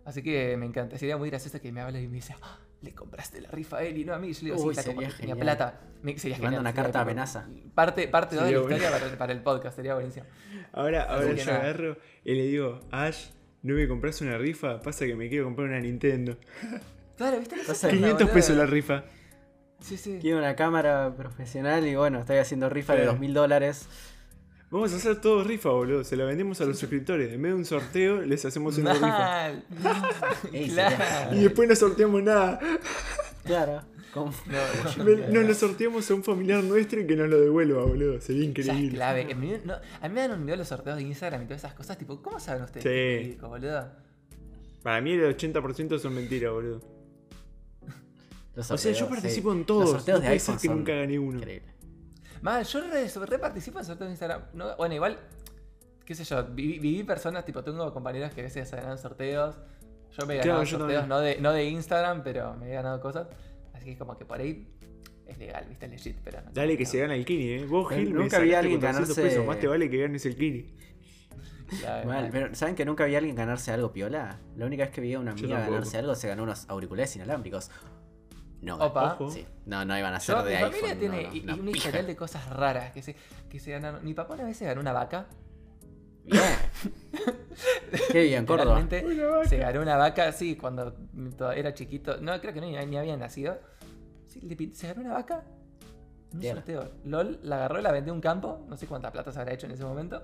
Así 0.06 0.24
que 0.24 0.58
me 0.58 0.66
encanta, 0.66 0.98
sería 0.98 1.18
muy 1.18 1.30
gracioso 1.30 1.62
que 1.62 1.72
me 1.72 1.82
hable 1.82 2.02
y 2.02 2.08
me 2.08 2.16
dice, 2.16 2.34
"Ah, 2.42 2.58
le 2.82 2.96
compraste 2.96 3.40
la 3.42 3.52
rifa 3.52 3.78
a 3.78 3.84
él 3.84 3.98
y 3.98 4.06
no 4.06 4.14
a 4.16 4.18
mí. 4.18 4.34
Yo 4.34 4.40
le 4.48 4.54
digo, 4.56 4.64
Uy, 4.66 4.74
sí, 4.74 4.82
sería 4.82 4.96
tenía 4.96 5.12
genial. 5.12 5.38
plata. 5.38 5.82
Me, 6.02 6.18
sería 6.18 6.38
Te 6.38 6.42
manda 6.44 6.58
genial, 6.58 6.62
una 6.62 6.70
sería 6.72 6.84
carta 6.84 7.00
de 7.00 7.04
amenaza. 7.04 7.48
Parte, 7.76 8.08
parte 8.08 8.36
de 8.38 8.42
la 8.42 8.52
historia 8.52 8.90
para, 8.90 9.06
el- 9.06 9.18
para 9.18 9.34
el 9.34 9.42
podcast, 9.44 9.76
sería 9.76 9.94
buenísimo. 9.94 10.26
Ahora, 10.74 11.04
ahora 11.04 11.32
yo 11.34 11.46
nada. 11.46 11.60
agarro 11.60 11.98
y 12.24 12.34
le 12.34 12.44
digo, 12.48 12.80
Ash, 12.92 13.28
¿no 13.62 13.76
me 13.76 13.88
compras 13.88 14.20
una 14.22 14.38
rifa? 14.40 14.82
Pasa 14.82 15.06
que 15.06 15.16
me 15.16 15.30
quiero 15.30 15.46
comprar 15.46 15.68
una 15.68 15.80
Nintendo. 15.80 16.38
Claro, 17.20 17.38
¿viste? 17.40 17.56
No 17.58 17.62
sé 17.62 17.68
Pasa 17.68 17.88
qué 17.90 17.96
onda, 17.98 18.08
500 18.08 18.20
boludo. 18.28 18.34
pesos 18.34 18.58
la 18.58 18.66
rifa. 18.66 19.04
Sí, 19.82 19.96
sí. 19.98 20.18
Quiero 20.20 20.40
una 20.40 20.56
cámara 20.56 21.14
profesional 21.16 21.86
y 21.88 21.96
bueno, 21.96 22.20
estoy 22.22 22.38
haciendo 22.38 22.68
rifa 22.70 22.94
de 22.94 23.00
Claro. 23.00 23.12
dos 23.12 23.20
mil 23.22 23.34
dólares. 23.34 23.88
Vamos 24.72 24.92
a 24.94 24.98
hacer 24.98 25.20
todo 25.22 25.44
rifa, 25.44 25.70
boludo. 25.70 26.04
Se 26.04 26.16
la 26.16 26.26
vendemos 26.26 26.60
a 26.62 26.66
los 26.66 26.78
suscriptores. 26.80 27.32
En 27.34 27.42
vez 27.42 27.52
de 27.54 27.58
un 27.58 27.66
sorteo, 27.66 28.22
les 28.22 28.44
hacemos 28.46 28.78
una 28.78 28.94
rifa. 28.94 29.08
Mal. 29.08 29.64
Ey, 30.54 30.70
claro. 30.70 31.36
Y 31.36 31.44
después 31.44 31.68
no 31.70 31.76
sorteamos 31.76 32.22
nada. 32.24 32.60
Claro. 33.44 33.82
con- 34.14 34.32
No, 34.98 35.04
Me- 35.06 35.16
Nos 35.30 35.46
lo 35.46 35.54
sorteamos 35.56 36.10
a 36.12 36.14
un 36.14 36.24
familiar 36.24 36.64
nuestro 36.64 37.02
y 37.02 37.08
que 37.08 37.16
nos 37.16 37.30
lo 37.30 37.40
devuelva, 37.40 37.84
boludo. 37.84 38.20
Sería 38.22 38.44
Esa 38.44 38.52
es 38.62 38.68
increíble. 38.68 38.96
clave. 38.96 39.36
Mi- 39.36 39.58
no, 39.66 39.74
a 39.74 40.08
mí 40.08 40.14
me 40.14 40.22
dan 40.22 40.32
un 40.34 40.46
miedo 40.46 40.58
los 40.58 40.68
sorteos 40.68 40.98
de 40.98 41.04
Instagram 41.04 41.42
y 41.42 41.46
todas 41.46 41.64
esas 41.64 41.74
cosas. 41.74 41.98
Tipo, 41.98 42.22
¿cómo 42.22 42.40
saben 42.40 42.64
ustedes? 42.64 42.84
Sí. 42.84 42.90
verídico, 42.90 43.48
boludo? 43.50 43.90
Para 44.84 45.02
mí 45.02 45.14
el 45.14 45.36
80% 45.36 45.98
son 46.00 46.14
mentiras, 46.14 46.52
boludo. 46.54 46.99
Los 48.56 48.72
O 48.72 48.78
sea, 48.78 48.92
yo 48.92 49.08
participo 49.10 49.52
sí. 49.54 49.58
en 49.60 49.66
todos. 49.66 49.82
Los 49.84 49.92
sorteos 49.92 50.18
no 50.18 50.22
de 50.22 50.28
puede 50.28 50.34
iPhone 50.34 50.56
ser 50.56 50.62
que 50.62 50.68
son 50.68 50.78
nunca 50.78 50.94
gané 50.94 51.20
uno. 51.20 51.38
increíbles. 51.38 51.74
Mal, 52.42 52.64
yo 52.64 52.82
re, 52.82 53.08
re 53.08 53.40
participo 53.40 53.80
en 53.80 53.86
sorteos 53.86 54.08
de 54.08 54.12
Instagram. 54.14 54.42
No, 54.54 54.76
bueno, 54.78 54.96
igual, 54.96 55.20
qué 56.06 56.16
sé 56.16 56.24
yo, 56.24 56.44
viví, 56.46 56.80
viví 56.80 57.04
personas, 57.04 57.44
tipo, 57.46 57.64
tengo 57.64 57.92
compañeros 57.94 58.32
que 58.34 58.42
a 58.42 58.44
veces 58.46 58.72
ganan 58.72 58.98
sorteos. 58.98 59.56
Yo 60.18 60.26
me 60.26 60.36
he 60.36 60.38
ganado 60.40 60.66
sorteos, 60.66 61.08
no 61.08 61.20
de, 61.20 61.40
no 61.40 61.52
de 61.54 61.66
Instagram, 61.66 62.24
pero 62.24 62.56
me 62.56 62.70
he 62.72 62.74
ganado 62.74 63.00
cosas. 63.02 63.28
Así 63.74 63.86
que 63.86 63.92
es 63.92 63.98
como 63.98 64.18
que 64.18 64.26
por 64.26 64.40
ahí 64.40 64.68
es 65.28 65.38
legal, 65.38 65.66
viste, 65.70 65.86
es 65.86 65.92
legit, 65.92 66.18
pero 66.24 66.42
no. 66.42 66.52
Dale 66.52 66.76
que 66.78 66.84
no, 66.86 66.90
se 66.90 67.00
gana 67.00 67.16
el 67.16 67.26
Kini, 67.26 67.50
eh. 67.52 67.66
Vos, 67.66 67.88
Gil, 67.94 68.14
nunca 68.14 68.40
me 68.40 68.46
vi 68.46 68.54
a 68.54 68.56
sacaste 68.56 68.58
alguien 68.58 68.80
400 68.80 69.16
ganarse- 69.18 69.22
pesos. 69.30 69.46
Más 69.46 69.60
te 69.60 69.68
vale 69.68 69.90
que 69.90 69.98
ganes 69.98 70.26
el 70.26 70.36
Kini. 70.36 70.66
Mal, 72.06 72.30
pero 72.32 72.56
¿saben 72.56 72.74
que 72.74 72.84
nunca 72.84 73.06
vi 73.06 73.14
a 73.14 73.20
alguien 73.20 73.36
ganarse 73.36 73.72
algo 73.72 73.92
piola? 73.94 74.40
La 74.58 74.66
única 74.66 74.86
vez 74.86 74.92
que 74.92 75.02
vi 75.02 75.14
a 75.14 75.20
una 75.20 75.32
amiga 75.32 75.60
ganarse 75.60 75.98
algo 76.00 76.16
se 76.16 76.28
ganó 76.28 76.44
unos 76.44 76.68
auriculares 76.68 77.16
inalámbricos. 77.16 77.70
No, 78.62 78.76
Opa. 78.78 79.18
Sí. 79.32 79.46
no, 79.66 79.86
no 79.86 79.98
iban 79.98 80.14
a 80.14 80.20
ser 80.20 80.36
Yo, 80.36 80.44
de 80.44 80.50
mi 80.52 80.56
iPhone. 80.58 80.72
familia 80.74 81.00
tiene 81.00 81.24
no, 81.24 81.30
no, 81.30 81.36
y- 81.36 81.40
una 81.42 81.56
y 81.56 81.60
un 81.62 81.68
historial 81.70 82.08
de 82.08 82.16
cosas 82.16 82.50
raras 82.50 82.92
que 82.92 83.02
se, 83.02 83.16
que 83.50 83.60
se 83.60 83.72
ganaron. 83.72 84.04
Mi 84.04 84.14
papá 84.14 84.34
una 84.34 84.44
vez 84.44 84.58
se 84.58 84.66
ganó 84.66 84.82
una 84.82 84.92
vaca. 84.94 85.28
Bien. 86.26 86.42
Qué 88.12 88.24
bien, 88.24 88.46
Córdoba. 88.46 88.80
Literalmente 88.82 89.24
Una 89.24 89.38
vaca. 89.38 89.50
se 89.50 89.58
ganó 89.58 89.82
una 89.82 89.96
vaca, 89.98 90.32
sí, 90.32 90.56
cuando 90.56 90.96
era 91.56 91.74
chiquito. 91.74 92.18
No, 92.18 92.40
creo 92.42 92.54
que 92.54 92.62
no, 92.62 92.68
ni, 92.68 92.86
ni 92.86 92.98
había 92.98 93.18
nacido. 93.18 93.60
Sí, 94.28 94.42
le 94.42 94.74
se 94.76 94.88
ganó 94.88 95.02
una 95.02 95.14
vaca. 95.14 95.44
Un 96.34 96.40
Bien. 96.40 96.56
sorteo. 96.56 96.92
LOL 97.06 97.40
la 97.44 97.56
agarró 97.58 97.80
y 97.80 97.82
la 97.82 97.92
vendió 97.92 98.14
a 98.14 98.16
un 98.16 98.22
campo. 98.22 98.66
No 98.70 98.78
sé 98.78 98.86
cuánta 98.88 99.12
plata 99.12 99.32
se 99.32 99.40
habrá 99.40 99.54
hecho 99.54 99.66
en 99.66 99.72
ese 99.72 99.84
momento. 99.84 100.22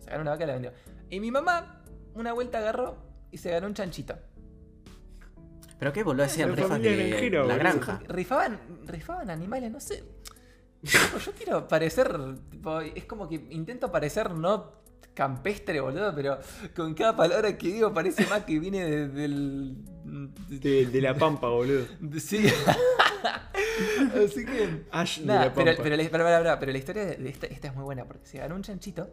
Se 0.00 0.10
ganó 0.10 0.22
una 0.22 0.30
vaca 0.32 0.44
y 0.44 0.46
la 0.46 0.52
vendió. 0.52 0.72
Y 1.10 1.18
mi 1.20 1.30
mamá, 1.30 1.82
una 2.14 2.32
vuelta 2.32 2.58
agarró 2.58 2.96
y 3.32 3.38
se 3.38 3.50
ganó 3.50 3.66
un 3.66 3.74
chanchito. 3.74 4.14
¿Pero 5.84 5.92
qué 5.92 6.02
boludo? 6.02 6.22
Decían 6.22 6.48
La 6.48 6.56
rifas 6.56 6.80
de 6.80 7.30
la 7.46 7.56
granja. 7.58 8.00
Rifaban, 8.08 8.58
rifaban 8.86 9.28
animales, 9.28 9.70
no 9.70 9.80
sé. 9.80 10.02
Yo 10.82 11.32
quiero 11.36 11.68
parecer. 11.68 12.10
tipo, 12.50 12.80
es 12.80 13.04
como 13.04 13.28
que 13.28 13.34
intento 13.50 13.92
parecer 13.92 14.30
no 14.30 14.82
campestre, 15.12 15.80
boludo, 15.80 16.14
pero 16.14 16.38
con 16.74 16.94
cada 16.94 17.14
palabra 17.14 17.58
que 17.58 17.66
digo 17.68 17.92
parece 17.92 18.26
más 18.28 18.44
que 18.44 18.58
viene 18.58 18.82
de- 18.82 19.08
del. 19.08 19.76
De, 20.48 20.86
de 20.86 21.00
la 21.02 21.14
pampa, 21.14 21.48
boludo. 21.50 21.84
sí. 22.18 22.46
Así 24.24 24.46
que. 24.46 24.86
Ash 24.90 25.18
de 25.20 25.26
pero, 25.26 25.52
pero, 25.54 25.96
la, 25.96 26.08
pero, 26.08 26.24
pero- 26.24 26.58
pero 26.60 26.72
la 26.72 26.78
historia 26.78 27.04
de 27.04 27.28
esta, 27.28 27.46
esta 27.46 27.68
es 27.68 27.74
muy 27.74 27.84
buena 27.84 28.06
porque 28.06 28.26
se 28.26 28.38
ganó 28.38 28.54
un 28.54 28.62
chanchito. 28.62 29.10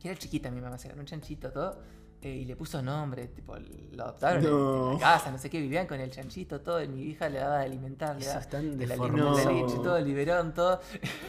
Que 0.00 0.08
era 0.08 0.18
chiquita 0.18 0.50
mi 0.50 0.60
mamá, 0.60 0.78
se 0.78 0.88
ganó 0.88 1.00
un 1.02 1.06
chanchito 1.06 1.52
todo. 1.52 1.80
Eh, 2.22 2.28
y 2.28 2.44
le 2.44 2.54
puso 2.56 2.82
nombre, 2.82 3.28
tipo, 3.28 3.56
lo 3.92 4.04
adoptaron 4.04 4.44
en- 4.44 4.50
No. 4.50 4.86
en 4.88 4.94
la 4.94 5.00
casa, 5.00 5.30
no 5.30 5.38
sé 5.38 5.48
qué, 5.48 5.58
vivían 5.60 5.86
con 5.86 5.98
el 6.00 6.10
chanchito, 6.10 6.60
todo. 6.60 6.82
Y 6.82 6.88
mi 6.88 7.02
hija 7.02 7.28
le 7.28 7.38
daba 7.38 7.58
de 7.60 7.64
alimentar, 7.64 8.16
le 8.18 8.26
daba 8.26 8.40
de 8.76 8.86
la 8.86 8.96
leche, 8.96 9.76
todo, 9.76 9.96
el 9.96 10.04
biberón, 10.04 10.52
todo. 10.52 10.80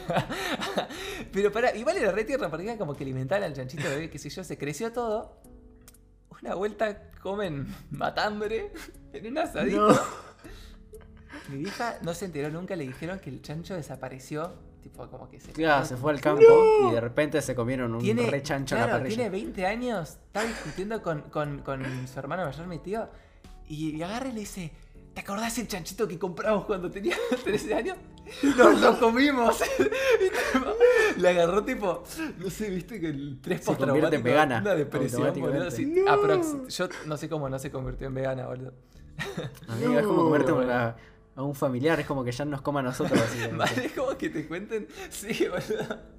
Pero 1.32 1.50
para, 1.52 1.74
igual 1.76 1.96
era 1.96 2.12
re 2.12 2.24
tierno 2.24 2.50
porque 2.50 2.64
era 2.66 2.76
como 2.78 2.94
que 2.94 3.04
alimentaban 3.04 3.44
al 3.44 3.54
chanchito 3.54 3.84
bebé, 3.88 4.10
qué 4.10 4.18
sé 4.18 4.28
yo, 4.30 4.44
se 4.44 4.58
creció 4.58 4.92
todo. 4.92 5.36
Una 6.42 6.54
vuelta 6.54 7.10
comen 7.22 7.74
matambre 7.90 8.72
en 9.12 9.26
un 9.28 9.38
asadito. 9.38 9.88
No. 9.88 9.98
Mi 11.48 11.58
vieja 11.58 11.98
no 12.02 12.14
se 12.14 12.26
enteró 12.26 12.50
nunca, 12.50 12.76
le 12.76 12.84
dijeron 12.86 13.18
que 13.18 13.30
el 13.30 13.42
chancho 13.42 13.74
desapareció. 13.74 14.52
Tipo, 14.82 15.06
como 15.08 15.28
que 15.28 15.38
se. 15.38 15.52
Claro, 15.52 15.84
se 15.86 15.96
fue 15.96 16.10
al 16.12 16.20
campo 16.20 16.42
y 16.88 16.92
de 16.92 17.00
repente 17.00 17.40
se 17.40 17.54
comieron 17.54 17.94
un 17.94 18.00
Tiene, 18.00 18.28
re 18.28 18.42
chancho 18.42 18.74
en 18.74 18.80
la 18.80 18.86
claro, 18.88 18.98
parrilla. 19.00 19.16
tiene 19.16 19.30
20 19.30 19.66
años, 19.66 20.08
está 20.26 20.42
discutiendo 20.44 21.00
con, 21.02 21.20
con, 21.22 21.58
con 21.60 22.08
su 22.08 22.18
hermano 22.18 22.44
mayor, 22.44 22.66
mi 22.66 22.78
tío, 22.80 23.08
y, 23.68 23.96
y 23.96 24.02
agarra 24.02 24.28
y 24.28 24.32
le 24.32 24.40
dice, 24.40 24.72
¿te 25.14 25.20
acordás 25.20 25.56
el 25.58 25.68
chanchito 25.68 26.08
que 26.08 26.18
compramos 26.18 26.64
cuando 26.64 26.90
tenía 26.90 27.16
13 27.44 27.74
años? 27.74 27.96
¡Nos 28.56 28.80
lo 28.80 28.98
comimos! 28.98 29.60
Le 31.18 31.28
agarró 31.28 31.64
tipo, 31.64 32.02
no 32.38 32.50
sé, 32.50 32.70
viste 32.70 33.00
que 33.00 33.08
el 33.08 33.38
tres 33.42 33.64
Se 33.64 33.76
convierte 33.76 34.16
en 34.16 34.22
vegana, 34.22 34.58
Una 34.60 34.74
depresión, 34.74 35.22
boludo. 35.22 35.28
automáticamente. 35.46 35.76
sí, 35.76 35.86
No. 35.86 36.10
aprox- 36.12 36.68
yo 36.68 36.88
no 37.06 37.16
sé 37.16 37.28
cómo 37.28 37.48
no 37.48 37.58
se 37.58 37.70
convirtió 37.70 38.06
en 38.08 38.14
vegana, 38.14 38.46
boludo. 38.46 38.72
Amigo, 39.68 39.98
es 39.98 40.06
como 40.06 40.24
comerte 40.24 40.50
No. 40.52 40.58
una- 40.58 40.96
a 41.34 41.42
un 41.42 41.54
familiar, 41.54 41.98
es 42.00 42.06
como 42.06 42.24
que 42.24 42.32
ya 42.32 42.44
nos 42.44 42.60
coma 42.62 42.80
a 42.80 42.82
nosotros. 42.84 43.20
Vale, 43.56 43.86
es 43.86 43.92
como 43.92 44.16
que 44.18 44.28
te 44.30 44.46
cuenten. 44.46 44.86
Sí, 45.10 45.46
boludo. 45.48 45.98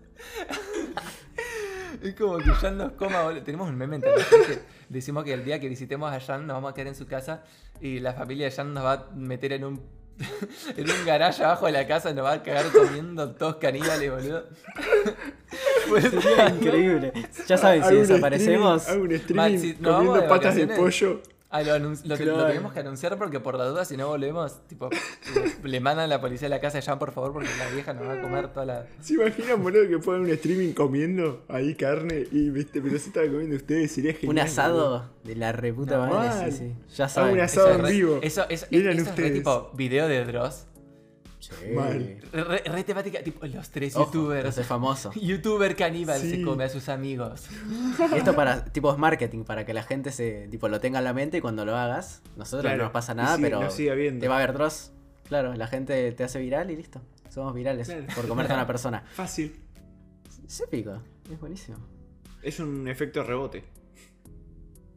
Es 2.01 2.15
como 2.15 2.37
que 2.37 2.49
Jan 2.49 2.77
nos 2.77 2.93
coma, 2.93 3.23
boludo. 3.23 3.43
Tenemos 3.43 3.69
un 3.69 3.77
meme 3.77 3.97
en 3.97 4.01
televisión 4.01 4.41
que 4.47 4.59
decimos 4.89 5.23
que 5.23 5.33
el 5.33 5.45
día 5.45 5.59
que 5.59 5.69
visitemos 5.69 6.11
a 6.11 6.19
Jan 6.19 6.47
nos 6.47 6.55
vamos 6.55 6.71
a 6.71 6.73
quedar 6.73 6.87
en 6.87 6.95
su 6.95 7.05
casa 7.07 7.43
y 7.79 7.99
la 7.99 8.13
familia 8.13 8.45
de 8.49 8.51
Jan 8.51 8.73
nos 8.73 8.83
va 8.83 8.93
a 8.93 9.07
meter 9.15 9.53
en 9.53 9.63
un 9.65 9.81
en 10.77 10.89
un 10.89 11.05
garaje 11.05 11.43
abajo 11.43 11.65
de 11.65 11.71
la 11.71 11.87
casa 11.87 12.11
y 12.11 12.13
nos 12.13 12.25
va 12.25 12.33
a 12.33 12.43
cagar 12.43 12.65
comiendo 12.71 13.31
todos 13.35 13.55
caníbales, 13.57 14.11
boludo. 14.11 14.45
Pues, 15.89 16.03
Sería 16.05 16.49
increíble. 16.49 17.13
Ya 17.47 17.57
saben, 17.57 17.83
si 17.83 17.95
desaparecemos. 17.95 18.81
streaming- 18.83 18.91
Hago 18.95 19.03
un 19.03 19.11
streaming 19.13 19.57
si 19.59 19.67
nos 19.73 19.81
vamos 19.93 19.95
comiendo 20.07 20.21
de 20.21 20.27
patas 20.27 20.55
de 20.55 20.67
pollo. 20.67 21.21
Ah, 21.55 21.61
lo, 21.61 21.77
lo- 21.77 21.95
tenemos 22.47 22.73
que 22.73 22.79
anunciar 22.79 23.15
porque 23.17 23.39
por 23.39 23.55
la 23.59 23.65
duda, 23.65 23.85
si 23.85 23.95
no 23.95 24.07
volvemos, 24.07 24.67
tipo, 24.67 24.89
le, 25.63 25.79
mandan 25.79 26.05
a 26.05 26.07
la 26.07 26.19
policía 26.19 26.47
a 26.47 26.49
la 26.49 26.59
casa 26.59 26.79
de 26.79 26.97
por 26.97 27.11
favor, 27.11 27.31
porque 27.31 27.47
la 27.59 27.69
vieja 27.69 27.93
nos 27.93 28.07
va 28.07 28.13
a 28.13 28.21
comer 28.21 28.47
toda 28.51 28.65
la. 28.65 28.87
¿Se 28.99 29.13
imaginan, 29.13 29.61
boludo, 29.61 29.87
que 29.87 29.99
puedan 29.99 30.21
un 30.23 30.29
streaming 30.31 30.73
comiendo 30.73 31.43
ahí 31.47 31.75
carne 31.75 32.25
y 32.31 32.49
viste, 32.49 32.81
pero 32.81 32.97
se 32.97 33.09
estaba 33.09 33.27
comiendo 33.27 33.55
ustedes? 33.55 33.91
Sería 33.91 34.13
genial. 34.13 34.29
Un 34.29 34.35
boludo. 34.35 34.43
asado 34.45 35.09
de 35.23 35.35
la 35.35 35.51
reputa 35.51 35.97
No, 35.97 36.07
madre, 36.07 36.29
mal. 36.41 36.51
sí, 36.51 36.57
sí. 36.57 36.95
Ya 36.95 37.05
Hago 37.05 37.13
saben. 37.13 37.33
un 37.35 37.39
asado 37.41 37.71
en 37.75 37.81
re- 37.83 37.91
vivo. 37.91 38.19
Eso, 38.23 38.45
eso, 38.49 38.65
eso 38.71 38.89
es 38.89 39.15
re 39.15 39.29
tipo 39.29 39.69
video 39.75 40.07
de 40.07 40.25
Dross. 40.25 40.65
Sí. 41.59 41.67
Mal. 41.73 42.17
Re, 42.31 42.57
re 42.65 42.83
temática, 42.83 43.23
tipo 43.23 43.45
los 43.45 43.69
tres 43.69 43.95
Ojo, 43.95 44.05
youtubers. 44.13 44.49
ese 44.49 44.63
famoso. 44.63 45.11
Youtuber 45.15 45.75
caníbal 45.75 46.19
Sí. 46.19 46.29
se 46.31 46.41
come 46.41 46.63
a 46.65 46.69
sus 46.69 46.89
amigos. 46.89 47.47
Esto 48.15 48.35
para, 48.35 48.65
tipo, 48.65 48.91
es 48.91 48.97
marketing, 48.97 49.43
para 49.43 49.65
que 49.65 49.73
la 49.73 49.83
gente 49.83 50.11
se, 50.11 50.47
tipo, 50.49 50.67
lo 50.69 50.79
tenga 50.79 50.99
en 50.99 51.05
la 51.05 51.13
mente 51.13 51.37
y 51.37 51.41
cuando 51.41 51.65
lo 51.65 51.75
hagas, 51.75 52.21
nosotros 52.35 52.61
Claro, 52.63 52.77
no 52.77 52.83
nos 52.85 52.91
pasa 52.93 53.13
nada, 53.13 53.37
pero 53.39 53.59
te 53.67 54.27
va 54.27 54.35
a 54.37 54.39
ver 54.39 54.53
Dross. 54.53 54.91
Claro, 55.27 55.53
la 55.53 55.67
gente 55.67 56.11
te 56.11 56.23
hace 56.23 56.39
viral 56.39 56.69
y 56.71 56.75
listo. 56.75 57.01
Somos 57.29 57.53
virales 57.53 57.87
Claro. 57.87 58.05
por 58.15 58.27
comerte 58.27 58.51
a 58.53 58.55
una 58.55 58.67
persona. 58.67 59.03
Fácil. 59.13 59.55
Es 60.45 60.61
épico, 60.61 61.01
es 61.31 61.39
buenísimo. 61.39 61.77
Es 62.41 62.59
un 62.59 62.87
efecto 62.87 63.23
rebote. 63.23 63.63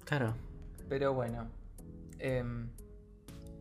Claro. 0.05 0.35
Pero 0.89 1.15
bueno. 1.15 1.49
em, 2.19 2.69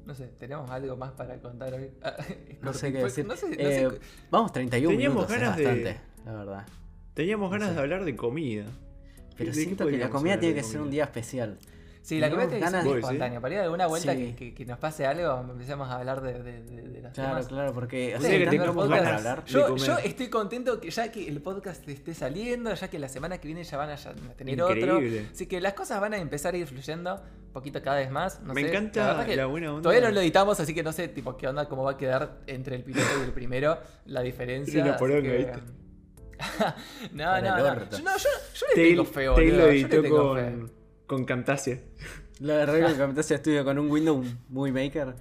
no 0.06 0.14
sé, 0.16 0.28
¿tenemos 0.40 0.70
algo 0.72 0.96
más 0.98 1.12
para 1.12 1.38
contar 1.40 1.74
hoy? 1.74 1.92
Ah, 2.04 2.16
es 2.20 2.62
No 2.62 2.74
sé 2.74 2.92
qué 2.92 3.04
decir. 3.04 3.26
No 3.26 3.36
sé, 3.36 3.48
no 3.48 3.54
Eh, 3.54 3.90
sé- 3.92 4.00
Vamos, 4.32 4.52
31 4.54 4.92
Teníamos 4.92 5.16
minutos, 5.16 5.36
es 5.36 5.42
ganas 5.42 5.58
de- 5.58 5.64
bastante, 5.66 6.00
la 6.26 6.34
verdad. 6.34 6.68
Teníamos 7.14 7.52
ganas 7.52 7.70
sé. 7.70 7.76
de 7.76 7.82
hablar 7.82 8.06
de 8.06 8.16
comida. 8.16 8.66
Pero 9.38 9.52
¿De 9.52 9.58
qué 9.58 9.64
siento 9.64 9.88
que 9.88 9.98
la 9.98 10.10
comida 10.10 10.40
tiene 10.40 10.56
que 10.56 10.64
ser 10.64 10.82
un 10.82 10.90
día 10.92 11.04
especial. 11.06 11.58
Sí, 12.06 12.20
la 12.20 12.30
comida 12.30 12.48
tiene 12.48 12.60
que 12.64 12.66
ser 12.70 12.74
ganas- 12.74 12.86
¿Vos 12.86 12.98
espontánea. 12.98 13.42
Para 13.42 13.54
ir 13.56 13.60
a 13.62 13.64
alguna 13.64 13.88
vuelta 13.88 14.14
Sí. 14.14 14.20
que, 14.20 14.36
que- 14.36 14.54
que 14.54 14.66
nos 14.68 14.78
pase 14.78 15.08
algo, 15.08 15.40
empecemos 15.52 15.90
a 15.90 15.96
hablar 15.98 16.22
de, 16.22 16.34
de, 16.44 16.62
de, 16.62 16.82
de 16.84 17.00
Claro, 17.00 17.14
temas. 17.14 17.48
claro, 17.48 17.74
porque 17.74 18.16
o 18.16 18.20
Sí, 18.22 18.28
sea, 18.28 18.38
que 18.38 18.46
tengamos 18.48 18.88
ganas. 18.90 19.14
hablar. 19.18 19.44
de 19.44 19.52
Yo, 19.52 19.68
comer. 19.70 19.82
yo 19.84 19.98
estoy 19.98 20.28
contento 20.30 20.80
que 20.80 20.92
ya 20.92 21.12
que 21.12 21.28
el 21.28 21.42
podcast 21.42 21.88
esté 21.90 22.14
saliendo, 22.14 22.72
ya 22.76 22.88
que 22.90 23.00
la 23.00 23.10
semana 23.10 23.40
que 23.40 23.48
viene 23.48 23.64
ya 23.64 23.78
van 23.78 23.90
a, 23.90 23.96
ya 23.96 24.12
van 24.14 24.30
a 24.30 24.34
tener 24.36 24.62
otro. 24.62 24.76
Increíble. 24.78 25.30
Así 25.34 25.48
que 25.48 25.60
las 25.60 25.74
cosas 25.74 26.00
van 26.00 26.14
a 26.14 26.18
empezar 26.20 26.54
a 26.54 26.58
ir 26.58 26.68
fluyendo 26.68 27.16
un 27.16 27.52
poquito 27.54 27.82
cada 27.82 27.98
vez 27.98 28.12
más. 28.12 28.40
No 28.44 28.54
Me 28.54 28.62
sé, 28.62 28.70
encanta 28.70 29.00
la 29.00 29.08
verdad 29.14 29.26
que 29.26 29.36
la 29.36 29.46
buena 29.48 29.70
onda. 29.72 29.82
Todavía 29.82 30.08
no 30.08 30.14
lo 30.14 30.22
editamos, 30.22 30.60
así 30.60 30.76
que 30.76 30.84
no 30.84 30.92
sé 30.92 31.08
tipo 31.08 31.36
qué 31.38 31.48
onda, 31.48 31.68
cómo 31.68 31.84
va 31.86 31.94
a 31.94 31.98
quedar 31.98 32.38
entre 32.46 32.76
el 32.76 32.84
piloto 32.84 33.08
y 33.20 33.24
el 33.24 33.32
primero, 33.32 33.80
la 34.06 34.22
diferencia. 34.22 34.96
Que- 34.96 35.22
¿viste? 35.22 35.54
no, 37.14 37.42
no, 37.42 37.58
no. 37.58 37.66
orto. 37.72 37.98
Yo, 37.98 38.04
no, 38.04 38.12
yo, 38.18 38.30
yo 38.54 38.68
le 38.76 38.84
tengo 38.90 39.06
feo, 39.06 39.40
editó 39.40 40.04
con, 40.10 40.72
con 41.08 41.26
Camtasia. 41.26 41.80
Lo 42.40 42.54
agarré 42.54 42.82
con 42.82 42.94
Camtasia 42.96 43.38
Studio 43.38 43.64
con 43.64 43.78
un 43.80 43.90
Windows 43.90 44.28
Movie 44.50 44.72
Maker. 44.74 45.16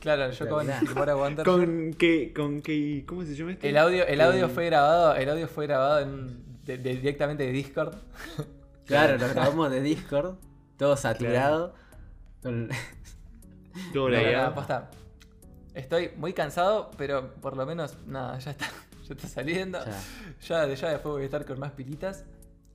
Claro, 0.00 0.30
yo 0.30 0.48
con 0.48 0.64
Claro. 0.66 0.86
Filmora 0.86 1.14
Wonder. 1.14 1.44
Con 1.44 1.92
que, 1.94 2.32
con 2.34 2.62
que, 2.62 3.04
¿cómo 3.06 3.22
se 3.24 3.34
llama 3.34 3.52
este? 3.52 3.68
El 3.68 3.76
audio, 3.76 4.06
el 4.06 4.20
audio 4.20 4.42
Con- 4.46 4.50
fue 4.54 4.66
grabado, 4.66 5.14
el 5.14 5.28
audio 5.28 5.46
fue 5.48 5.66
grabado 5.66 6.00
en- 6.00 6.58
de- 6.64 6.78
de- 6.78 6.94
directamente 6.96 7.44
de 7.44 7.52
Discord. 7.52 7.94
Claro, 8.86 9.18
lo 9.18 9.28
grabamos 9.28 9.70
de 9.70 9.80
Discord, 9.82 10.36
todo 10.76 10.96
saturado. 10.96 11.74
Con- 12.42 12.68
Todo 13.94 14.08
No. 14.08 14.86
Estoy 15.74 16.10
muy 16.16 16.32
cansado, 16.32 16.90
pero 16.98 17.34
por 17.34 17.56
lo 17.56 17.64
menos, 17.66 17.96
nada, 18.06 18.36
ya 18.38 18.50
está, 18.50 18.66
ya 19.08 19.14
está 19.14 19.28
saliendo. 19.28 19.78
Ya. 19.84 20.66
Ya, 20.66 20.74
ya 20.74 20.88
después 20.90 21.12
voy 21.12 21.22
a 21.22 21.24
estar 21.26 21.44
con 21.44 21.58
más 21.60 21.72
pilitas. 21.72 22.24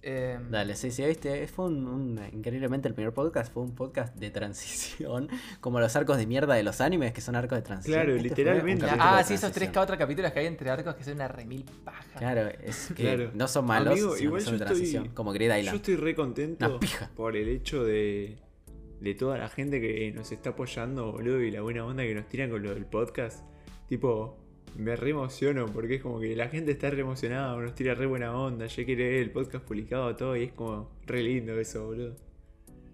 Eh, 0.07 0.37
Dale, 0.51 0.75
sí, 0.75 0.91
sí, 0.91 1.03
viste, 1.03 1.47
fue 1.47 1.65
un, 1.65 1.87
un- 1.87 2.21
increíblemente 2.31 2.87
el 2.87 2.93
primer 2.93 3.11
podcast, 3.11 3.51
fue 3.51 3.63
un 3.63 3.73
podcast 3.73 4.15
de 4.15 4.29
transición, 4.29 5.27
como 5.61 5.79
los 5.79 5.95
arcos 5.95 6.17
de 6.17 6.27
mierda 6.27 6.53
de 6.53 6.61
los 6.61 6.79
animes 6.79 7.11
que 7.11 7.21
son 7.21 7.35
arcos 7.35 7.57
de 7.57 7.63
transición. 7.63 7.95
Claro, 8.03 8.15
Este 8.15 8.29
literalmente. 8.29 8.85
ah, 8.87 9.23
sí, 9.25 9.33
esos 9.33 9.51
tres 9.51 9.71
cuatro 9.73 9.97
capítulos 9.97 10.31
que 10.31 10.39
hay 10.41 10.45
entre 10.45 10.69
arcos 10.69 10.93
que 10.93 11.03
son 11.03 11.13
una 11.15 11.27
remil 11.27 11.65
paja. 11.83 12.03
Claro, 12.19 12.47
es 12.63 12.87
que 12.95 13.01
Claro. 13.01 13.31
no 13.33 13.47
son 13.47 13.65
malos, 13.65 13.93
Amigo, 13.93 14.13
sino 14.15 14.25
igual 14.27 14.41
que 14.41 14.45
son 14.45 14.53
yo 14.53 14.59
de 14.59 14.65
estoy- 14.65 14.75
transición, 14.77 15.09
como 15.15 15.33
Yo 15.35 15.43
Island. 15.43 15.75
estoy 15.75 15.95
re 15.95 16.13
contento 16.13 16.65
Una 16.69 16.79
pija. 16.79 17.09
por 17.15 17.35
el 17.35 17.49
hecho 17.49 17.83
de, 17.83 18.37
de 19.01 19.15
toda 19.15 19.39
la 19.39 19.49
gente 19.49 19.81
que 19.81 20.11
nos 20.11 20.31
está 20.31 20.51
apoyando, 20.51 21.13
boludo, 21.13 21.41
y 21.41 21.49
la 21.49 21.61
buena 21.61 21.83
onda 21.83 22.03
que 22.03 22.13
nos 22.13 22.27
tiran 22.29 22.51
con 22.51 22.61
lo 22.61 22.75
del 22.75 22.85
podcast. 22.85 23.43
Tipo, 23.89 24.37
me 24.77 24.95
re 24.95 25.11
emociono 25.11 25.65
porque 25.67 25.95
es 25.95 26.01
como 26.01 26.19
que 26.19 26.35
la 26.35 26.47
gente 26.49 26.71
está 26.71 26.89
re 26.89 27.01
emocionada, 27.01 27.55
nos 27.57 27.75
tira 27.75 27.95
re 27.95 28.05
buena 28.05 28.35
onda, 28.37 28.65
ya 28.67 28.85
quiere 28.85 29.09
ver 29.09 29.21
el 29.21 29.31
podcast 29.31 29.63
publicado, 29.65 30.15
todo, 30.15 30.35
y 30.35 30.43
es 30.43 30.51
como 30.53 30.89
re 31.05 31.23
lindo 31.23 31.57
eso, 31.59 31.85
boludo. 31.85 32.15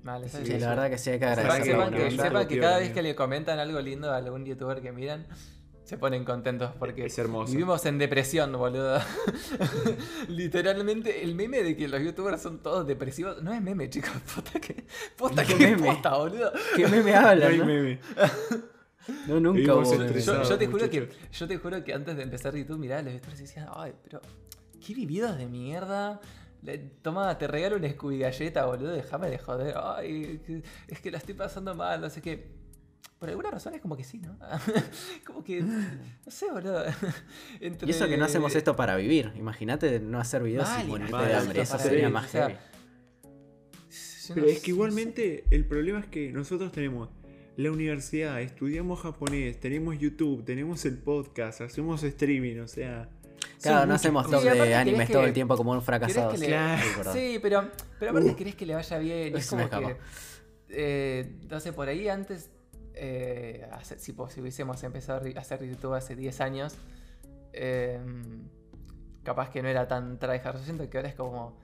Mal, 0.04 0.24
eso 0.24 0.38
Sí, 0.38 0.44
es 0.44 0.50
Sí, 0.50 0.60
la 0.60 0.70
verdad 0.70 0.90
que 0.90 0.98
sí 0.98 1.10
hay 1.12 1.20
que 1.20 1.26
agradecer 1.26 1.64
sepan 1.74 1.94
que, 1.94 2.12
sepan 2.12 2.48
que 2.48 2.60
cada 2.60 2.80
vez 2.80 2.92
que 2.92 3.02
le 3.04 3.14
comentan 3.16 3.60
algo 3.60 3.80
lindo 3.82 4.12
a 4.12 4.18
algún 4.18 4.46
youtuber 4.46 4.82
que 4.82 4.92
miran, 4.92 5.28
se 5.84 5.98
ponen 5.98 6.24
contentos 6.24 6.72
porque 6.80 7.06
Es 7.06 7.18
hermoso. 7.20 7.52
vivimos 7.52 7.86
en 7.86 7.98
depresión, 7.98 8.52
boludo. 8.54 9.00
Literalmente, 10.30 11.24
el 11.24 11.36
meme 11.36 11.64
de 11.64 11.76
que 11.76 11.88
los 11.88 12.02
youtubers 12.02 12.42
son 12.42 12.60
todos 12.64 12.88
depresivos 12.88 13.42
no 13.44 13.54
es 13.54 13.62
meme, 13.62 13.90
chicos. 13.90 14.12
Posta 14.36 14.60
que, 14.60 14.86
posta 15.18 15.44
¿Qué 15.46 15.56
que 15.56 15.68
meme? 15.68 15.88
posta, 15.88 16.18
boludo. 16.18 16.52
¿Qué 16.76 16.88
meme 16.88 17.12
No 17.12 17.18
hablan, 17.18 17.52
hay 17.52 17.58
no? 17.60 17.66
meme. 17.66 18.00
No, 19.28 19.40
nunca 19.40 19.82
estresados. 19.82 20.48
Yo, 20.48 20.54
yo 20.54 20.58
te 20.60 20.68
juro 20.68 20.90
que, 20.90 21.10
yo 21.32 21.48
te 21.48 21.58
juro 21.58 21.84
que 21.84 21.94
antes 21.94 22.16
de 22.16 22.24
empezar 22.24 22.56
YouTube, 22.56 22.78
miraba 22.80 23.02
los 23.02 23.14
youtubers 23.14 23.40
y 23.40 23.44
decían, 23.44 23.68
ay, 23.76 23.94
pero 24.04 24.22
qué 24.86 24.94
vividos 24.94 25.38
de 25.38 25.48
mierda. 25.48 26.20
Le- 26.64 26.78
Toma, 27.02 27.36
te 27.38 27.48
regalo 27.48 27.78
una 27.78 27.90
Scooby 27.90 28.20
galleta, 28.20 28.66
boludo, 28.66 28.92
déjame 28.92 29.30
de 29.30 29.38
joder. 29.40 29.76
Ay, 29.78 30.64
es 30.88 31.00
que 31.00 31.10
la 31.12 31.18
estoy 31.18 31.34
pasando 31.34 31.74
mal, 31.74 32.00
no 32.02 32.10
sé 32.10 32.22
qué. 32.22 32.60
Por 33.18 33.30
alguna 33.30 33.52
razón 33.52 33.74
es 33.76 33.82
como 33.82 33.96
que 33.98 34.04
sí, 34.04 34.20
¿no? 34.20 34.38
como 35.26 35.44
que, 35.44 35.62
no 35.62 36.32
sé, 36.32 36.52
boludo. 36.52 36.84
Entre- 37.60 37.88
Y 37.88 37.92
eso 37.92 38.08
que 38.08 38.18
no 38.18 38.26
hacemos 38.26 38.56
esto 38.56 38.76
para 38.76 38.96
vivir. 38.96 39.32
Imagínate 39.36 40.00
no 40.00 40.20
hacer 40.20 40.44
videos 40.44 40.68
Mal, 40.68 40.86
y 40.86 40.90
morirte 40.90 41.18
de 41.18 41.36
hambre. 41.36 41.62
Eso 41.62 41.78
sería 41.80 41.98
vivir, 42.00 42.14
más 42.14 42.26
o 42.26 42.30
sea, 42.30 42.48
heavy. 42.50 42.60
Yo 44.28 44.36
Pero 44.36 44.46
no 44.48 44.52
es 44.54 44.60
que 44.62 44.72
igualmente 44.72 45.44
el 45.50 45.66
problema 45.66 46.00
es 46.00 46.06
que 46.06 46.32
nosotros 46.32 46.72
tenemos 46.72 47.10
la 47.58 47.72
universidad, 47.72 48.42
estudiamos 48.42 49.00
japonés, 49.02 49.60
tenemos 49.60 49.98
YouTube, 50.00 50.44
tenemos 50.46 50.84
el 50.86 50.98
podcast, 50.98 51.62
hacemos 51.62 52.02
streaming, 52.04 52.60
o 52.60 52.68
sea... 52.68 53.10
Claro, 53.62 53.86
no 53.86 53.94
hacemos 53.94 54.30
top 54.30 54.42
de 54.44 54.74
animes 54.76 55.08
que- 55.08 55.14
todo 55.14 55.24
el 55.26 55.34
tiempo 55.34 55.56
como 55.58 55.72
un 55.72 55.78
¿Querés 55.84 55.86
fracasado. 55.86 56.34
le- 56.34 56.48
Claro. 56.48 57.14
Sí, 57.14 57.38
pero, 57.42 57.70
pero 58.00 58.12
aparte 58.12 58.32
Uh. 58.32 58.36
querés 58.36 58.56
que 58.56 58.66
le 58.66 58.74
vaya 58.76 58.98
bien. 58.98 59.36
Es 59.38 59.48
como 59.50 59.70
que. 59.70 59.98
Eh, 60.70 61.36
no 61.50 61.60
sé, 61.60 61.72
por 61.74 61.88
ahí 61.88 62.08
antes. 62.08 62.50
eh, 62.96 63.68
hace- 63.72 64.00
si, 64.00 64.16
si 64.30 64.42
hubiésemos 64.42 64.84
empezado 64.84 65.22
a 65.24 65.40
hacer 65.40 65.64
YouTube 65.64 65.94
hace 65.94 66.16
10 66.16 66.42
años. 66.42 66.76
eh, 67.54 68.00
capaz 69.24 69.50
que 69.52 69.62
no 69.62 69.68
era 69.70 69.88
tan 69.88 70.18
tryhard. 70.18 70.58
Yo 70.58 70.64
siento 70.64 70.90
que 70.90 70.98
ahora 70.98 71.10
es 71.10 71.16
como. 71.16 71.56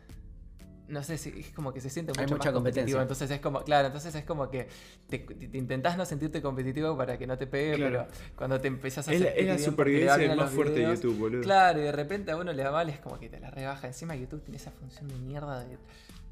No 0.88 1.04
sé 1.04 1.18
si 1.18 1.30
es 1.38 1.50
como 1.52 1.74
que 1.74 1.82
se 1.82 1.90
siente 1.90 2.12
mucho 2.12 2.22
Hay 2.22 2.26
más 2.28 2.38
mucha 2.38 2.54
competitivo. 2.54 2.98
competencia. 2.98 3.02
Entonces 3.02 3.32
es 3.32 3.42
como, 3.42 3.62
claro, 3.64 3.88
entonces 3.88 4.16
es 4.16 4.24
como 4.24 4.50
que 4.50 4.68
te, 5.10 5.20
te 5.20 5.58
intentás 5.58 5.98
no 5.98 6.06
sentirte 6.06 6.42
competitivo 6.42 6.96
para 6.96 7.18
que 7.18 7.28
no 7.28 7.38
te 7.38 7.46
pegue, 7.46 7.76
Claro. 7.76 8.06
pero 8.10 8.36
cuando 8.38 8.62
te 8.62 8.70
empezás 8.70 9.08
a 9.08 9.14
Es 9.14 9.20
la, 9.20 9.28
sentir 9.28 9.42
es 9.44 9.50
la 9.50 9.56
bien 9.58 9.76
porque 9.76 9.92
le 9.92 10.06
va 10.06 10.14
supervivencia 10.14 10.18
bien 10.18 10.30
a 10.30 10.32
del 10.32 10.38
los 10.38 10.46
más 10.46 10.54
fuerte 10.54 10.74
de 10.74 10.80
videos, 10.80 11.02
YouTube, 11.02 11.18
boludo. 11.20 11.42
Claro, 11.42 11.80
y 11.80 11.84
de 11.84 11.92
repente 11.92 12.32
a 12.32 12.38
uno 12.38 12.54
le 12.54 12.64
va 12.64 12.72
mal, 12.72 12.90
es 12.90 13.00
como 13.00 13.20
que 13.20 13.28
te 13.30 13.40
la 13.40 13.52
rebaja. 13.52 13.88
Encima 13.88 14.16
YouTube 14.16 14.42
tiene 14.44 14.58
esa 14.58 14.72
función 14.72 15.08
de 15.10 15.16
mierda 15.16 15.66
de. 15.66 15.78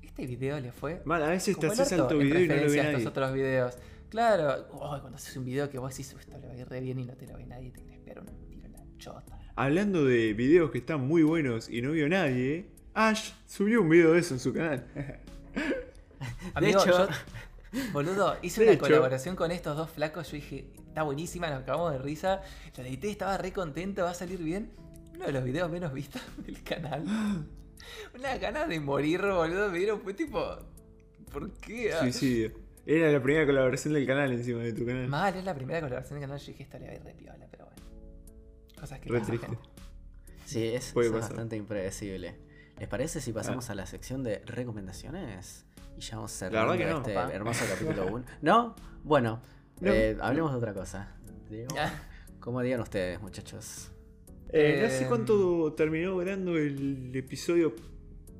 Este 0.01 0.25
video 0.25 0.57
le 0.61 0.71
fue. 0.71 1.01
Mal, 1.03 1.21
a 1.23 1.27
veces 1.27 1.55
te 1.57 1.61
como 1.67 1.73
el 1.73 1.79
haces 1.81 1.91
orto 1.99 2.03
alto 2.03 2.21
en 2.21 2.27
video 2.27 2.39
y 2.39 2.47
no 2.47 2.55
lo 2.55 2.61
ve 2.61 2.63
referencia 2.67 2.81
a 2.81 2.83
nadie. 2.85 2.97
estos 2.97 3.11
otros 3.11 3.33
videos. 3.33 3.77
Claro, 4.09 4.67
oh, 4.71 4.97
cuando 5.01 5.17
haces 5.17 5.35
un 5.35 5.43
video 5.43 5.69
que 5.69 5.77
vos 5.79 5.91
decís, 5.91 6.13
"Uh, 6.15 6.19
esto 6.19 6.37
le 6.37 6.47
va 6.47 6.53
a 6.53 6.55
ir 6.57 6.69
re 6.69 6.79
bien 6.79 6.97
y 6.99 7.03
no 7.03 7.13
te 7.15 7.27
lo 7.27 7.35
ve 7.35 7.45
nadie, 7.45 7.71
te 7.71 7.83
querés 7.83 7.99
pegar 7.99 8.19
un 8.21 8.27
tiro 8.47 8.65
en 8.67 8.71
la 8.71 8.79
chota. 8.97 9.37
Hablando 9.57 10.05
de 10.05 10.33
videos 10.33 10.71
que 10.71 10.77
están 10.77 11.05
muy 11.05 11.23
buenos 11.23 11.67
y 11.69 11.81
no 11.81 11.91
vio 11.91 12.07
nadie, 12.07 12.67
Ash 12.95 13.31
subió 13.45 13.81
un 13.81 13.89
video 13.89 14.13
de 14.13 14.19
eso 14.19 14.33
en 14.33 14.39
su 14.39 14.53
canal. 14.53 14.87
Amigo, 16.53 16.79
hecho- 16.81 17.07
yo, 17.07 17.81
boludo, 17.93 18.37
hice 18.41 18.61
De 18.61 18.67
una 18.67 18.73
hecho- 18.75 18.85
colaboración 18.85 19.35
con 19.35 19.51
estos 19.51 19.75
dos 19.77 19.89
flacos. 19.89 20.31
Yo 20.31 20.35
dije, 20.35 20.67
está 20.87 21.03
buenísima, 21.03 21.49
nos 21.49 21.63
acabamos 21.63 21.91
de 21.91 21.99
risa. 21.99 22.41
La 22.77 22.87
edité, 22.87 23.09
estaba 23.09 23.37
re 23.37 23.51
contento, 23.51 24.03
va 24.03 24.11
a 24.11 24.13
salir 24.15 24.39
bien. 24.41 24.71
Uno 25.13 25.25
de 25.25 25.31
los 25.31 25.43
videos 25.43 25.69
menos 25.69 25.93
vistos 25.93 26.21
del 26.45 26.63
canal. 26.63 27.03
Una 28.17 28.37
ganas 28.37 28.67
de 28.69 28.79
morir, 28.79 29.21
boludo. 29.21 29.69
Me 29.69 29.77
dieron, 29.79 30.01
fue 30.01 30.13
tipo, 30.13 30.57
¿por 31.31 31.51
qué? 31.59 31.93
Ah, 31.93 31.99
Suicidio. 31.99 32.51
Era 32.85 33.11
la 33.11 33.21
primera 33.21 33.45
colaboración 33.47 33.93
del 33.95 34.05
canal 34.05 34.31
encima 34.31 34.61
de 34.61 34.71
tu 34.71 34.85
canal. 34.85 35.07
Mal, 35.07 35.35
es 35.35 35.43
la 35.43 35.55
primera 35.55 35.81
colaboración 35.81 36.19
del 36.19 36.27
canal. 36.29 36.39
Yo 36.39 36.47
dije, 36.47 36.63
esta 36.63 36.77
le 36.79 36.85
va 36.85 36.91
a 36.91 36.95
ir 36.95 37.03
re 37.03 37.13
piola, 37.15 37.47
pero 37.49 37.65
bueno. 37.65 37.81
Cosas 38.79 38.99
que 38.99 39.09
Re 39.09 39.19
pasan. 39.19 39.37
triste. 39.37 39.57
Sí, 40.45 40.63
es, 40.67 40.93
bastante 41.11 41.55
impredecible. 41.55 42.35
¿Les 42.79 42.87
parece 42.89 43.21
si 43.21 43.31
pasamos 43.31 43.69
Ah. 43.69 43.73
a 43.73 43.75
la 43.75 43.85
sección 43.85 44.23
de 44.23 44.39
recomendaciones? 44.45 45.65
Y 45.97 46.01
ya 46.01 46.17
vamos 46.17 46.31
La 46.33 46.37
cerrando 46.49 46.77
que 46.77 46.85
no, 46.85 46.97
este 46.97 47.13
papá. 47.13 47.33
hermoso 47.33 47.65
capítulo 47.69 48.07
1. 48.07 48.25
¿No? 48.41 48.75
Bueno, 49.03 49.41
No. 49.79 49.91
eh, 49.91 50.17
hablemos 50.21 50.51
de 50.51 50.57
otra 50.57 50.73
cosa. 50.73 51.07
Digo, 51.49 51.67
¿Cómo 52.39 52.61
digan 52.61 52.81
ustedes, 52.81 53.19
muchachos? 53.21 53.91
Eh, 54.49 54.81
no 54.83 54.89
sé 54.89 55.07
cuánto 55.07 55.73
terminó 55.73 56.11
durando 56.11 56.55
el 56.57 57.11
episodio 57.15 57.73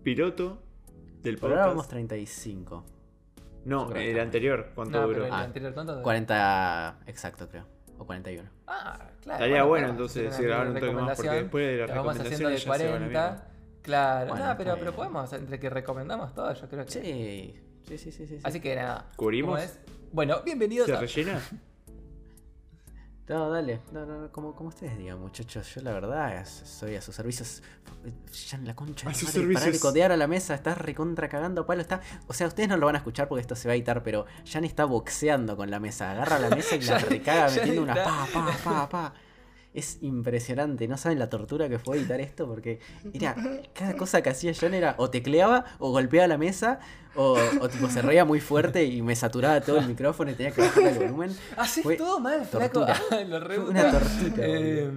piloto 0.03 0.61
del 1.23 1.37
Por 1.39 1.49
ahora 1.51 1.63
vamos 1.67 1.85
podcast. 1.85 1.91
35. 1.91 2.85
No, 3.65 3.91
el 3.95 4.19
anterior, 4.19 4.69
¿cuánto 4.75 4.99
No, 5.01 5.07
duró? 5.07 5.13
pero 5.13 5.25
el 5.25 5.31
Ah, 5.33 5.41
anterior, 5.43 5.73
¿cuánto? 5.73 5.93
duró? 5.93 6.03
40 6.03 6.99
exacto, 7.07 7.49
creo. 7.49 7.65
O 7.97 8.05
41. 8.05 8.47
Ah, 8.67 9.09
claro. 9.23 9.37
Estaría 9.43 9.63
bueno 9.63 9.87
claro, 9.87 9.93
entonces 9.93 10.35
si 10.35 10.41
una 10.41 10.47
grabar 10.49 10.67
un 10.67 10.73
toque 10.75 10.85
más, 10.85 10.93
porque 10.93 11.07
recomendación. 11.29 11.43
después 11.43 11.65
de 11.67 11.77
las 11.77 11.89
Lo 11.89 11.95
vamos 11.95 12.19
haciendo 12.19 12.49
de 12.49 12.55
ya 12.57 12.61
se 12.61 12.69
va 12.69 12.75
a 12.75 12.77
la 12.77 12.85
40. 12.91 13.47
Claro, 13.85 14.29
Bueno, 14.29 14.39
nada, 14.45 14.53
está 14.53 14.63
pero, 14.63 14.79
pero 14.79 14.95
podemos, 14.95 15.31
entre 15.33 15.59
que 15.59 15.69
recomendamos 15.69 16.33
todo, 16.33 16.51
yo 16.53 16.67
creo 16.67 16.85
que. 16.85 16.91
Sí, 16.91 17.61
sí, 17.87 17.97
sí, 17.99 18.11
sí. 18.11 18.27
sí, 18.27 18.37
sí. 18.37 18.41
Así 18.43 18.59
que 18.59 18.75
nada. 18.75 19.11
¿Cubrimos? 19.15 19.51
¿cómo 19.51 19.63
es? 19.63 19.79
Bueno, 20.11 20.41
bienvenidos 20.43 20.87
¿Se 20.87 20.93
a. 20.93 20.99
rellena? 20.99 21.39
No, 23.27 23.49
dale. 23.49 23.81
No, 23.91 24.05
no, 24.05 24.21
no, 24.21 24.31
como, 24.31 24.53
como 24.53 24.69
ustedes 24.69 24.99
digan, 24.99 25.19
muchachos. 25.19 25.73
Yo 25.73 25.81
la 25.81 25.93
verdad 25.93 26.45
soy 26.45 26.95
a 26.95 27.01
sus 27.01 27.15
servicios. 27.15 27.63
Ya 28.51 28.57
en 28.57 28.67
la 28.67 28.75
concha 28.75 29.09
A 29.09 29.13
de 29.13 29.17
sus 29.17 29.35
madre, 29.35 29.53
parar 29.55 29.71
de 29.71 29.79
codear 29.79 30.11
a 30.11 30.17
la 30.17 30.27
mesa, 30.27 30.53
estás 30.53 30.77
recontra 30.77 31.27
cagando 31.27 31.61
a 31.61 31.65
palo. 31.65 31.81
Está... 31.81 32.01
O 32.27 32.33
sea, 32.33 32.45
ustedes 32.45 32.69
no 32.69 32.77
lo 32.77 32.85
van 32.85 32.93
a 32.93 32.99
escuchar 32.99 33.27
porque 33.27 33.41
esto 33.41 33.55
se 33.55 33.67
va 33.67 33.71
a 33.71 33.75
editar, 33.75 34.03
pero 34.03 34.27
Jan 34.45 34.63
está 34.63 34.85
boxeando 34.85 35.57
con 35.57 35.71
la 35.71 35.79
mesa. 35.79 36.11
Agarra 36.11 36.37
la 36.37 36.51
mesa 36.51 36.75
y 36.75 36.81
la 36.81 36.99
recaga 36.99 37.49
metiendo 37.49 37.81
una 37.81 37.95
pa, 37.95 38.27
pa, 38.31 38.57
pa, 38.63 38.89
pa. 38.89 39.13
Es 39.75 39.97
impresionante, 40.01 40.87
no 40.87 40.97
saben 40.97 41.19
la 41.19 41.29
tortura 41.29 41.67
que 41.69 41.77
fue 41.79 41.97
editar 41.97 42.19
esto 42.21 42.47
porque 42.47 42.79
era 43.13 43.35
cada 43.73 43.95
cosa 43.95 44.21
que 44.21 44.29
hacía 44.29 44.53
Jan 44.53 44.73
era 44.73 44.95
o 44.97 45.09
tecleaba 45.09 45.65
o 45.79 45.91
golpeaba 45.91 46.27
la 46.27 46.37
mesa 46.37 46.79
o, 47.15 47.37
o 47.59 47.69
tipo 47.69 47.89
se 47.89 48.01
reía 48.01 48.25
muy 48.25 48.39
fuerte 48.39 48.85
y 48.85 49.01
me 49.01 49.15
saturaba 49.15 49.59
todo 49.61 49.77
el 49.77 49.87
micrófono 49.87 50.31
y 50.31 50.35
tenía 50.35 50.51
que 50.51 50.61
bajar 50.61 50.83
el 50.87 50.99
volumen. 50.99 51.31
Haces 51.57 51.83
Fue 51.83 51.95
todo 51.97 52.19
mal, 52.19 52.45
flaco. 52.45 52.85
Lo 53.27 53.39
re 53.39 53.59
una 53.59 53.91
tortura, 53.91 54.33
Eh, 54.37 54.91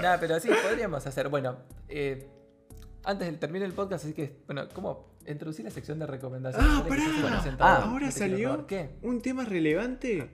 Nada, 0.00 0.18
pero 0.18 0.40
sí, 0.40 0.48
podríamos 0.62 1.06
hacer. 1.06 1.28
Bueno, 1.28 1.58
eh, 1.88 2.26
antes 3.04 3.30
de 3.30 3.36
terminar 3.36 3.66
el 3.66 3.74
podcast, 3.74 4.04
así 4.04 4.14
que, 4.14 4.40
bueno, 4.46 4.68
¿cómo 4.72 5.18
introducir 5.26 5.64
la 5.64 5.70
sección 5.70 5.98
de 5.98 6.06
recomendaciones? 6.06 6.70
Ah, 6.72 6.84
pará. 6.88 7.02
Ah, 7.04 7.54
ah, 7.58 7.82
Ahora 7.84 8.10
salió 8.10 8.66
un 9.02 9.20
tema 9.20 9.44
relevante. 9.44 10.30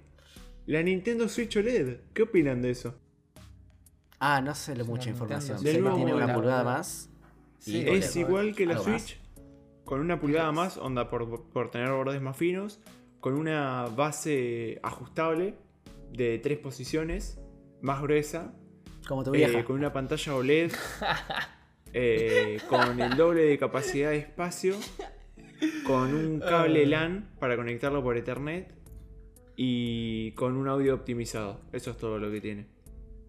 La 0.67 0.83
Nintendo 0.83 1.29
Switch 1.29 1.57
OLED. 1.57 1.99
¿Qué 2.15 2.23
opinan 2.23 2.63
de 2.63 2.71
eso? 2.71 2.95
Ah, 4.19 4.41
no 4.41 4.55
sé 4.55 4.77
lo 4.77 4.85
mucha 4.85 5.11
información. 5.11 5.59
Sé 5.59 5.65
que 5.73 5.91
tiene 5.91 6.15
una 6.15 6.35
pulgada 6.35 6.65
más. 6.65 7.11
Sí, 7.59 7.79
y 7.79 7.89
es 7.89 8.15
igual 8.17 8.55
que 8.55 8.67
la 8.67 8.75
más. 8.75 8.85
Switch. 8.85 9.21
Con 9.85 10.01
una 10.01 10.19
pulgada 10.19 10.51
más, 10.53 10.77
onda 10.79 11.11
por, 11.11 11.49
por 11.49 11.71
tener 11.71 11.91
bordes 11.91 12.21
más 12.21 12.37
finos. 12.37 12.81
Con 13.21 13.35
una 13.35 13.87
base 13.87 14.81
ajustable 14.83 15.57
de 16.13 16.39
tres 16.39 16.59
posiciones. 16.59 17.39
Más 17.81 18.01
gruesa. 18.01 18.55
Como 19.07 19.25
tu 19.25 19.35
eh, 19.35 19.65
con 19.65 19.77
una 19.77 19.93
pantalla 19.93 20.35
OLED. 20.35 20.73
eh, 21.93 22.59
con 22.69 23.01
el 23.01 23.17
doble 23.17 23.43
de 23.43 23.59
capacidad 23.59 24.11
de 24.11 24.19
espacio. 24.19 24.77
Con 25.87 26.15
un 26.15 26.41
cable 26.41 26.87
LAN 26.87 27.31
para 27.39 27.57
conectarlo 27.57 28.03
por 28.03 28.17
Ethernet. 28.17 28.75
Y 29.57 30.33
con 30.33 30.57
un 30.57 30.69
audio 30.69 30.95
optimizado. 30.95 31.61
Eso 31.73 31.91
es 31.91 31.99
todo 31.99 32.19
lo 32.19 32.31
que 32.31 32.41
tiene. 32.41 32.74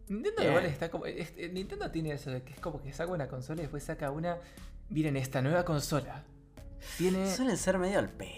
Nintendo 0.07 0.41
Bien. 0.41 0.51
igual 0.53 0.65
está 0.65 0.89
como. 0.91 1.05
es- 1.05 1.33
eh, 1.37 1.49
Nintendo 1.51 1.89
tiene 1.91 2.11
eso 2.11 2.29
de 2.31 2.43
que 2.43 2.53
es 2.53 2.59
como 2.59 2.81
que 2.81 2.93
saca 2.93 3.11
una 3.11 3.27
consola 3.27 3.59
y 3.61 3.63
después 3.63 3.83
saca 3.83 4.11
una. 4.11 4.37
Miren 4.89 5.17
esta 5.17 5.41
nueva 5.41 5.65
consola. 5.65 6.23
Tiene. 6.97 7.33
Suelen 7.33 7.57
ser 7.57 7.77
medio 7.79 7.99
al 7.99 8.09
pedo. 8.09 8.31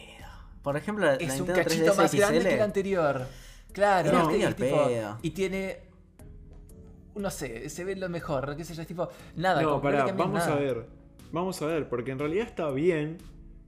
Por 0.63 0.77
ejemplo, 0.77 1.05
la 1.05 1.15
es 1.15 1.39
un 1.39 1.47
cachito 1.47 1.93
3DS 1.93 1.97
más 1.97 2.13
grande 2.15 2.39
que 2.43 2.53
el 2.55 2.61
anterior. 2.61 3.27
Claro, 3.73 4.27
medio 4.27 4.39
Y 4.39 4.43
al 4.43 4.55
tipo- 4.55 4.87
pedo. 4.87 5.19
y 5.21 5.31
tiene 5.31 5.79
no 7.15 7.31
sé, 7.31 7.67
se 7.69 7.83
ve 7.83 7.95
lo 7.95 8.09
mejor, 8.09 8.55
qué 8.55 8.63
sé 8.63 8.75
yo, 8.75 8.81
es 8.83 8.87
tipo, 8.87 9.09
nada, 9.35 9.61
No, 9.63 9.81
pará, 9.81 10.05
vamos 10.13 10.35
nada. 10.39 10.53
a 10.53 10.59
ver. 10.59 10.85
Vamos 11.31 11.59
a 11.61 11.65
ver, 11.65 11.89
porque 11.89 12.11
en 12.11 12.19
realidad 12.19 12.45
está 12.47 12.69
bien 12.69 13.17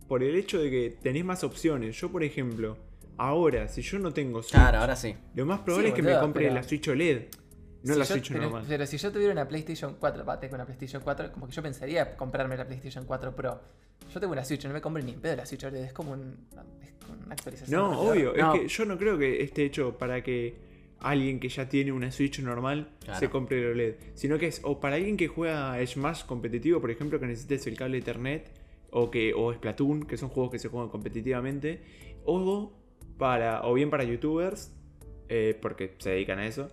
por 0.08 0.22
el 0.24 0.36
hecho 0.36 0.60
de 0.60 0.70
que 0.70 0.98
tenés 1.02 1.26
más 1.26 1.44
opciones. 1.44 2.00
Yo, 2.00 2.12
por 2.12 2.24
ejemplo, 2.24 2.78
ahora, 3.18 3.68
si 3.68 3.82
yo 3.82 3.98
no 3.98 4.14
tengo 4.14 4.44
Switch, 4.44 4.54
Claro, 4.54 4.78
ahora 4.80 4.96
sí. 4.96 5.16
lo 5.34 5.46
más 5.48 5.62
probable 5.62 5.88
Sí, 5.88 5.90
es 5.94 5.96
que 5.96 6.02
me 6.04 6.20
compre 6.20 6.44
pero- 6.44 6.56
la 6.56 6.64
Switch 6.64 6.88
OLED, 6.90 7.24
no 7.84 7.94
Si 7.94 8.00
la 8.00 8.06
yo- 8.06 8.14
Switch 8.14 8.30
pero, 8.32 8.44
normal. 8.44 8.66
pero 8.68 8.86
si 8.86 8.98
yo 8.98 9.12
tuviera 9.12 9.32
una 9.34 9.48
PlayStation 9.48 9.96
4, 10.00 10.26
va, 10.26 10.40
tengo 10.40 10.56
una 10.56 10.66
PlayStation 10.66 11.02
4, 11.04 11.32
como 11.32 11.48
que 11.48 11.54
yo 11.54 11.62
pensaría 11.64 12.16
comprarme 12.18 12.58
la 12.58 12.66
PlayStation 12.66 13.06
4 13.06 13.36
Pro. 13.36 13.60
Yo 14.14 14.20
tengo 14.20 14.34
una 14.34 14.44
Switch, 14.44 14.66
no 14.66 14.74
me 14.74 14.82
compro 14.82 15.02
ni 15.04 15.12
en 15.12 15.22
pedo 15.22 15.36
la 15.36 15.46
Switch 15.46 15.64
OLED, 15.64 15.84
es 15.84 15.94
como, 15.94 16.12
un, 16.14 16.48
es 16.84 16.94
como 17.06 17.24
una 17.26 17.34
actualización. 17.36 17.80
No, 17.80 18.00
obvio, 18.02 18.34
No. 18.36 18.54
es 18.56 18.62
que 18.62 18.68
yo 18.68 18.86
no 18.86 18.98
creo 18.98 19.18
que 19.18 19.44
esté 19.44 19.66
hecho 19.66 19.98
para 19.98 20.24
que 20.24 20.56
alguien 21.02 21.40
que 21.40 21.48
ya 21.48 21.70
tiene 21.70 21.92
una 21.94 22.12
Switch 22.12 22.40
normal 22.42 22.90
Claro. 23.04 23.20
se 23.20 23.30
compre 23.30 23.60
el 23.60 23.72
OLED, 23.72 23.96
sino 24.16 24.38
que 24.38 24.48
es 24.48 24.62
o 24.64 24.80
para 24.80 24.96
alguien 24.96 25.16
que 25.16 25.28
juega 25.28 25.78
Smash 25.86 26.26
competitivo, 26.26 26.82
por 26.82 26.92
ejemplo, 26.92 27.20
que 27.20 27.28
necesites 27.28 27.68
el 27.68 27.78
cable 27.78 28.00
Ethernet 28.00 28.50
o 28.92 29.10
que 29.12 29.34
o 29.34 29.54
Splatoon, 29.54 30.04
que 30.08 30.18
son 30.18 30.30
juegos 30.30 30.52
que 30.52 30.60
se 30.60 30.68
juegan 30.68 30.90
competitivamente, 30.90 31.82
o 32.26 32.74
para 33.18 33.64
o 33.66 33.74
bien 33.74 33.90
para 33.90 34.04
youtubers 34.04 34.74
eh, 35.30 35.58
porque 35.62 35.96
se 36.00 36.10
dedican 36.12 36.40
a 36.40 36.48
eso. 36.48 36.70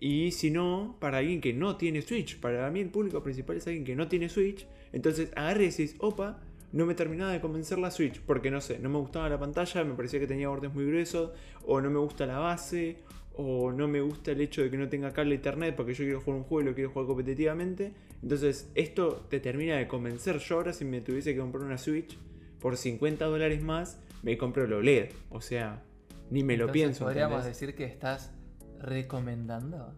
Y 0.00 0.30
si 0.30 0.50
no, 0.50 0.96
para 1.00 1.18
alguien 1.18 1.40
que 1.40 1.52
no 1.52 1.76
tiene 1.76 2.02
Switch. 2.02 2.38
Para 2.38 2.70
mí 2.70 2.80
el 2.80 2.90
público 2.90 3.22
principal 3.22 3.56
es 3.56 3.66
alguien 3.66 3.84
que 3.84 3.96
no 3.96 4.08
tiene 4.08 4.28
Switch. 4.28 4.66
Entonces 4.92 5.30
agarre 5.34 5.64
y 5.64 5.68
decís, 5.68 5.96
opa, 5.98 6.40
no 6.72 6.86
me 6.86 6.94
terminaba 6.94 7.32
de 7.32 7.40
convencer 7.40 7.78
la 7.78 7.90
Switch. 7.90 8.20
Porque 8.20 8.50
no 8.50 8.60
sé, 8.60 8.78
no 8.78 8.88
me 8.88 8.98
gustaba 8.98 9.28
la 9.28 9.38
pantalla, 9.38 9.82
me 9.84 9.94
parecía 9.94 10.20
que 10.20 10.26
tenía 10.26 10.48
bordes 10.48 10.72
muy 10.72 10.86
gruesos. 10.86 11.32
O 11.66 11.80
no 11.80 11.90
me 11.90 11.98
gusta 11.98 12.26
la 12.26 12.38
base. 12.38 12.98
O 13.34 13.72
no 13.72 13.88
me 13.88 14.00
gusta 14.00 14.32
el 14.32 14.40
hecho 14.40 14.62
de 14.62 14.70
que 14.70 14.76
no 14.76 14.88
tenga 14.88 15.12
cable 15.12 15.34
internet 15.34 15.74
porque 15.76 15.94
yo 15.94 16.04
quiero 16.04 16.20
jugar 16.20 16.38
un 16.38 16.44
juego 16.44 16.62
y 16.62 16.64
lo 16.70 16.74
quiero 16.74 16.90
jugar 16.90 17.06
competitivamente. 17.06 17.92
Entonces 18.22 18.70
esto 18.74 19.26
te 19.28 19.40
termina 19.40 19.76
de 19.76 19.88
convencer. 19.88 20.38
Yo 20.38 20.56
ahora 20.56 20.72
si 20.72 20.84
me 20.84 21.00
tuviese 21.00 21.34
que 21.34 21.40
comprar 21.40 21.64
una 21.64 21.78
Switch 21.78 22.16
por 22.60 22.76
50 22.76 23.24
dólares 23.24 23.62
más, 23.62 24.00
me 24.22 24.36
compro 24.36 24.64
el 24.64 24.72
OLED. 24.72 25.10
O 25.30 25.40
sea, 25.40 25.82
ni 26.30 26.42
me 26.42 26.56
lo 26.56 26.70
pienso. 26.72 27.04
Podríamos 27.04 27.38
¿entendés? 27.38 27.60
decir 27.60 27.74
que 27.76 27.84
estás 27.84 28.32
recomendando 28.80 29.94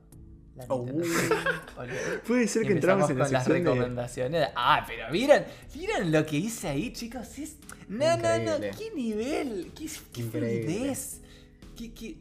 la 0.57 0.65
Oh. 0.69 0.87
Puede 2.27 2.47
ser 2.49 2.67
que 2.67 2.73
entramos 2.73 3.09
en 3.11 3.19
la 3.19 3.25
con 3.25 3.33
las 3.33 3.47
de... 3.47 3.53
recomendaciones. 3.55 4.49
Ah, 4.55 4.85
pero 4.87 5.11
miren, 5.11 5.45
miren 5.75 6.13
lo 6.13 6.27
que 6.27 6.37
hice 6.37 6.69
ahí, 6.69 6.93
chicos. 6.93 7.39
Es... 7.39 7.57
No, 7.89 8.17
no, 8.17 8.39
no, 8.39 8.61
qué 8.61 8.91
nivel, 8.95 9.73
qué, 9.77 9.89
qué 10.13 10.23
fluidez. 10.23 11.21
Qué- 11.77 11.95
qué- 11.95 12.17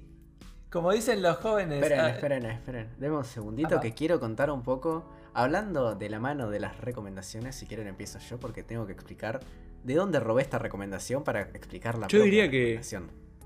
Como 0.71 0.91
dicen 0.91 1.21
los 1.21 1.37
jóvenes. 1.37 1.81
Esperen, 1.81 1.99
ah, 1.99 2.09
esperen, 2.09 2.45
esperen. 2.45 2.87
Deme 2.97 3.17
un 3.17 3.25
segundito 3.25 3.79
que 3.81 3.93
quiero 3.93 4.19
contar 4.19 4.51
un 4.51 4.63
poco. 4.63 5.09
Hablando 5.33 5.95
de 5.95 6.09
la 6.09 6.19
mano 6.19 6.49
de 6.49 6.59
las 6.59 6.77
recomendaciones, 6.79 7.55
si 7.55 7.65
quieren 7.65 7.87
empiezo 7.87 8.19
yo 8.19 8.39
porque 8.39 8.63
tengo 8.63 8.85
que 8.87 8.93
explicar 8.93 9.39
de 9.83 9.93
dónde 9.95 10.19
robé 10.19 10.41
esta 10.41 10.59
recomendación 10.59 11.23
para 11.23 11.41
explicar 11.41 11.95
la 11.97 12.07
Yo 12.07 12.19
propia 12.19 12.23
diría 12.25 12.49
que-. 12.49 12.81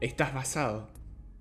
Estás 0.01 0.33
basado. 0.33 0.89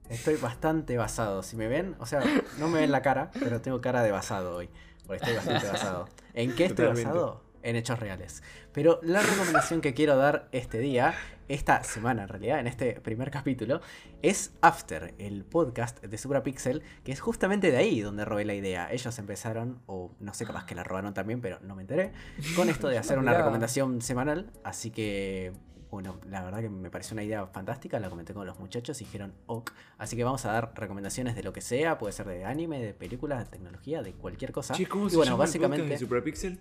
Estoy 0.09 0.37
bastante 0.37 0.97
basado. 0.97 1.43
Si 1.43 1.57
me 1.57 1.69
ven, 1.69 1.97
o 1.99 2.07
sea, 2.07 2.23
no 2.59 2.69
me 2.69 2.81
ven 2.81 2.93
la 2.93 3.03
cara, 3.03 3.31
pero 3.39 3.61
tengo 3.61 3.81
cara 3.81 4.03
de 4.03 4.11
basado 4.11 4.57
hoy. 4.57 4.69
Porque 5.07 5.25
estoy 5.25 5.35
bastante 5.37 5.67
basado. 5.67 6.09
¿En 6.35 6.55
qué 6.55 6.67
estoy 6.67 6.87
Totalmente. 6.87 7.09
basado? 7.11 7.43
En 7.63 7.77
hechos 7.77 7.99
reales. 8.01 8.43
Pero 8.73 8.99
la 9.03 9.23
recomendación 9.23 9.81
que 9.81 9.95
quiero 9.95 10.17
dar 10.17 10.49
este 10.51 10.79
día, 10.79 11.15
esta 11.49 11.85
semana 11.85 12.23
en 12.23 12.29
realidad, 12.29 12.59
en 12.59 12.67
este 12.67 13.01
primer 13.01 13.31
capítulo, 13.31 13.81
es 14.21 14.53
After, 14.63 15.15
el 15.19 15.45
podcast 15.45 16.03
de 16.03 16.19
Suprapixel, 16.19 16.83
que 17.05 17.13
es 17.13 17.21
justamente 17.21 17.71
de 17.71 17.77
ahí 17.77 18.01
donde 18.01 18.25
robé 18.25 18.45
la 18.45 18.55
idea. 18.55 18.91
Ellos 18.93 19.17
empezaron, 19.19 19.81
o 19.87 20.11
no 20.19 20.35
sé, 20.35 20.45
capaz 20.45 20.65
que 20.65 20.75
la 20.75 20.83
robaron 20.83 21.15
también, 21.15 21.41
pero 21.41 21.61
no 21.61 21.77
me 21.77 21.83
enteré, 21.83 22.13
con 22.57 22.69
esto 22.69 22.89
de 22.89 22.99
hacer 22.99 23.19
una 23.21 23.33
recomendación 23.33 24.03
semanal. 24.03 24.51
Así 24.65 24.91
que, 24.91 25.53
bueno, 25.93 26.19
la 26.27 26.43
verdad 26.43 26.61
que 26.61 26.71
me 26.71 26.91
pareció 26.91 27.13
una 27.15 27.23
idea 27.23 27.47
fantástica, 27.47 28.01
la 28.01 28.09
comenté 28.09 28.33
con 28.33 28.47
los 28.47 28.59
muchachos 28.59 28.99
y 29.03 29.05
dijeron, 29.05 29.35
ok. 29.47 29.73
Así 29.99 30.17
que 30.17 30.25
vamos 30.25 30.43
a 30.47 30.53
dar 30.53 30.73
recomendaciones 30.75 31.37
de 31.37 31.43
lo 31.43 31.53
que 31.53 31.61
sea, 31.61 31.99
puede 31.99 32.15
ser 32.15 32.27
de 32.27 32.47
anime, 32.47 32.81
de 32.81 32.95
películas, 32.95 33.41
de 33.41 33.45
tecnología, 33.45 34.03
de 34.03 34.15
cualquier 34.15 34.53
cosa. 34.53 34.75
¿cómo 34.89 35.09
y 35.09 35.11
se 35.11 35.17
bueno, 35.17 35.33
llama 35.33 35.45
el 35.45 35.49
básicamente, 35.49 35.87
de 35.87 35.99
Superpixel? 35.99 36.61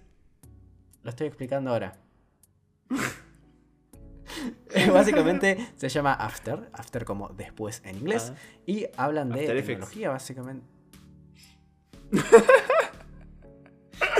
lo 1.03 1.09
estoy 1.09 1.27
explicando 1.27 1.71
ahora. 1.71 1.97
básicamente 4.93 5.69
se 5.77 5.87
llama 5.87 6.13
After, 6.13 6.69
After 6.73 7.05
como 7.05 7.29
después 7.29 7.81
en 7.85 7.97
inglés, 7.99 8.33
Ah. 8.35 8.39
y 8.65 8.85
hablan 8.97 9.29
de 9.29 9.45
Effects. 9.45 9.65
tecnología 9.65 10.09
básicamente. 10.09 10.65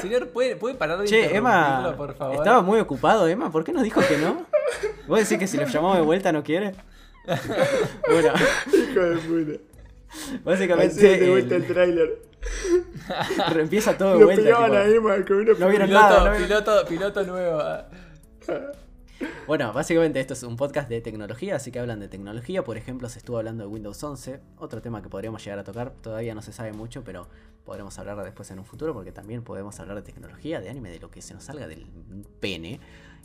Señor, 0.02 0.30
¿puede, 0.30 0.56
¿puede 0.56 0.76
parar 0.76 1.00
de 1.00 1.06
Che, 1.06 1.36
Emma, 1.36 1.94
por 1.98 2.16
favor? 2.16 2.36
estaba 2.38 2.62
muy 2.62 2.80
ocupado, 2.80 3.28
Emma, 3.28 3.52
¿por 3.52 3.64
qué 3.66 3.74
nos 3.74 3.84
dijo 3.84 4.00
que 4.08 4.18
no? 4.18 4.46
¿Vos 5.08 5.20
decís 5.20 5.38
que 5.38 5.48
si 5.48 5.58
lo 5.58 5.66
llamamos 5.68 5.98
de 5.98 6.04
vuelta 6.04 6.32
no 6.32 6.44
quiere? 6.44 6.74
Bueno, 8.10 8.34
Hijo 8.74 9.00
de 9.02 9.18
puta. 9.18 9.64
básicamente 10.44 11.18
de 11.20 11.30
vuelta 11.30 11.56
el 11.56 11.62
el- 11.64 11.68
tráiler. 11.68 12.22
empieza 13.60 13.98
todo 13.98 14.14
de 14.16 14.20
Lo 14.20 14.26
vuelta. 14.26 14.44
tipo- 14.44 14.58
con 14.58 14.72
una 14.72 15.54
No 15.60 15.70
vieron 15.70 15.88
Piloto, 15.88 16.04
nada, 16.08 16.18
no 16.24 16.32
vieron- 16.32 16.48
piloto, 16.48 16.86
piloto 16.88 17.24
nuevo. 17.24 17.60
ah. 17.62 17.88
Bueno, 19.46 19.72
básicamente 19.72 20.20
esto 20.20 20.34
es 20.34 20.42
un 20.42 20.56
podcast 20.58 20.90
de 20.90 21.00
tecnología, 21.00 21.56
así 21.56 21.72
que 21.72 21.78
hablan 21.80 22.00
de 22.00 22.08
tecnología. 22.08 22.64
Por 22.64 22.76
ejemplo, 22.78 23.08
se 23.08 23.20
estuvo 23.20 23.38
hablando 23.38 23.64
de 23.64 23.70
Windows 23.70 24.04
11, 24.04 24.40
otro 24.58 24.82
tema 24.82 25.04
que 25.04 25.10
podríamos 25.10 25.44
llegar 25.44 25.60
a 25.60 25.64
tocar. 25.64 25.92
Todavía 26.02 26.34
no 26.34 26.42
se 26.42 26.52
sabe 26.52 26.74
mucho, 26.74 27.04
pero 27.04 27.28
podremos 27.64 28.00
hablar 28.00 28.18
después 28.24 28.50
en 28.50 28.58
un 28.58 28.66
futuro, 28.66 28.96
porque 28.96 29.12
también 29.12 29.44
podemos 29.44 29.80
hablar 29.80 29.98
de 29.98 30.02
tecnología, 30.02 30.60
de 30.60 30.70
anime, 30.72 30.90
de 30.90 31.00
lo 31.00 31.12
que 31.12 31.22
se 31.22 31.36
nos 31.36 31.44
salga 31.44 31.68
del 31.68 31.86
pene. 32.40 32.80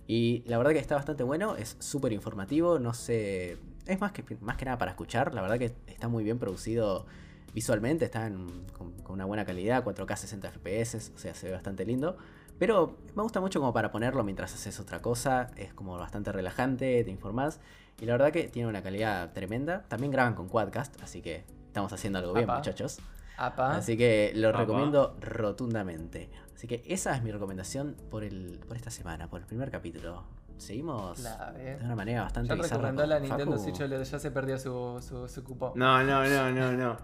Y 0.06 0.42
la 0.46 0.58
verdad 0.58 0.72
que 0.72 0.78
está 0.78 0.94
bastante 0.94 1.22
bueno, 1.24 1.56
es 1.56 1.76
súper 1.80 2.12
informativo, 2.12 2.78
no 2.78 2.94
sé... 2.94 3.58
Es 3.86 4.00
más 4.00 4.12
que, 4.12 4.24
más 4.40 4.56
que 4.56 4.64
nada 4.64 4.78
para 4.78 4.90
escuchar, 4.92 5.34
la 5.34 5.42
verdad 5.42 5.58
que 5.58 5.72
está 5.86 6.08
muy 6.08 6.24
bien 6.24 6.38
producido 6.38 7.06
visualmente, 7.54 8.04
está 8.04 8.26
en- 8.26 8.64
con, 8.76 8.92
con 9.02 9.14
una 9.14 9.24
buena 9.24 9.44
calidad, 9.44 9.84
4K 9.84 10.16
60 10.16 10.48
FPS, 10.48 11.12
o 11.14 11.18
sea, 11.18 11.34
se 11.34 11.46
ve 11.46 11.52
bastante 11.52 11.84
lindo. 11.84 12.16
Pero 12.58 12.96
me 13.14 13.22
gusta 13.22 13.40
mucho 13.40 13.60
como 13.60 13.72
para 13.72 13.90
ponerlo 13.92 14.24
mientras 14.24 14.54
haces 14.54 14.80
otra 14.80 15.00
cosa. 15.02 15.50
Es 15.56 15.74
como 15.74 15.96
bastante 15.98 16.32
relajante, 16.32 17.04
te 17.04 17.10
informás. 17.10 17.60
Y 18.00 18.06
la 18.06 18.12
verdad 18.12 18.32
que 18.32 18.44
tiene 18.48 18.68
una 18.68 18.82
calidad 18.82 19.32
tremenda. 19.32 19.84
También 19.88 20.10
graban 20.10 20.34
con 20.34 20.48
Quadcast, 20.48 21.00
así 21.02 21.20
que 21.20 21.44
estamos 21.66 21.92
haciendo 21.92 22.18
algo 22.18 22.32
bien, 22.32 22.44
Apa. 22.44 22.56
muchachos. 22.58 22.98
Apa. 23.36 23.76
Así 23.76 23.96
que 23.96 24.32
lo 24.34 24.48
Apa. 24.50 24.58
recomiendo 24.60 25.16
rotundamente. 25.20 26.30
Así 26.54 26.66
que 26.66 26.82
esa 26.86 27.14
es 27.14 27.22
mi 27.22 27.30
recomendación 27.30 27.96
por, 28.10 28.24
el, 28.24 28.60
por 28.66 28.76
esta 28.76 28.90
semana, 28.90 29.28
por 29.28 29.40
el 29.40 29.46
primer 29.46 29.70
capítulo. 29.70 30.24
Seguimos 30.56 31.20
Clave. 31.20 31.76
de 31.76 31.84
una 31.84 31.94
manera 31.94 32.22
bastante 32.22 32.48
Ya 32.48 32.54
bizarra. 32.54 32.76
recomendó 32.90 33.06
la 33.06 33.20
Nintendo 33.20 33.58
Facu. 33.58 33.76
Switch 33.76 34.04
ya 34.10 34.18
se 34.18 34.30
perdió 34.30 34.58
su, 34.58 35.04
su, 35.06 35.28
su 35.28 35.44
cupón. 35.44 35.72
No, 35.74 36.02
no, 36.02 36.24
no, 36.26 36.50
no, 36.50 36.72
no. 36.72 36.96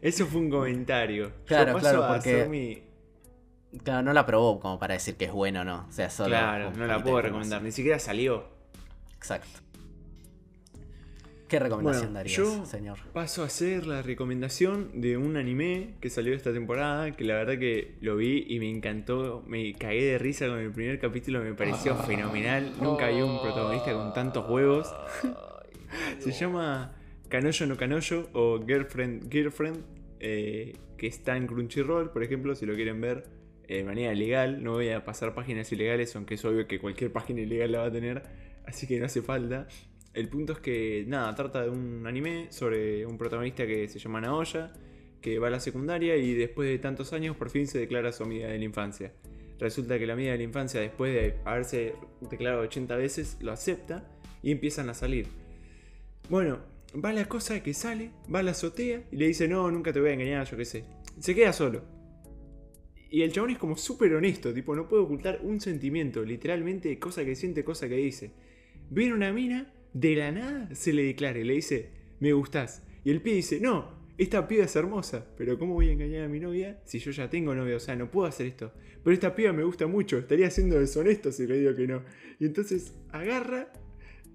Eso 0.00 0.26
fue 0.26 0.40
un 0.40 0.50
comentario. 0.50 1.28
Yo 1.28 1.44
Claro, 1.46 1.74
paso 1.74 1.80
claro, 1.84 2.04
a 2.04 2.08
porque- 2.14 2.46
mi- 2.46 2.82
Claro, 3.84 4.02
no 4.02 4.12
la 4.12 4.26
probó 4.26 4.58
como 4.60 4.78
para 4.78 4.94
decir 4.94 5.16
que 5.16 5.26
es 5.26 5.32
bueno 5.32 5.60
o 5.60 5.64
no. 5.64 5.86
O 5.88 5.92
sea, 5.92 6.10
solo. 6.10 6.30
Claro, 6.30 6.72
no 6.72 6.86
la 6.86 7.02
puedo 7.02 7.22
recomendar. 7.22 7.62
Ni 7.62 7.70
siquiera 7.70 7.98
salió. 8.00 8.44
Exacto. 9.16 9.60
¿Qué 11.52 11.58
recomendación 11.58 12.14
Bueno, 12.14 12.14
darías, 12.14 12.34
yo- 12.34 12.64
señor? 12.64 12.98
Paso 13.12 13.42
a 13.42 13.44
hacer 13.44 13.86
la 13.86 14.00
recomendación 14.00 15.02
de 15.02 15.18
un 15.18 15.36
anime 15.36 15.96
que 16.00 16.08
salió 16.08 16.32
esta 16.34 16.50
temporada, 16.50 17.14
que 17.14 17.24
la 17.24 17.34
verdad 17.34 17.58
que 17.58 17.96
lo 18.00 18.16
vi 18.16 18.46
y 18.48 18.58
me 18.58 18.70
encantó, 18.70 19.44
me 19.46 19.74
cagué 19.74 20.02
de 20.12 20.18
risa 20.18 20.48
con 20.48 20.58
el 20.60 20.72
primer 20.72 20.98
capítulo, 20.98 21.40
me 21.42 21.52
pareció 21.52 21.92
Ah. 21.92 22.04
fenomenal, 22.04 22.72
nunca 22.80 23.08
vi 23.08 23.20
un 23.20 23.42
protagonista 23.42 23.92
con 23.92 24.14
tantos 24.14 24.48
huevos. 24.48 24.90
Se 26.20 26.32
llama 26.32 26.96
Canoyo 27.28 27.66
no 27.66 27.76
Canoyo 27.76 28.30
o 28.32 28.64
Girlfriend 28.66 29.30
Girlfriend, 29.30 29.84
eh, 30.20 30.72
que 30.96 31.06
está 31.06 31.36
en 31.36 31.46
Crunchyroll, 31.46 32.12
por 32.12 32.22
ejemplo, 32.22 32.54
si 32.54 32.64
lo 32.64 32.74
quieren 32.74 32.98
ver 33.02 33.24
eh, 33.68 33.76
de 33.76 33.84
manera 33.84 34.14
legal. 34.14 34.64
No 34.64 34.72
voy 34.72 34.88
a 34.88 35.04
pasar 35.04 35.34
páginas 35.34 35.70
ilegales, 35.70 36.16
aunque 36.16 36.36
es 36.36 36.44
obvio 36.46 36.66
que 36.66 36.78
cualquier 36.78 37.12
página 37.12 37.42
ilegal 37.42 37.72
la 37.72 37.80
va 37.80 37.86
a 37.88 37.92
tener, 37.92 38.22
así 38.64 38.86
que 38.86 38.98
no 38.98 39.04
hace 39.04 39.20
falta. 39.20 39.68
El 40.14 40.28
punto 40.28 40.52
es 40.52 40.58
que, 40.58 41.04
nada, 41.08 41.34
trata 41.34 41.62
de 41.62 41.70
un 41.70 42.06
anime 42.06 42.48
sobre 42.50 43.06
un 43.06 43.16
protagonista 43.16 43.66
que 43.66 43.88
se 43.88 43.98
llama 43.98 44.20
Naoya, 44.20 44.72
que 45.22 45.38
va 45.38 45.46
a 45.46 45.50
la 45.50 45.60
secundaria 45.60 46.16
y 46.16 46.34
después 46.34 46.68
de 46.68 46.78
tantos 46.78 47.12
años 47.12 47.36
por 47.36 47.48
fin 47.48 47.66
se 47.66 47.78
declara 47.78 48.12
su 48.12 48.24
amiga 48.24 48.48
de 48.48 48.58
la 48.58 48.64
infancia. 48.64 49.12
Resulta 49.58 49.98
que 49.98 50.06
la 50.06 50.14
amiga 50.14 50.32
de 50.32 50.38
la 50.38 50.44
infancia, 50.44 50.80
después 50.80 51.14
de 51.14 51.36
haberse 51.44 51.94
declarado 52.20 52.62
80 52.62 52.96
veces, 52.96 53.38
lo 53.40 53.52
acepta 53.52 54.04
y 54.42 54.50
empiezan 54.50 54.90
a 54.90 54.94
salir. 54.94 55.28
Bueno, 56.28 56.58
va 57.02 57.12
la 57.12 57.26
cosa 57.26 57.62
que 57.62 57.72
sale, 57.72 58.10
va 58.32 58.40
a 58.40 58.42
la 58.42 58.50
azotea 58.50 59.04
y 59.10 59.16
le 59.16 59.28
dice, 59.28 59.48
no, 59.48 59.70
nunca 59.70 59.92
te 59.92 60.00
voy 60.00 60.10
a 60.10 60.14
engañar, 60.14 60.50
yo 60.50 60.56
qué 60.56 60.64
sé. 60.64 60.84
Se 61.20 61.34
queda 61.34 61.52
solo. 61.52 61.82
Y 63.10 63.22
el 63.22 63.32
chabón 63.32 63.50
es 63.50 63.58
como 63.58 63.76
súper 63.76 64.14
honesto, 64.14 64.52
tipo, 64.52 64.74
no 64.74 64.88
puede 64.88 65.02
ocultar 65.02 65.40
un 65.42 65.60
sentimiento, 65.60 66.24
literalmente, 66.24 66.98
cosa 66.98 67.24
que 67.24 67.36
siente, 67.36 67.62
cosa 67.62 67.88
que 67.88 67.96
dice. 67.96 68.32
Viene 68.90 69.14
una 69.14 69.32
mina, 69.32 69.72
de 69.92 70.16
la 70.16 70.32
nada 70.32 70.74
se 70.74 70.92
le 70.92 71.04
declara 71.04 71.38
y 71.38 71.44
le 71.44 71.54
dice, 71.54 71.90
me 72.20 72.32
gustás. 72.32 72.82
Y 73.04 73.10
el 73.10 73.20
pie 73.20 73.34
dice, 73.34 73.60
no, 73.60 73.90
esta 74.18 74.46
piba 74.46 74.64
es 74.64 74.76
hermosa, 74.76 75.26
pero 75.36 75.58
¿cómo 75.58 75.74
voy 75.74 75.88
a 75.88 75.92
engañar 75.92 76.24
a 76.24 76.28
mi 76.28 76.38
novia 76.40 76.80
si 76.84 76.98
yo 76.98 77.10
ya 77.10 77.28
tengo 77.28 77.54
novia? 77.54 77.76
O 77.76 77.80
sea, 77.80 77.96
no 77.96 78.10
puedo 78.10 78.26
hacer 78.26 78.46
esto. 78.46 78.72
Pero 79.02 79.12
esta 79.14 79.34
piba 79.34 79.52
me 79.52 79.64
gusta 79.64 79.86
mucho, 79.86 80.18
estaría 80.18 80.48
siendo 80.50 80.78
deshonesto 80.78 81.32
si 81.32 81.46
le 81.46 81.58
digo 81.58 81.74
que 81.74 81.86
no. 81.88 82.02
Y 82.38 82.46
entonces 82.46 82.94
agarra 83.10 83.72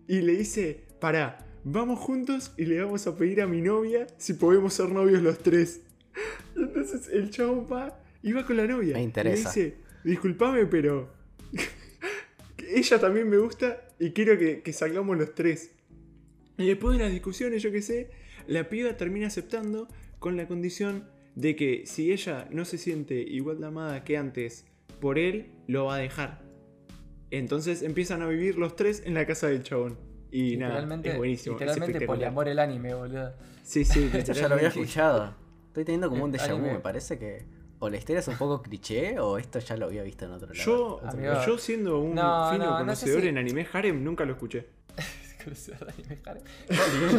y 0.08 0.22
le 0.22 0.34
dice, 0.34 0.84
pará, 1.00 1.46
vamos 1.64 2.00
juntos 2.00 2.54
y 2.58 2.66
le 2.66 2.82
vamos 2.82 3.08
a 3.08 3.18
pedir 3.18 3.42
a 3.42 3.48
mi 3.48 3.62
novia 3.62 4.08
si 4.18 4.34
podemos 4.34 4.74
ser 4.74 4.90
novios 4.90 5.22
los 5.22 5.40
tres. 5.40 5.82
Y 6.56 6.62
entonces 6.64 7.08
el 7.10 7.30
chabón 7.30 7.68
va 7.72 8.02
y 8.24 8.32
va 8.32 8.44
con 8.46 8.58
la 8.58 8.66
novia. 8.66 8.96
Me 8.96 9.02
Y 9.02 9.04
interesa. 9.04 9.54
le 9.56 9.66
dice, 9.66 9.78
disculpame, 10.04 10.66
pero 10.66 11.14
ella 12.80 13.00
también 13.00 13.30
me 13.30 13.38
gusta 13.38 13.88
y 14.00 14.12
quiero 14.12 14.38
que, 14.38 14.62
que 14.62 14.74
salgamos 14.74 15.18
los 15.18 15.36
tres. 15.36 15.76
Y 16.58 16.68
después 16.68 16.98
de 16.98 17.04
las 17.04 17.14
discusiones, 17.14 17.62
yo 17.62 17.72
qué 17.72 17.82
sé, 17.82 18.10
la 18.48 18.70
piba 18.70 18.98
termina 18.98 19.28
aceptando 19.28 19.88
con 20.20 20.38
la 20.38 20.48
condición 20.48 21.08
de 21.36 21.56
que 21.56 21.84
si 21.86 22.12
ella 22.12 22.48
no 22.50 22.66
se 22.66 22.78
siente 22.78 23.16
igual 23.16 23.60
de 23.60 23.68
amada 23.68 24.04
que 24.04 24.18
antes 24.18 24.66
por 25.00 25.20
él, 25.20 25.52
lo 25.68 25.86
va 25.86 25.96
a 25.96 26.00
dejar. 26.00 26.42
Entonces 27.30 27.84
empiezan 27.84 28.22
a 28.22 28.28
vivir 28.28 28.58
los 28.58 28.76
tres 28.76 29.04
en 29.06 29.14
la 29.14 29.26
casa 29.28 29.48
del 29.48 29.64
chabón. 29.64 30.00
Y 30.32 30.58
nada, 30.58 30.80
es 31.04 31.18
buenísimo. 31.18 31.56
es 31.56 31.62
literalmente 31.62 31.98
espectacular. 31.98 32.08
poliamor 32.08 32.48
el 32.48 32.60
anime, 32.60 32.94
boludo. 32.94 33.34
Sí, 33.64 33.86
sí, 33.86 34.10
Esto 34.14 34.34
ya 34.34 34.48
lo 34.48 34.56
había 34.56 34.70
escuchado. 34.70 35.36
Estoy 35.68 35.86
teniendo 35.86 36.10
como 36.10 36.26
un 36.26 36.34
déjà 36.34 36.54
vu, 36.54 36.66
me 36.66 36.80
parece 36.80 37.20
que. 37.20 37.46
O 37.80 37.90
la 37.90 37.98
historia 37.98 38.20
es 38.20 38.28
un 38.28 38.38
poco 38.38 38.62
cliché, 38.62 39.20
o 39.20 39.38
esto 39.38 39.60
ya 39.60 39.78
lo 39.78 39.86
había 39.86 40.02
visto 40.04 40.26
en 40.26 40.32
otro 40.32 40.48
lado. 40.48 40.60
Yo, 40.66 41.00
Amigo. 41.08 41.34
yo 41.46 41.58
siendo 41.60 42.00
un 42.00 42.16
No, 42.16 42.50
fino 42.52 42.66
no, 42.66 42.72
no 42.72 42.78
sé 42.78 43.06
conocedor 43.06 43.22
si- 43.22 43.28
en 43.28 43.38
anime 43.38 43.68
harem, 43.72 44.04
nunca 44.04 44.26
lo 44.26 44.34
escuché. 44.34 44.68
Curiosidad 45.44 45.80
de 45.82 45.94
anime, 45.94 46.20
Harem. 46.26 46.44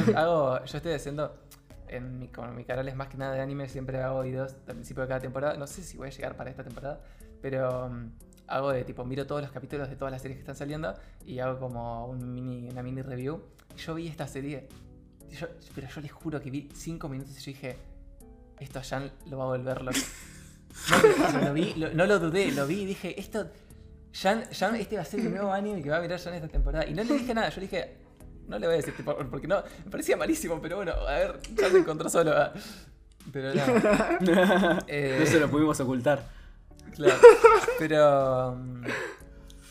Yo, 0.09 0.19
hago, 0.19 0.65
yo 0.65 0.77
estoy 0.77 0.93
haciendo, 0.93 1.39
en 1.87 2.19
mi, 2.19 2.29
como 2.29 2.49
mi 2.53 2.65
canal 2.65 2.89
es 2.89 2.97
más 2.97 3.09
que 3.09 3.17
nada 3.17 3.35
de 3.35 3.41
anime, 3.41 3.69
siempre 3.69 4.03
hago 4.03 4.23
videos 4.23 4.55
al 4.67 4.75
principio 4.75 5.03
de 5.03 5.09
cada 5.09 5.21
temporada. 5.21 5.57
No 5.57 5.67
sé 5.69 5.83
si 5.83 5.97
voy 5.97 6.09
a 6.09 6.11
llegar 6.11 6.37
para 6.37 6.51
esta 6.51 6.65
temporada, 6.65 7.01
pero 7.41 7.89
mm, 7.89 8.11
hago 8.49 8.73
de 8.73 8.83
tipo, 8.85 9.05
miro 9.05 9.27
todos 9.29 9.41
los 9.43 9.53
capítulos 9.53 9.89
de 9.89 9.95
todas 9.95 10.11
las 10.11 10.21
series 10.21 10.39
que 10.39 10.43
están 10.43 10.57
saliendo 10.57 10.93
y 11.25 11.39
hago 11.39 11.61
como 11.61 12.07
un 12.09 12.35
mini, 12.35 12.69
una 12.69 12.83
mini 12.83 13.01
review. 13.03 13.41
Y 13.77 13.79
yo 13.79 13.95
vi 13.95 14.09
esta 14.09 14.27
serie, 14.27 14.69
yo- 15.31 15.47
pero 15.75 15.87
yo 15.89 16.01
les 16.01 16.11
juro 16.11 16.41
que 16.41 16.51
vi 16.51 16.69
5 16.75 17.09
minutos 17.09 17.37
y 17.39 17.41
yo 17.41 17.53
dije, 17.53 17.77
esto 18.59 18.81
a 18.81 18.83
Jan 18.83 19.13
lo 19.31 19.39
va 19.39 19.45
a 19.45 19.47
volver 19.47 19.83
loco. 19.83 19.99
No, 21.33 21.41
lo 21.47 21.53
vi, 21.55 21.75
lo- 21.75 21.93
no 21.93 22.07
lo 22.07 22.19
dudé, 22.19 22.51
lo 22.53 22.67
vi 22.67 22.83
y 22.83 22.87
dije, 22.87 23.19
esto. 23.21 23.49
Jan, 24.13 24.45
Jan, 24.53 24.75
este 24.77 24.97
va 24.97 25.03
a 25.03 25.05
ser 25.05 25.21
el 25.21 25.31
nuevo 25.31 25.53
anime 25.53 25.83
que 25.83 25.91
va 25.91 25.99
a 25.99 26.01
mirar 26.01 26.19
Jan 26.19 26.35
esta 26.35 26.49
temporada. 26.49 26.87
Y 26.87 26.95
no 26.95 27.05
le 27.05 27.15
dije 27.19 27.35
nada, 27.35 27.49
yo 27.51 27.57
le 27.57 27.63
dije, 27.63 27.97
no 28.49 28.59
le 28.59 28.67
voy 28.67 28.75
a 28.75 28.77
decir, 28.79 28.97
tipo, 28.97 29.15
porque 29.31 29.47
no, 29.47 29.63
me 29.85 29.91
parecía 29.91 30.17
malísimo, 30.17 30.61
pero 30.63 30.77
bueno, 30.77 30.93
a 30.93 31.13
ver, 31.13 31.41
ya 31.55 31.69
se 31.71 31.79
encontró 31.79 32.09
solo. 32.09 32.33
ah. 32.35 32.53
Pero 33.33 33.53
nada. 33.55 34.79
Eh, 34.87 35.17
No 35.21 35.27
se 35.27 35.39
lo 35.41 35.51
pudimos 35.51 35.79
ocultar. 35.81 36.25
Claro. 36.95 37.15
Pero. 37.79 38.57
mm, 38.57 38.83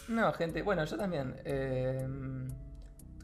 No, 0.09 0.31
gente. 0.33 0.61
Bueno, 0.61 0.85
yo 0.85 0.97
también. 0.97 1.35
eh, 1.43 2.07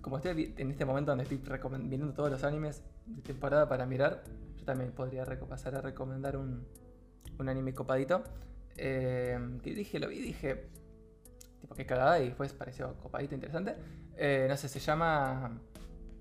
como 0.01 0.17
estoy 0.17 0.53
en 0.57 0.71
este 0.71 0.84
momento 0.84 1.11
donde 1.11 1.23
estoy 1.23 1.39
viendo 1.84 2.11
todos 2.13 2.29
los 2.31 2.43
animes 2.43 2.81
de 3.05 3.21
temporada 3.21 3.69
para 3.69 3.86
mirar, 3.86 4.23
yo 4.57 4.65
también 4.65 4.91
podría 4.91 5.23
pasar 5.47 5.75
a 5.75 5.81
recomendar 5.81 6.36
un, 6.36 6.65
un 7.39 7.49
anime 7.49 7.74
copadito. 7.74 8.24
eh, 8.78 9.38
que 9.63 9.74
dije, 9.74 9.99
lo 9.99 10.07
vi 10.09 10.17
y 10.17 10.21
dije. 10.21 10.67
Tipo, 11.61 11.76
qué 11.76 11.86
cagada 11.86 12.19
y 12.19 12.26
después 12.26 12.51
pareció 12.53 12.93
copadito, 12.97 13.36
interesante. 13.36 13.76
Eh, 14.17 14.47
no 14.49 14.57
sé, 14.57 14.67
se 14.67 14.80
llama. 14.80 15.59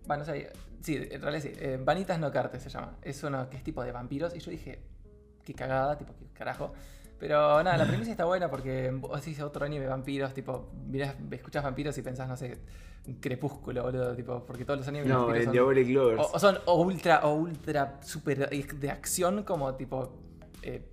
Bueno, 0.07 0.25
no 0.25 0.33
sé. 0.33 0.51
Sí, 0.81 0.97
en 0.97 1.21
realidad 1.23 1.43
sí. 1.43 1.53
eh, 1.57 1.79
Vanitas 1.83 2.19
no 2.19 2.31
Carte 2.31 2.59
se 2.61 2.69
llama. 2.69 2.97
Es 3.03 3.23
uno 3.25 3.49
que 3.49 3.57
es 3.57 3.65
tipo 3.65 3.83
de 3.83 3.93
vampiros. 3.93 4.35
Y 4.35 4.41
yo 4.41 4.51
dije, 4.51 4.81
qué 5.45 5.55
cagada, 5.55 5.97
tipo, 5.97 6.15
qué 6.19 6.27
carajo. 6.33 6.73
Pero 7.19 7.63
nada, 7.63 7.77
la 7.77 7.87
premisa 7.87 8.11
está 8.11 8.25
buena 8.25 8.51
porque 8.51 8.91
vos 8.93 9.21
decís 9.25 9.41
otro 9.41 9.65
anime 9.65 9.85
de 9.85 9.91
vampiros, 9.91 10.35
tipo, 10.35 10.71
mirás, 10.89 11.15
escuchás 11.31 11.63
vampiros 11.63 11.97
y 11.97 12.03
pensás, 12.03 12.29
no 12.29 12.37
sé, 12.37 12.59
un 13.07 13.15
crepúsculo, 13.21 13.85
boludo, 13.85 14.17
tipo, 14.17 14.45
porque 14.45 14.65
todos 14.65 14.81
los 14.81 14.89
animes 14.89 15.07
de 15.07 15.13
No, 15.15 15.21
vampiros 15.21 15.39
en 15.39 15.45
son, 15.45 15.53
Diabolic 15.53 15.89
Lovers. 15.89 16.21
o, 16.21 16.31
o 16.35 16.39
son 16.41 16.59
o 16.67 16.83
ultra, 16.83 17.21
o 17.25 17.35
ultra 17.35 18.01
super 18.03 18.51
de 18.51 18.91
acción, 18.91 19.45
como 19.45 19.73
tipo. 19.77 20.19
Eh, 20.63 20.89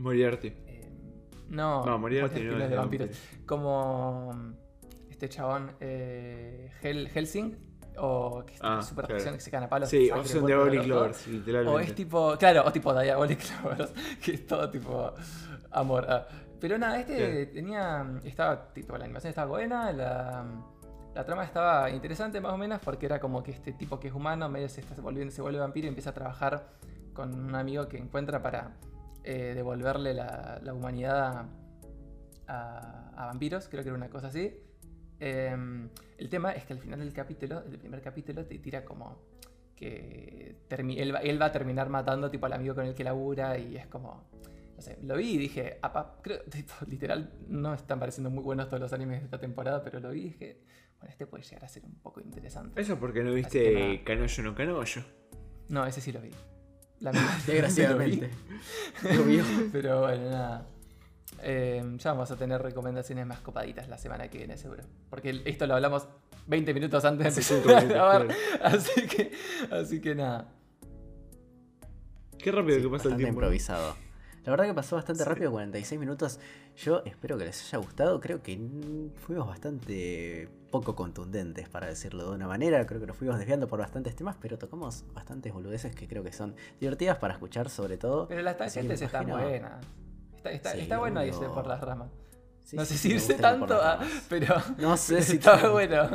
Moriarty. 0.00 0.48
eh, 0.48 0.90
no, 1.48 1.84
No, 1.84 1.98
Moriarty 1.98 2.42
no 2.42 2.56
es 2.56 2.62
es 2.64 2.70
de 2.70 2.76
vampiros. 2.76 3.10
Como 3.46 4.32
este 5.10 5.28
chabón, 5.28 5.72
eh, 5.80 6.70
Hel- 6.82 7.08
Helsing, 7.08 7.56
o 7.98 8.44
que 8.46 8.54
es 8.54 8.60
Ah, 8.62 8.80
super 8.82 9.06
claro. 9.06 9.32
que 9.32 9.40
se 9.40 9.50
gana 9.50 9.68
palos. 9.68 9.88
Sí, 9.88 10.10
o 10.10 10.24
son 10.24 10.46
Diabolic. 10.46 10.86
Lovers, 10.86 11.26
literalmente. 11.26 11.76
O 11.76 11.80
es 11.80 11.94
tipo, 11.94 12.36
claro, 12.38 12.62
o 12.64 12.72
tipo 12.72 12.94
Diabolic 12.98 13.40
Lovers, 13.64 13.92
que 14.24 14.32
es 14.32 14.46
todo 14.46 14.70
tipo 14.70 15.12
amor. 15.72 16.06
ah. 16.08 16.26
Pero 16.60 16.76
nada, 16.78 17.00
este 17.00 17.16
Claro. 17.16 17.52
tenía, 17.52 18.20
estaba, 18.24 18.72
tipo, 18.72 18.96
la 18.98 19.04
animación 19.04 19.30
estaba 19.30 19.48
buena, 19.48 19.92
la, 19.92 20.44
la 21.14 21.24
trama 21.24 21.44
estaba 21.44 21.90
interesante 21.90 22.40
más 22.40 22.52
o 22.52 22.58
menos, 22.58 22.80
porque 22.84 23.06
era 23.06 23.18
como 23.18 23.42
que 23.42 23.50
este 23.50 23.72
tipo 23.72 23.98
que 23.98 24.08
es 24.08 24.14
humano, 24.14 24.48
medio 24.48 24.68
se, 24.68 24.80
está 24.82 24.94
volviendo, 25.00 25.32
se 25.32 25.40
vuelve 25.42 25.58
vampiro 25.58 25.86
y 25.86 25.88
empieza 25.88 26.10
a 26.10 26.14
trabajar 26.14 26.68
con 27.14 27.34
un 27.34 27.54
amigo 27.54 27.88
que 27.88 27.96
encuentra 27.98 28.42
para 28.42 28.76
eh, 29.24 29.52
devolverle 29.54 30.14
la, 30.14 30.60
la 30.62 30.74
humanidad 30.74 31.26
a, 31.26 31.48
a- 32.48 33.10
a 33.22 33.26
vampiros, 33.26 33.68
creo 33.68 33.82
que 33.82 33.88
era 33.90 33.96
una 33.96 34.08
cosa 34.10 34.28
así. 34.28 34.52
Eh, 35.18 35.54
el 36.18 36.28
tema 36.30 36.52
es 36.52 36.64
que 36.64 36.72
al 36.72 36.78
final 36.78 37.00
del 37.00 37.12
capítulo, 37.12 37.60
del 37.62 37.78
primer 37.78 38.00
capítulo, 38.00 38.46
te 38.46 38.58
tira 38.58 38.84
como 38.84 39.22
que 39.76 40.56
él, 40.68 41.14
va, 41.14 41.18
él 41.20 41.40
va 41.40 41.46
a 41.46 41.52
terminar 41.52 41.88
matando 41.88 42.30
tipo 42.30 42.46
al 42.46 42.52
amigo 42.52 42.74
con 42.74 42.84
el 42.86 42.94
que 42.94 43.02
labura 43.04 43.56
y 43.58 43.76
es 43.76 43.86
como, 43.86 44.28
no 44.76 44.82
sé, 44.82 44.98
lo 45.02 45.16
vi 45.16 45.32
y 45.32 45.38
dije, 45.38 45.78
apa, 45.82 46.18
creo, 46.22 46.40
tipo, 46.50 46.72
literal, 46.86 47.32
no 47.48 47.74
están 47.74 47.98
pareciendo 47.98 48.30
muy 48.30 48.42
buenos 48.44 48.68
todos 48.68 48.80
los 48.80 48.92
animes 48.92 49.20
de 49.20 49.24
esta 49.26 49.38
temporada, 49.38 49.82
pero 49.82 50.00
lo 50.00 50.10
vi 50.10 50.20
y 50.20 50.24
dije, 50.24 50.60
bueno, 50.98 51.10
este 51.12 51.26
puede 51.26 51.44
llegar 51.44 51.64
a 51.64 51.68
ser 51.68 51.84
un 51.84 51.94
poco 52.00 52.20
interesante. 52.20 52.80
Eso 52.80 52.98
porque 52.98 53.22
no 53.22 53.32
viste 53.32 53.72
nada. 53.74 54.04
Canoyo 54.04 54.42
no 54.42 54.54
Canoyo. 54.54 55.02
No, 55.68 55.86
ese 55.86 56.00
sí 56.00 56.12
lo 56.12 56.20
vi. 56.20 56.30
Desgraciadamente. 57.46 58.30
lo 59.16 59.24
vi. 59.24 59.40
Pero 59.72 60.00
bueno, 60.00 60.30
nada. 60.30 60.66
Eh, 61.42 61.82
ya 61.96 62.12
vamos 62.12 62.30
a 62.30 62.36
tener 62.36 62.60
recomendaciones 62.60 63.26
más 63.26 63.40
copaditas 63.40 63.88
la 63.88 63.96
semana 63.98 64.28
que 64.28 64.38
viene, 64.38 64.56
seguro. 64.58 64.82
Porque 65.08 65.40
esto 65.44 65.66
lo 65.66 65.74
hablamos 65.74 66.06
20 66.46 66.74
minutos 66.74 67.04
antes 67.04 67.34
de 67.34 67.40
empezar 67.40 67.56
cinco 67.58 67.70
a 67.70 67.80
minutos, 67.80 67.94
grabar. 67.96 68.26
claro. 68.26 68.40
Así 68.76 69.06
que, 69.06 69.32
así 69.70 70.00
que 70.00 70.14
nada. 70.14 70.48
Qué 72.38 72.50
rápido 72.52 72.76
Sí, 72.78 72.82
que 72.82 72.88
pasa 72.88 73.04
el 73.08 73.14
bastante 73.14 73.16
tiempo. 73.16 73.40
improvisado. 73.40 73.96
La 74.44 74.50
verdad 74.50 74.64
que 74.64 74.74
pasó 74.74 74.96
bastante 74.96 75.24
rápido, 75.24 75.50
46 75.50 76.00
minutos. 76.00 76.40
Yo 76.76 77.02
espero 77.04 77.36
que 77.36 77.44
les 77.44 77.62
haya 77.66 77.78
gustado. 77.78 78.20
Creo 78.20 78.42
que 78.42 78.58
fuimos 79.16 79.46
bastante 79.46 80.48
poco 80.70 80.96
contundentes, 80.96 81.68
para 81.68 81.88
decirlo 81.88 82.30
de 82.30 82.36
una 82.36 82.46
manera. 82.48 82.86
Creo 82.86 83.00
que 83.00 83.06
nos 83.06 83.16
fuimos 83.16 83.38
desviando 83.38 83.68
por 83.68 83.80
bastantes 83.80 84.16
temas, 84.16 84.36
pero 84.40 84.56
tocamos 84.56 85.04
bastantes 85.14 85.52
boludeces 85.52 85.94
que 85.94 86.08
creo 86.08 86.24
que 86.24 86.32
son 86.32 86.54
divertidas 86.80 87.18
para 87.18 87.34
escuchar, 87.34 87.68
sobre 87.68 87.98
todo. 87.98 88.28
Pero 88.28 88.40
las 88.42 88.56
tangentes 88.56 89.02
están 89.02 89.26
buenas. 89.28 89.84
Está, 90.36 90.52
está, 90.52 90.72
Sí, 90.72 90.80
está 90.80 90.98
bueno 90.98 91.22
irse 91.24 91.46
por 91.46 91.66
las 91.66 91.80
ramas. 91.80 92.10
Sí, 92.64 92.76
no 92.76 92.84
sé 92.86 92.96
si 92.96 93.10
irse 93.12 93.34
tanto, 93.34 93.78
ramas. 93.78 94.08
pero, 94.30 94.54
No 94.78 94.96
sé 94.96 95.20
si 95.22 95.36
está 95.36 95.52
tanto. 95.52 95.72
bueno. 95.72 96.08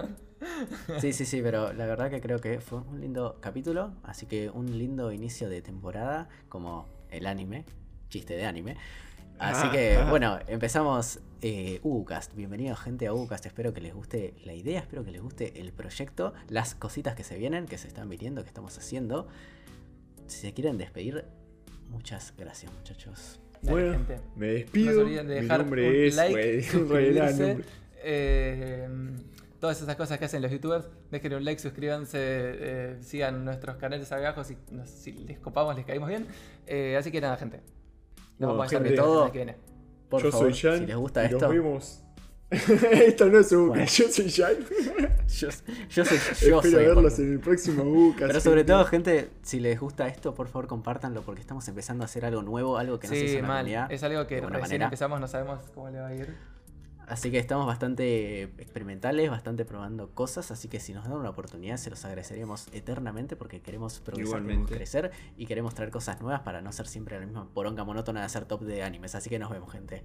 Sí, 0.99 1.13
sí, 1.13 1.25
sí, 1.25 1.41
pero 1.43 1.73
la 1.73 1.85
verdad 1.85 2.09
que 2.09 2.21
creo 2.21 2.39
que 2.39 2.59
fue 2.59 2.79
un 2.79 3.01
lindo 3.01 3.37
capítulo, 3.39 3.93
así 4.03 4.25
que 4.25 4.49
un 4.49 4.77
lindo 4.77 5.11
inicio 5.11 5.49
de 5.49 5.61
temporada, 5.61 6.27
como 6.49 6.87
el 7.09 7.25
anime, 7.27 7.65
chiste 8.09 8.35
de 8.35 8.45
anime. 8.45 8.75
Así 9.37 9.67
Ah, 9.67 9.71
que, 9.71 9.97
ah. 9.97 10.09
bueno, 10.09 10.39
empezamos 10.47 11.19
eh, 11.41 11.79
Ucast. 11.83 12.33
Bienvenido 12.35 12.75
gente 12.75 13.07
a 13.07 13.13
Ucast, 13.13 13.45
espero 13.45 13.73
que 13.73 13.81
les 13.81 13.93
guste 13.93 14.33
la 14.45 14.53
idea, 14.53 14.79
espero 14.79 15.03
que 15.03 15.11
les 15.11 15.21
guste 15.21 15.59
el 15.59 15.73
proyecto, 15.73 16.33
las 16.47 16.75
cositas 16.75 17.15
que 17.15 17.23
se 17.23 17.37
vienen, 17.37 17.65
que 17.65 17.77
se 17.77 17.87
están 17.87 18.09
viniendo, 18.09 18.43
que 18.43 18.47
estamos 18.47 18.77
haciendo. 18.77 19.27
Si 20.27 20.39
se 20.39 20.53
quieren 20.53 20.77
despedir, 20.77 21.25
muchas 21.89 22.33
gracias 22.37 22.71
muchachos. 22.73 23.39
Dale, 23.61 23.71
Bueno, 23.71 23.91
gente. 23.93 24.19
me 24.35 24.47
No 24.47 24.53
despido. 24.53 24.93
se 24.93 24.99
olviden 25.01 25.27
de 25.27 25.35
dejar 25.41 25.61
un 25.63 25.79
es. 25.79 26.15
like, 26.15 26.31
güey, 26.33 26.61
suscribirse, 26.63 27.57
eh, 28.03 28.87
todas 29.59 29.81
esas 29.81 29.95
cosas 29.97 30.17
que 30.17 30.25
hacen 30.25 30.41
los 30.41 30.51
youtubers. 30.51 30.87
Dejen 31.11 31.33
un 31.33 31.43
like, 31.45 31.61
suscríbanse, 31.61 32.17
eh, 32.21 32.97
sigan 33.01 33.43
nuestros 33.43 33.75
canales 33.77 34.11
abajo 34.11 34.43
si, 34.43 34.55
si 34.85 35.11
les 35.11 35.39
copamos, 35.39 35.75
les 35.75 35.85
caímos 35.85 36.07
bien. 36.09 36.25
Eh, 36.67 36.95
así 36.97 37.11
que 37.11 37.19
nada, 37.21 37.35
gente. 37.37 37.59
Nos 38.37 38.39
No, 38.39 38.47
vamos 38.49 38.63
a 38.63 38.65
estar 38.65 38.83
gente, 38.83 38.97
todo- 39.01 39.31
que 39.31 39.37
viene. 39.37 39.55
Por 40.09 40.21
Yo 40.23 40.31
favor, 40.31 40.53
soy 40.53 40.71
Jan. 40.71 40.79
si 40.81 40.85
les 40.87 40.95
gusta 40.95 41.21
y 41.23 41.25
esto, 41.25 41.39
Nos 41.39 41.49
vemos. 41.49 42.01
esto 42.51 43.25
no 43.25 43.39
es 43.39 43.51
Uca, 43.51 43.67
Bueno. 43.69 43.85
yo 43.85 44.07
soy 44.07 44.31
Jan. 44.31 44.53
yo, 45.27 45.47
yo 45.89 46.05
soy 46.05 46.17
yo 46.17 46.23
Espero 46.31 46.61
soy 46.61 46.73
verlos 46.73 47.19
en 47.19 47.31
el 47.33 47.39
próximo 47.39 47.83
Uca. 47.83 48.27
Pero 48.27 48.39
sobre 48.39 48.63
todo, 48.63 48.85
gente, 48.85 49.29
si 49.41 49.59
les 49.59 49.79
gusta 49.79 50.07
esto, 50.07 50.33
por 50.35 50.47
favor 50.47 50.67
compártanlo 50.67 51.21
porque 51.23 51.41
estamos 51.41 51.67
empezando 51.67 52.03
a 52.03 52.05
hacer 52.05 52.23
algo 52.23 52.43
nuevo, 52.43 52.77
algo 52.77 52.99
que 52.99 53.07
no 53.07 53.13
se 53.13 53.19
hizo 53.23 53.31
Sí, 53.33 53.37
en 53.37 53.47
la. 53.47 53.87
Es 53.89 54.03
algo 54.03 54.27
que 54.27 54.35
recién 54.41 54.61
manera. 54.61 54.85
empezamos, 54.85 55.19
no 55.19 55.27
sabemos 55.27 55.59
cómo 55.73 55.89
le 55.89 55.99
va 55.99 56.07
a 56.07 56.13
ir. 56.15 56.35
Así 57.07 57.31
que 57.31 57.37
estamos 57.37 57.65
bastante 57.65 58.43
experimentales, 58.43 59.29
bastante 59.29 59.65
probando 59.65 60.09
cosas, 60.09 60.51
así 60.51 60.67
que 60.67 60.79
si 60.79 60.93
nos 60.93 61.05
dan 61.05 61.13
una 61.13 61.29
oportunidad 61.29 61.77
se 61.77 61.89
los 61.89 62.03
agradeceríamos 62.05 62.67
eternamente 62.73 63.35
porque 63.35 63.61
queremos 63.61 63.99
progresar, 63.99 64.41
queremos 64.41 64.69
crecer 64.69 65.11
y 65.37 65.45
queremos 65.45 65.75
traer 65.75 65.91
cosas 65.91 66.21
nuevas 66.21 66.41
para 66.41 66.61
no 66.61 66.71
ser 66.71 66.87
siempre 66.87 67.19
la 67.19 67.25
misma 67.25 67.47
poronga 67.53 67.83
monótona 67.83 68.21
de 68.21 68.25
hacer 68.25 68.45
top 68.45 68.61
de 68.61 68.83
animes. 68.83 69.15
Así 69.15 69.29
que 69.29 69.39
nos 69.39 69.49
vemos, 69.49 69.71
gente. 69.71 70.03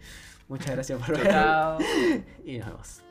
Muchas 0.48 0.70
gracias 0.72 0.98
por 0.98 1.16
ver 1.16 1.28
Chao. 1.28 1.78
y 2.44 2.58
nos 2.58 2.66
vemos. 2.68 3.09